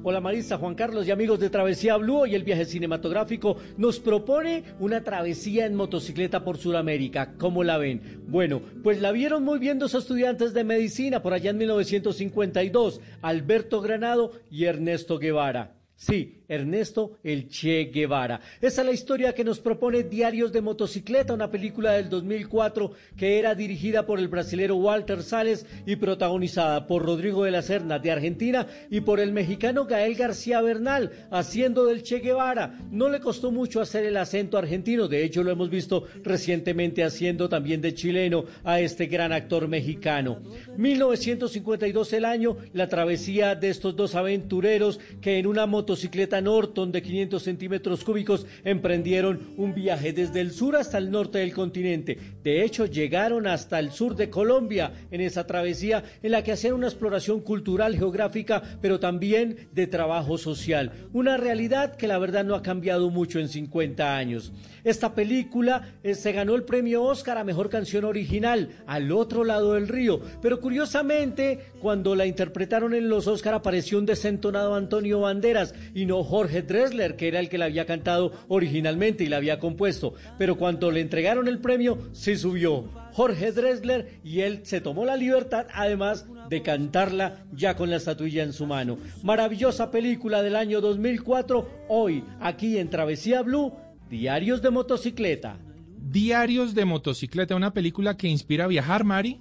Hola 0.04 0.20
Marisa, 0.20 0.58
Juan 0.58 0.74
Carlos 0.74 1.06
y 1.06 1.12
amigos 1.12 1.38
de 1.38 1.48
Travesía 1.48 1.96
Blue. 1.96 2.22
Hoy 2.22 2.34
el 2.34 2.42
viaje 2.42 2.64
cinematográfico 2.64 3.56
nos 3.76 4.00
propone 4.00 4.64
una 4.80 5.04
travesía 5.04 5.64
en 5.64 5.76
motocicleta 5.76 6.42
por 6.42 6.58
Sudamérica. 6.58 7.34
¿Cómo 7.38 7.62
la 7.62 7.78
ven? 7.78 8.20
Bueno, 8.26 8.60
pues 8.82 9.00
la 9.00 9.12
vieron 9.12 9.44
muy 9.44 9.60
bien 9.60 9.78
dos 9.78 9.94
estudiantes 9.94 10.54
de 10.54 10.64
medicina 10.64 11.22
por 11.22 11.34
allá 11.34 11.50
en 11.50 11.58
1952, 11.58 13.00
Alberto 13.20 13.80
Granado 13.80 14.32
y 14.50 14.64
Ernesto 14.64 15.20
Guevara. 15.20 15.81
Sí, 16.02 16.42
Ernesto 16.48 17.18
El 17.22 17.48
Che 17.48 17.84
Guevara. 17.94 18.40
Esa 18.60 18.80
es 18.80 18.86
la 18.88 18.92
historia 18.92 19.34
que 19.34 19.44
nos 19.44 19.60
propone 19.60 20.02
Diarios 20.02 20.50
de 20.50 20.60
Motocicleta, 20.60 21.32
una 21.32 21.48
película 21.48 21.92
del 21.92 22.08
2004 22.08 22.90
que 23.16 23.38
era 23.38 23.54
dirigida 23.54 24.04
por 24.04 24.18
el 24.18 24.26
brasilero 24.26 24.74
Walter 24.74 25.22
Sales 25.22 25.64
y 25.86 25.94
protagonizada 25.94 26.88
por 26.88 27.04
Rodrigo 27.04 27.44
de 27.44 27.52
la 27.52 27.62
Serna 27.62 28.00
de 28.00 28.10
Argentina 28.10 28.66
y 28.90 29.02
por 29.02 29.20
el 29.20 29.30
mexicano 29.30 29.86
Gael 29.86 30.16
García 30.16 30.60
Bernal, 30.60 31.12
haciendo 31.30 31.86
del 31.86 32.02
Che 32.02 32.18
Guevara. 32.18 32.80
No 32.90 33.08
le 33.08 33.20
costó 33.20 33.52
mucho 33.52 33.80
hacer 33.80 34.04
el 34.04 34.16
acento 34.16 34.58
argentino, 34.58 35.06
de 35.06 35.22
hecho 35.22 35.44
lo 35.44 35.52
hemos 35.52 35.70
visto 35.70 36.08
recientemente 36.24 37.04
haciendo 37.04 37.48
también 37.48 37.80
de 37.80 37.94
chileno 37.94 38.44
a 38.64 38.80
este 38.80 39.06
gran 39.06 39.32
actor 39.32 39.68
mexicano. 39.68 40.40
1952 40.76 42.12
el 42.12 42.24
año, 42.24 42.56
la 42.72 42.88
travesía 42.88 43.54
de 43.54 43.70
estos 43.70 43.94
dos 43.94 44.16
aventureros 44.16 44.98
que 45.20 45.38
en 45.38 45.46
una 45.46 45.66
motocicleta 45.92 46.40
Norton 46.40 46.90
de 46.90 47.02
500 47.02 47.42
centímetros 47.42 48.02
cúbicos 48.02 48.46
emprendieron 48.64 49.52
un 49.58 49.74
viaje 49.74 50.14
desde 50.14 50.40
el 50.40 50.50
sur 50.50 50.74
hasta 50.74 50.96
el 50.96 51.10
norte 51.10 51.40
del 51.40 51.52
continente. 51.52 52.16
De 52.42 52.64
hecho, 52.64 52.86
llegaron 52.86 53.46
hasta 53.46 53.78
el 53.78 53.92
sur 53.92 54.16
de 54.16 54.30
Colombia 54.30 54.94
en 55.10 55.20
esa 55.20 55.46
travesía 55.46 56.02
en 56.22 56.30
la 56.32 56.42
que 56.42 56.52
hacían 56.52 56.72
una 56.72 56.86
exploración 56.86 57.40
cultural, 57.40 57.94
geográfica, 57.94 58.62
pero 58.80 59.00
también 59.00 59.68
de 59.72 59.86
trabajo 59.86 60.38
social. 60.38 60.92
Una 61.12 61.36
realidad 61.36 61.94
que 61.96 62.08
la 62.08 62.18
verdad 62.18 62.42
no 62.42 62.54
ha 62.54 62.62
cambiado 62.62 63.10
mucho 63.10 63.38
en 63.38 63.50
50 63.50 64.16
años. 64.16 64.50
Esta 64.84 65.14
película 65.14 65.96
eh, 66.02 66.14
se 66.14 66.32
ganó 66.32 66.54
el 66.54 66.64
premio 66.64 67.02
Oscar 67.02 67.36
a 67.36 67.44
Mejor 67.44 67.68
Canción 67.68 68.04
Original, 68.04 68.70
al 68.86 69.12
otro 69.12 69.44
lado 69.44 69.74
del 69.74 69.88
río. 69.88 70.22
Pero 70.40 70.58
curiosamente, 70.58 71.66
cuando 71.80 72.14
la 72.14 72.24
interpretaron 72.24 72.94
en 72.94 73.10
los 73.10 73.26
Oscar 73.26 73.52
apareció 73.52 73.98
un 73.98 74.06
desentonado 74.06 74.74
Antonio 74.74 75.20
Banderas 75.20 75.74
y 75.94 76.06
no 76.06 76.22
Jorge 76.24 76.62
Dressler, 76.62 77.16
que 77.16 77.28
era 77.28 77.40
el 77.40 77.48
que 77.48 77.58
la 77.58 77.66
había 77.66 77.86
cantado 77.86 78.32
originalmente 78.48 79.24
y 79.24 79.28
la 79.28 79.38
había 79.38 79.58
compuesto. 79.58 80.14
Pero 80.38 80.56
cuando 80.56 80.90
le 80.90 81.00
entregaron 81.00 81.48
el 81.48 81.58
premio, 81.58 81.98
se 82.12 82.36
subió 82.36 82.88
Jorge 83.12 83.52
Dressler 83.52 84.20
y 84.24 84.40
él 84.40 84.60
se 84.64 84.80
tomó 84.80 85.04
la 85.04 85.16
libertad, 85.16 85.66
además 85.72 86.26
de 86.48 86.62
cantarla 86.62 87.44
ya 87.52 87.76
con 87.76 87.90
la 87.90 87.96
estatuilla 87.96 88.42
en 88.42 88.52
su 88.52 88.66
mano. 88.66 88.98
Maravillosa 89.22 89.90
película 89.90 90.42
del 90.42 90.56
año 90.56 90.80
2004, 90.80 91.86
hoy 91.88 92.24
aquí 92.40 92.78
en 92.78 92.90
Travesía 92.90 93.42
Blue, 93.42 93.72
Diarios 94.08 94.62
de 94.62 94.70
Motocicleta. 94.70 95.58
Diarios 95.96 96.74
de 96.74 96.84
Motocicleta, 96.84 97.56
una 97.56 97.72
película 97.72 98.16
que 98.16 98.28
inspira 98.28 98.64
a 98.64 98.68
viajar, 98.68 99.04
Mari. 99.04 99.40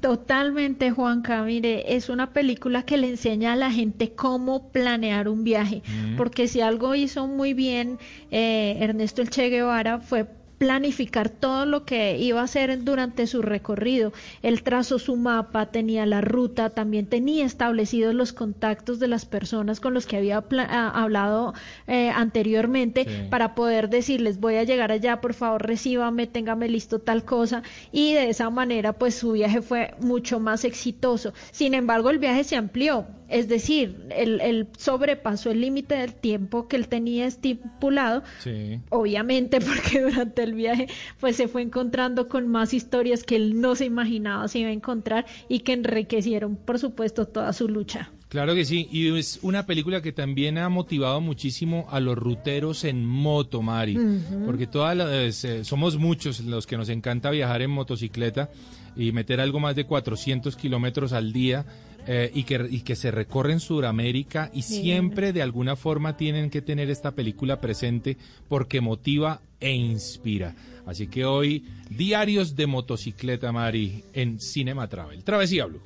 Totalmente, 0.00 0.90
Juanca. 0.90 1.42
Mire, 1.42 1.94
es 1.94 2.08
una 2.08 2.32
película 2.32 2.84
que 2.84 2.96
le 2.96 3.08
enseña 3.08 3.52
a 3.52 3.56
la 3.56 3.70
gente 3.70 4.12
cómo 4.12 4.70
planear 4.70 5.28
un 5.28 5.44
viaje. 5.44 5.82
Mm. 5.86 6.16
Porque 6.16 6.48
si 6.48 6.60
algo 6.60 6.94
hizo 6.94 7.26
muy 7.26 7.52
bien 7.52 7.98
eh, 8.30 8.78
Ernesto 8.80 9.20
El 9.20 9.30
Che 9.30 9.50
Guevara 9.50 10.00
fue 10.00 10.26
planificar 10.60 11.30
todo 11.30 11.64
lo 11.64 11.86
que 11.86 12.18
iba 12.18 12.42
a 12.42 12.44
hacer 12.44 12.84
durante 12.84 13.26
su 13.26 13.40
recorrido. 13.40 14.12
Él 14.42 14.62
trazó 14.62 14.98
su 14.98 15.16
mapa, 15.16 15.64
tenía 15.70 16.04
la 16.04 16.20
ruta, 16.20 16.68
también 16.68 17.06
tenía 17.06 17.46
establecidos 17.46 18.14
los 18.14 18.34
contactos 18.34 18.98
de 19.00 19.08
las 19.08 19.24
personas 19.24 19.80
con 19.80 19.94
los 19.94 20.04
que 20.04 20.18
había 20.18 20.42
pla- 20.42 20.66
a- 20.70 21.02
hablado 21.02 21.54
eh, 21.86 22.10
anteriormente 22.10 23.04
Sí. 23.04 23.10
para 23.30 23.54
poder 23.54 23.88
decirles 23.88 24.38
voy 24.38 24.56
a 24.56 24.64
llegar 24.64 24.92
allá, 24.92 25.22
por 25.22 25.32
favor 25.32 25.62
recíbame, 25.66 26.26
téngame 26.26 26.68
listo 26.68 26.98
tal 26.98 27.24
cosa 27.24 27.62
y 27.90 28.12
de 28.12 28.28
esa 28.28 28.50
manera 28.50 28.92
pues 28.92 29.14
su 29.14 29.32
viaje 29.32 29.62
fue 29.62 29.94
mucho 30.00 30.40
más 30.40 30.64
exitoso. 30.66 31.32
Sin 31.52 31.72
embargo, 31.72 32.10
el 32.10 32.18
viaje 32.18 32.44
se 32.44 32.56
amplió, 32.56 33.06
es 33.30 33.48
decir, 33.48 33.96
él, 34.10 34.40
él 34.42 34.66
sobrepasó 34.76 35.50
el 35.50 35.60
límite 35.60 35.94
del 35.94 36.14
tiempo 36.14 36.68
que 36.68 36.76
él 36.76 36.88
tenía 36.88 37.26
estipulado 37.26 38.22
Sí. 38.42 38.80
obviamente 38.90 39.60
porque 39.60 40.00
durante 40.02 40.42
el 40.42 40.54
viaje 40.54 40.88
pues 41.20 41.36
se 41.36 41.48
fue 41.48 41.62
encontrando 41.62 42.28
con 42.28 42.48
más 42.48 42.74
historias 42.74 43.24
que 43.24 43.36
él 43.36 43.60
no 43.60 43.74
se 43.74 43.84
imaginaba 43.84 44.48
se 44.48 44.58
iba 44.60 44.70
a 44.70 44.72
encontrar 44.72 45.26
y 45.48 45.60
que 45.60 45.72
enriquecieron 45.72 46.56
por 46.56 46.78
supuesto 46.78 47.26
toda 47.26 47.52
su 47.52 47.68
lucha. 47.68 48.10
Claro 48.28 48.54
que 48.54 48.64
sí, 48.64 48.88
y 48.92 49.16
es 49.18 49.40
una 49.42 49.66
película 49.66 50.02
que 50.02 50.12
también 50.12 50.56
ha 50.56 50.68
motivado 50.68 51.20
muchísimo 51.20 51.88
a 51.90 51.98
los 51.98 52.16
ruteros 52.16 52.84
en 52.84 53.04
moto, 53.04 53.60
Mari, 53.60 53.98
porque 54.46 54.68
todas 54.68 54.96
las, 54.96 55.44
eh, 55.44 55.64
somos 55.64 55.96
muchos 55.96 56.38
los 56.38 56.64
que 56.64 56.76
nos 56.76 56.90
encanta 56.90 57.30
viajar 57.30 57.60
en 57.62 57.72
motocicleta 57.72 58.48
y 58.94 59.10
meter 59.10 59.40
algo 59.40 59.58
más 59.58 59.74
de 59.74 59.84
400 59.84 60.54
kilómetros 60.54 61.12
al 61.12 61.32
día 61.32 61.64
eh, 62.12 62.28
y, 62.34 62.42
que, 62.42 62.66
y 62.68 62.80
que 62.80 62.96
se 62.96 63.12
recorren 63.12 63.60
Sudamérica 63.60 64.50
y 64.52 64.62
Sí. 64.62 64.82
siempre 64.82 65.32
de 65.32 65.42
alguna 65.42 65.76
forma 65.76 66.16
tienen 66.16 66.50
que 66.50 66.60
tener 66.60 66.90
esta 66.90 67.12
película 67.12 67.60
presente 67.60 68.16
porque 68.48 68.80
motiva 68.80 69.42
e 69.60 69.70
inspira. 69.72 70.56
Así 70.86 71.06
que 71.06 71.24
hoy, 71.24 71.64
diarios 71.88 72.56
de 72.56 72.66
motocicleta, 72.66 73.52
Mari, 73.52 74.02
en 74.12 74.40
Cinema 74.40 74.88
Travel. 74.88 75.22
Travesía 75.22 75.66
Blue. 75.66 75.80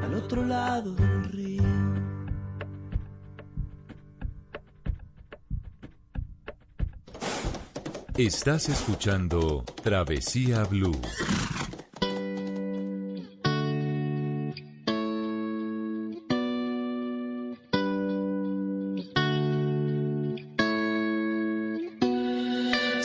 al 0.00 0.14
otro 0.14 0.44
lado 0.46 0.94
del 0.94 1.24
río. 1.24 1.62
Estás 8.16 8.68
escuchando 8.68 9.64
Travesía 9.82 10.64
Blue. 10.64 11.00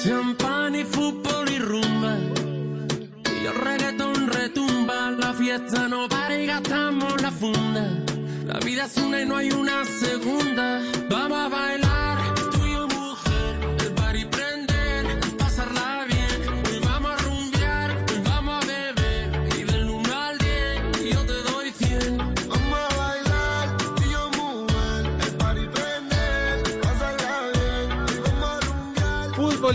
Champán 0.06 0.76
y 0.76 0.84
fútbol 0.84 1.50
y 1.50 1.58
rumba. 1.58 2.16
Y 3.42 3.46
el 3.48 3.56
reggaetón 3.56 4.28
retumba. 4.28 5.10
La 5.10 5.34
fiesta 5.34 5.88
no 5.88 6.08
para 6.08 6.38
y 6.38 6.46
gastamos 6.46 7.20
la 7.24 7.32
funda. 7.32 7.90
La 8.46 8.60
vida 8.60 8.86
es 8.86 8.98
una 8.98 9.22
y 9.24 9.26
no 9.26 9.36
hay 9.36 9.50
una 9.50 9.84
segunda. 9.84 10.80
Vamos 11.10 11.40
a 11.40 11.48
bailar, 11.50 12.18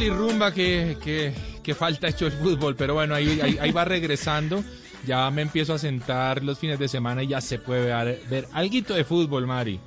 Fútbol 0.01 0.03
y 0.03 0.11
rumba, 0.11 0.55
que, 0.55 0.97
que, 1.03 1.35
que 1.63 1.75
falta 1.75 2.09
hecho 2.09 2.27
el 2.27 2.33
fútbol, 2.33 2.75
pero 2.75 2.95
bueno, 2.95 3.15
ahí, 3.15 3.39
ahí, 3.61 3.71
va 3.71 3.85
regresando. 3.85 4.65
Ya 5.07 5.31
me 5.31 5.43
empiezo 5.43 5.75
a 5.75 5.79
sentar 5.79 6.43
los 6.43 6.59
fines 6.59 6.79
de 6.79 6.89
semana 6.89 7.23
y 7.23 7.29
ya 7.29 7.41
se 7.41 7.59
puede 7.59 7.87
ver, 7.87 8.23
ver 8.31 8.49
alguito 8.53 8.95
de 8.95 9.05
fútbol, 9.05 9.47
Mari. 9.47 9.79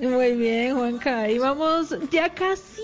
Muy 0.00 0.36
bien, 0.36 0.76
Juanca. 0.76 1.28
Y 1.28 1.38
vamos, 1.38 1.92
ya 2.12 2.32
casi 2.32 2.82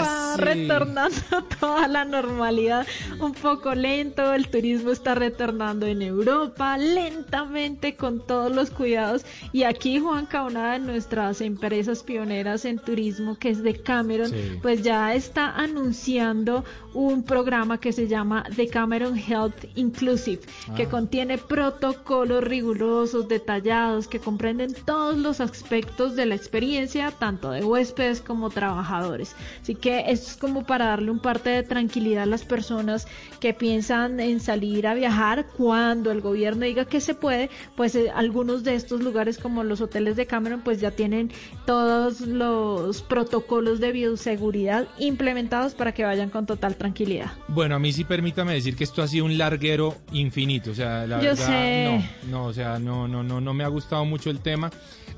va 0.00 0.36
retornando 0.36 1.16
a 1.30 1.42
toda 1.60 1.86
la 1.86 2.04
normalidad. 2.04 2.84
Un 3.20 3.32
poco 3.34 3.72
lento, 3.74 4.32
el 4.34 4.48
turismo 4.48 4.90
está 4.90 5.14
retornando 5.14 5.86
en 5.86 6.02
Europa, 6.02 6.76
lentamente, 6.76 7.94
con 7.94 8.26
todos 8.26 8.50
los 8.52 8.70
cuidados. 8.70 9.24
Y 9.52 9.62
aquí, 9.62 10.00
Juanca, 10.00 10.42
una 10.42 10.72
de 10.72 10.80
nuestras 10.80 11.40
empresas 11.40 12.02
pioneras 12.02 12.64
en 12.64 12.80
turismo, 12.80 13.38
que 13.38 13.50
es 13.50 13.62
de 13.62 13.80
Cameron, 13.80 14.30
Sí. 14.30 14.58
pues 14.60 14.82
ya 14.82 15.14
está 15.14 15.50
anunciando 15.50 16.64
un 16.94 17.22
programa 17.22 17.78
que 17.78 17.92
se 17.92 18.08
llama 18.08 18.44
The 18.56 18.68
Cameron 18.68 19.16
Health 19.16 19.66
Inclusive, 19.76 20.42
que 20.76 20.84
Ah. 20.84 20.88
contiene 20.88 21.38
protocolos 21.38 22.42
rigurosos, 22.42 23.28
detallados, 23.28 24.08
que 24.08 24.18
comprenden 24.18 24.74
todos 24.84 25.16
los 25.16 25.40
aspectos 25.40 26.16
de 26.16 26.23
la 26.26 26.34
experiencia, 26.34 27.10
tanto 27.10 27.50
de 27.50 27.64
huéspedes 27.64 28.20
como 28.20 28.50
trabajadores. 28.50 29.34
Así 29.62 29.74
que 29.74 30.04
es 30.08 30.36
como 30.40 30.64
para 30.66 30.86
darle 30.86 31.10
un 31.10 31.18
parte 31.20 31.50
de 31.50 31.62
tranquilidad 31.62 32.24
a 32.24 32.26
las 32.26 32.44
personas 32.44 33.06
que 33.40 33.54
piensan 33.54 34.20
en 34.20 34.40
salir 34.40 34.86
a 34.86 34.94
viajar 34.94 35.46
cuando 35.56 36.10
el 36.10 36.20
gobierno 36.20 36.64
diga 36.64 36.84
que 36.84 37.00
se 37.00 37.14
puede, 37.14 37.50
pues 37.76 37.94
eh, 37.94 38.10
algunos 38.14 38.64
de 38.64 38.74
estos 38.74 39.00
lugares 39.02 39.38
como 39.38 39.64
los 39.64 39.80
hoteles 39.80 40.16
de 40.16 40.26
Cameron 40.26 40.60
pues 40.62 40.80
ya 40.80 40.90
tienen 40.90 41.30
todos 41.66 42.20
los 42.20 43.02
protocolos 43.02 43.80
de 43.80 43.92
bioseguridad 43.92 44.86
implementados 44.98 45.74
para 45.74 45.92
que 45.92 46.04
vayan 46.04 46.30
con 46.30 46.46
total 46.46 46.76
tranquilidad. 46.76 47.32
Bueno, 47.48 47.74
a 47.74 47.78
mí 47.78 47.92
sí 47.92 48.04
permítame 48.04 48.54
decir 48.54 48.76
que 48.76 48.84
esto 48.84 49.02
ha 49.02 49.08
sido 49.08 49.24
un 49.24 49.38
larguero 49.38 49.94
infinito, 50.12 50.70
o 50.70 50.74
sea, 50.74 51.06
la 51.06 51.20
Yo 51.20 51.30
verdad, 51.30 51.46
sé. 51.46 51.84
no, 51.84 52.30
no, 52.30 52.46
o 52.46 52.52
sea, 52.52 52.78
no, 52.78 53.08
no, 53.08 53.22
no, 53.22 53.40
no 53.40 53.54
me 53.54 53.64
ha 53.64 53.68
gustado 53.68 54.04
mucho 54.04 54.30
el 54.30 54.40
tema. 54.40 54.70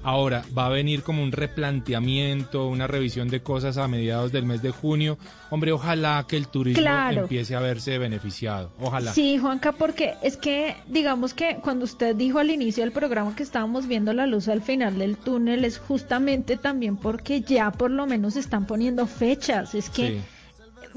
Ahora 0.03 0.45
va 0.57 0.67
a 0.67 0.69
venir 0.69 0.96
como 1.03 1.23
un 1.23 1.33
replanteamiento, 1.33 2.67
una 2.69 2.87
revisión 2.87 3.29
de 3.29 3.41
cosas 3.41 3.77
a 3.77 3.89
mediados 3.89 4.33
del 4.33 4.45
mes 4.45 4.63
de 4.63 4.71
junio. 4.71 5.19
Hombre, 5.51 5.73
ojalá 5.73 6.25
que 6.29 6.37
el 6.37 6.49
turismo 6.49 6.81
Claro. 6.83 7.23
empiece 7.23 7.55
a 7.55 7.61
verse 7.61 7.99
beneficiado. 7.99 8.71
Ojalá. 8.81 9.13
Sí, 9.13 9.39
Juanca, 9.39 9.73
porque 9.73 10.15
es 10.23 10.37
que 10.37 10.77
digamos 10.89 11.35
que 11.35 11.59
cuando 11.63 11.85
usted 11.85 12.15
dijo 12.17 12.39
al 12.39 12.51
inicio 12.51 12.83
del 12.83 12.93
programa 12.93 13.35
que 13.37 13.43
estábamos 13.43 13.87
viendo 13.87 14.13
la 14.13 14.27
luz 14.27 14.49
al 14.49 14.63
final 14.63 14.99
del 14.99 15.17
túnel 15.17 15.65
es 15.65 15.79
justamente 15.79 16.57
también 16.57 16.97
porque 16.97 17.41
ya 17.43 17.71
por 17.71 17.91
lo 17.91 18.07
menos 18.07 18.37
están 18.37 18.67
poniendo 18.67 19.07
fechas. 19.07 19.75
Es 19.75 19.89
que 19.91 20.09
Sí. 20.09 20.21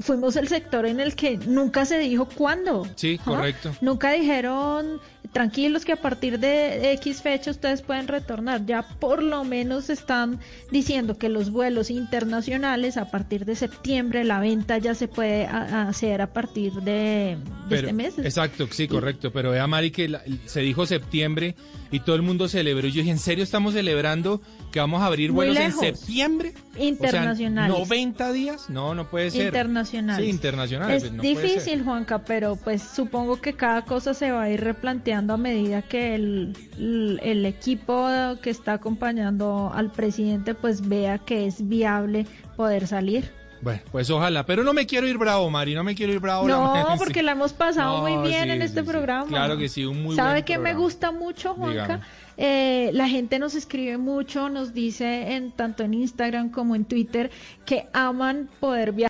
Fuimos 0.00 0.36
el 0.36 0.48
sector 0.48 0.86
en 0.86 0.98
el 1.00 1.14
que 1.14 1.36
nunca 1.36 1.84
se 1.84 1.98
dijo 1.98 2.26
cuándo. 2.26 2.86
Sí, 2.96 3.18
correcto. 3.18 3.72
Nunca 3.80 4.12
dijeron 4.12 5.00
tranquilos 5.32 5.84
que 5.84 5.92
a 5.92 5.96
partir 5.96 6.40
de 6.40 6.92
X 6.94 7.22
fecha 7.22 7.50
ustedes 7.52 7.82
pueden 7.82 8.08
retornar. 8.08 8.66
Ya 8.66 8.82
por 8.82 9.22
lo 9.22 9.44
menos 9.44 9.88
están 9.90 10.40
diciendo 10.72 11.18
que 11.18 11.28
los 11.28 11.50
vuelos 11.50 11.90
internacionales 11.90 12.96
a 12.96 13.10
partir 13.10 13.44
de 13.44 13.54
septiembre 13.54 14.24
la 14.24 14.40
venta 14.40 14.78
ya 14.78 14.94
se 14.94 15.06
puede 15.06 15.46
a- 15.46 15.88
hacer 15.88 16.20
a 16.22 16.32
partir 16.32 16.72
de, 16.72 17.36
de 17.36 17.38
Pero- 17.68 17.80
este 17.82 17.92
mes. 17.92 18.18
Exacto, 18.18 18.66
sí, 18.70 18.88
correcto. 18.88 19.30
Pero 19.32 19.50
vea, 19.52 19.66
Mari, 19.66 19.90
que 19.92 20.08
la- 20.08 20.22
se 20.46 20.60
dijo 20.60 20.86
septiembre 20.86 21.54
y 21.90 22.00
todo 22.00 22.16
el 22.16 22.22
mundo 22.22 22.48
celebró. 22.48 22.86
Y 22.86 22.92
yo 22.92 23.00
dije, 23.00 23.10
¿en 23.10 23.18
serio 23.18 23.44
estamos 23.44 23.74
celebrando 23.74 24.40
que 24.70 24.80
vamos 24.80 25.02
a 25.02 25.06
abrir 25.06 25.32
Muy 25.32 25.46
vuelos 25.46 25.56
en 25.58 25.72
septiembre? 25.72 26.54
Internacionales. 26.78 27.76
O 27.76 27.86
sea, 27.86 27.96
¿90 27.96 28.32
días? 28.32 28.70
No, 28.70 28.94
no 28.94 29.08
puede 29.08 29.30
ser. 29.30 29.46
Internacionales. 29.46 30.24
Sí, 30.24 30.30
internacionales. 30.30 31.02
Es 31.02 31.10
pues, 31.10 31.12
no 31.12 31.22
difícil, 31.22 31.82
Juanca, 31.82 32.24
pero 32.24 32.56
pues 32.56 32.82
supongo 32.82 33.40
que 33.40 33.54
cada 33.54 33.84
cosa 33.84 34.14
se 34.14 34.30
va 34.30 34.44
a 34.44 34.50
ir 34.50 34.60
replanteando 34.60 35.34
a 35.34 35.36
medida 35.36 35.82
que 35.82 36.14
el, 36.14 36.56
el, 36.78 37.20
el 37.22 37.46
equipo 37.46 38.08
que 38.42 38.50
está 38.50 38.74
acompañando 38.74 39.72
al 39.74 39.90
presidente 39.90 40.54
pues 40.54 40.88
vea 40.88 41.18
que 41.18 41.46
es 41.46 41.68
viable 41.68 42.26
poder 42.56 42.86
salir. 42.86 43.40
Bueno, 43.62 43.80
pues 43.92 44.08
ojalá. 44.10 44.46
Pero 44.46 44.64
no 44.64 44.72
me 44.72 44.86
quiero 44.86 45.06
ir 45.06 45.18
bravo, 45.18 45.50
Mari. 45.50 45.74
No 45.74 45.84
me 45.84 45.94
quiero 45.94 46.12
ir 46.12 46.20
bravo. 46.20 46.48
la 46.48 46.54
No, 46.56 46.94
porque 46.98 47.22
la 47.22 47.32
hemos 47.32 47.52
pasado 47.52 47.96
No, 47.98 48.02
muy 48.02 48.28
bien 48.28 48.44
sí, 48.44 48.50
en 48.50 48.58
sí, 48.58 48.64
este 48.64 48.80
sí. 48.80 48.86
programa. 48.86 49.26
Claro 49.26 49.56
que 49.58 49.68
sí, 49.68 49.84
un 49.84 50.02
muy 50.02 50.16
¿Sabe 50.16 50.30
buen 50.32 50.44
qué 50.44 50.52
me 50.54 50.62
programa. 50.70 50.80
gusta 50.80 51.12
mucho, 51.12 51.54
Juanca? 51.54 52.00
Eh, 52.42 52.90
la 52.94 53.06
gente 53.06 53.38
nos 53.38 53.54
escribe 53.54 53.98
mucho, 53.98 54.48
nos 54.48 54.72
dice 54.72 55.34
en 55.34 55.50
tanto 55.52 55.82
en 55.82 55.92
Instagram 55.92 56.48
como 56.50 56.74
en 56.74 56.86
Twitter 56.86 57.30
que 57.66 57.86
aman 57.92 58.48
poder 58.60 58.92
viajar 58.92 59.08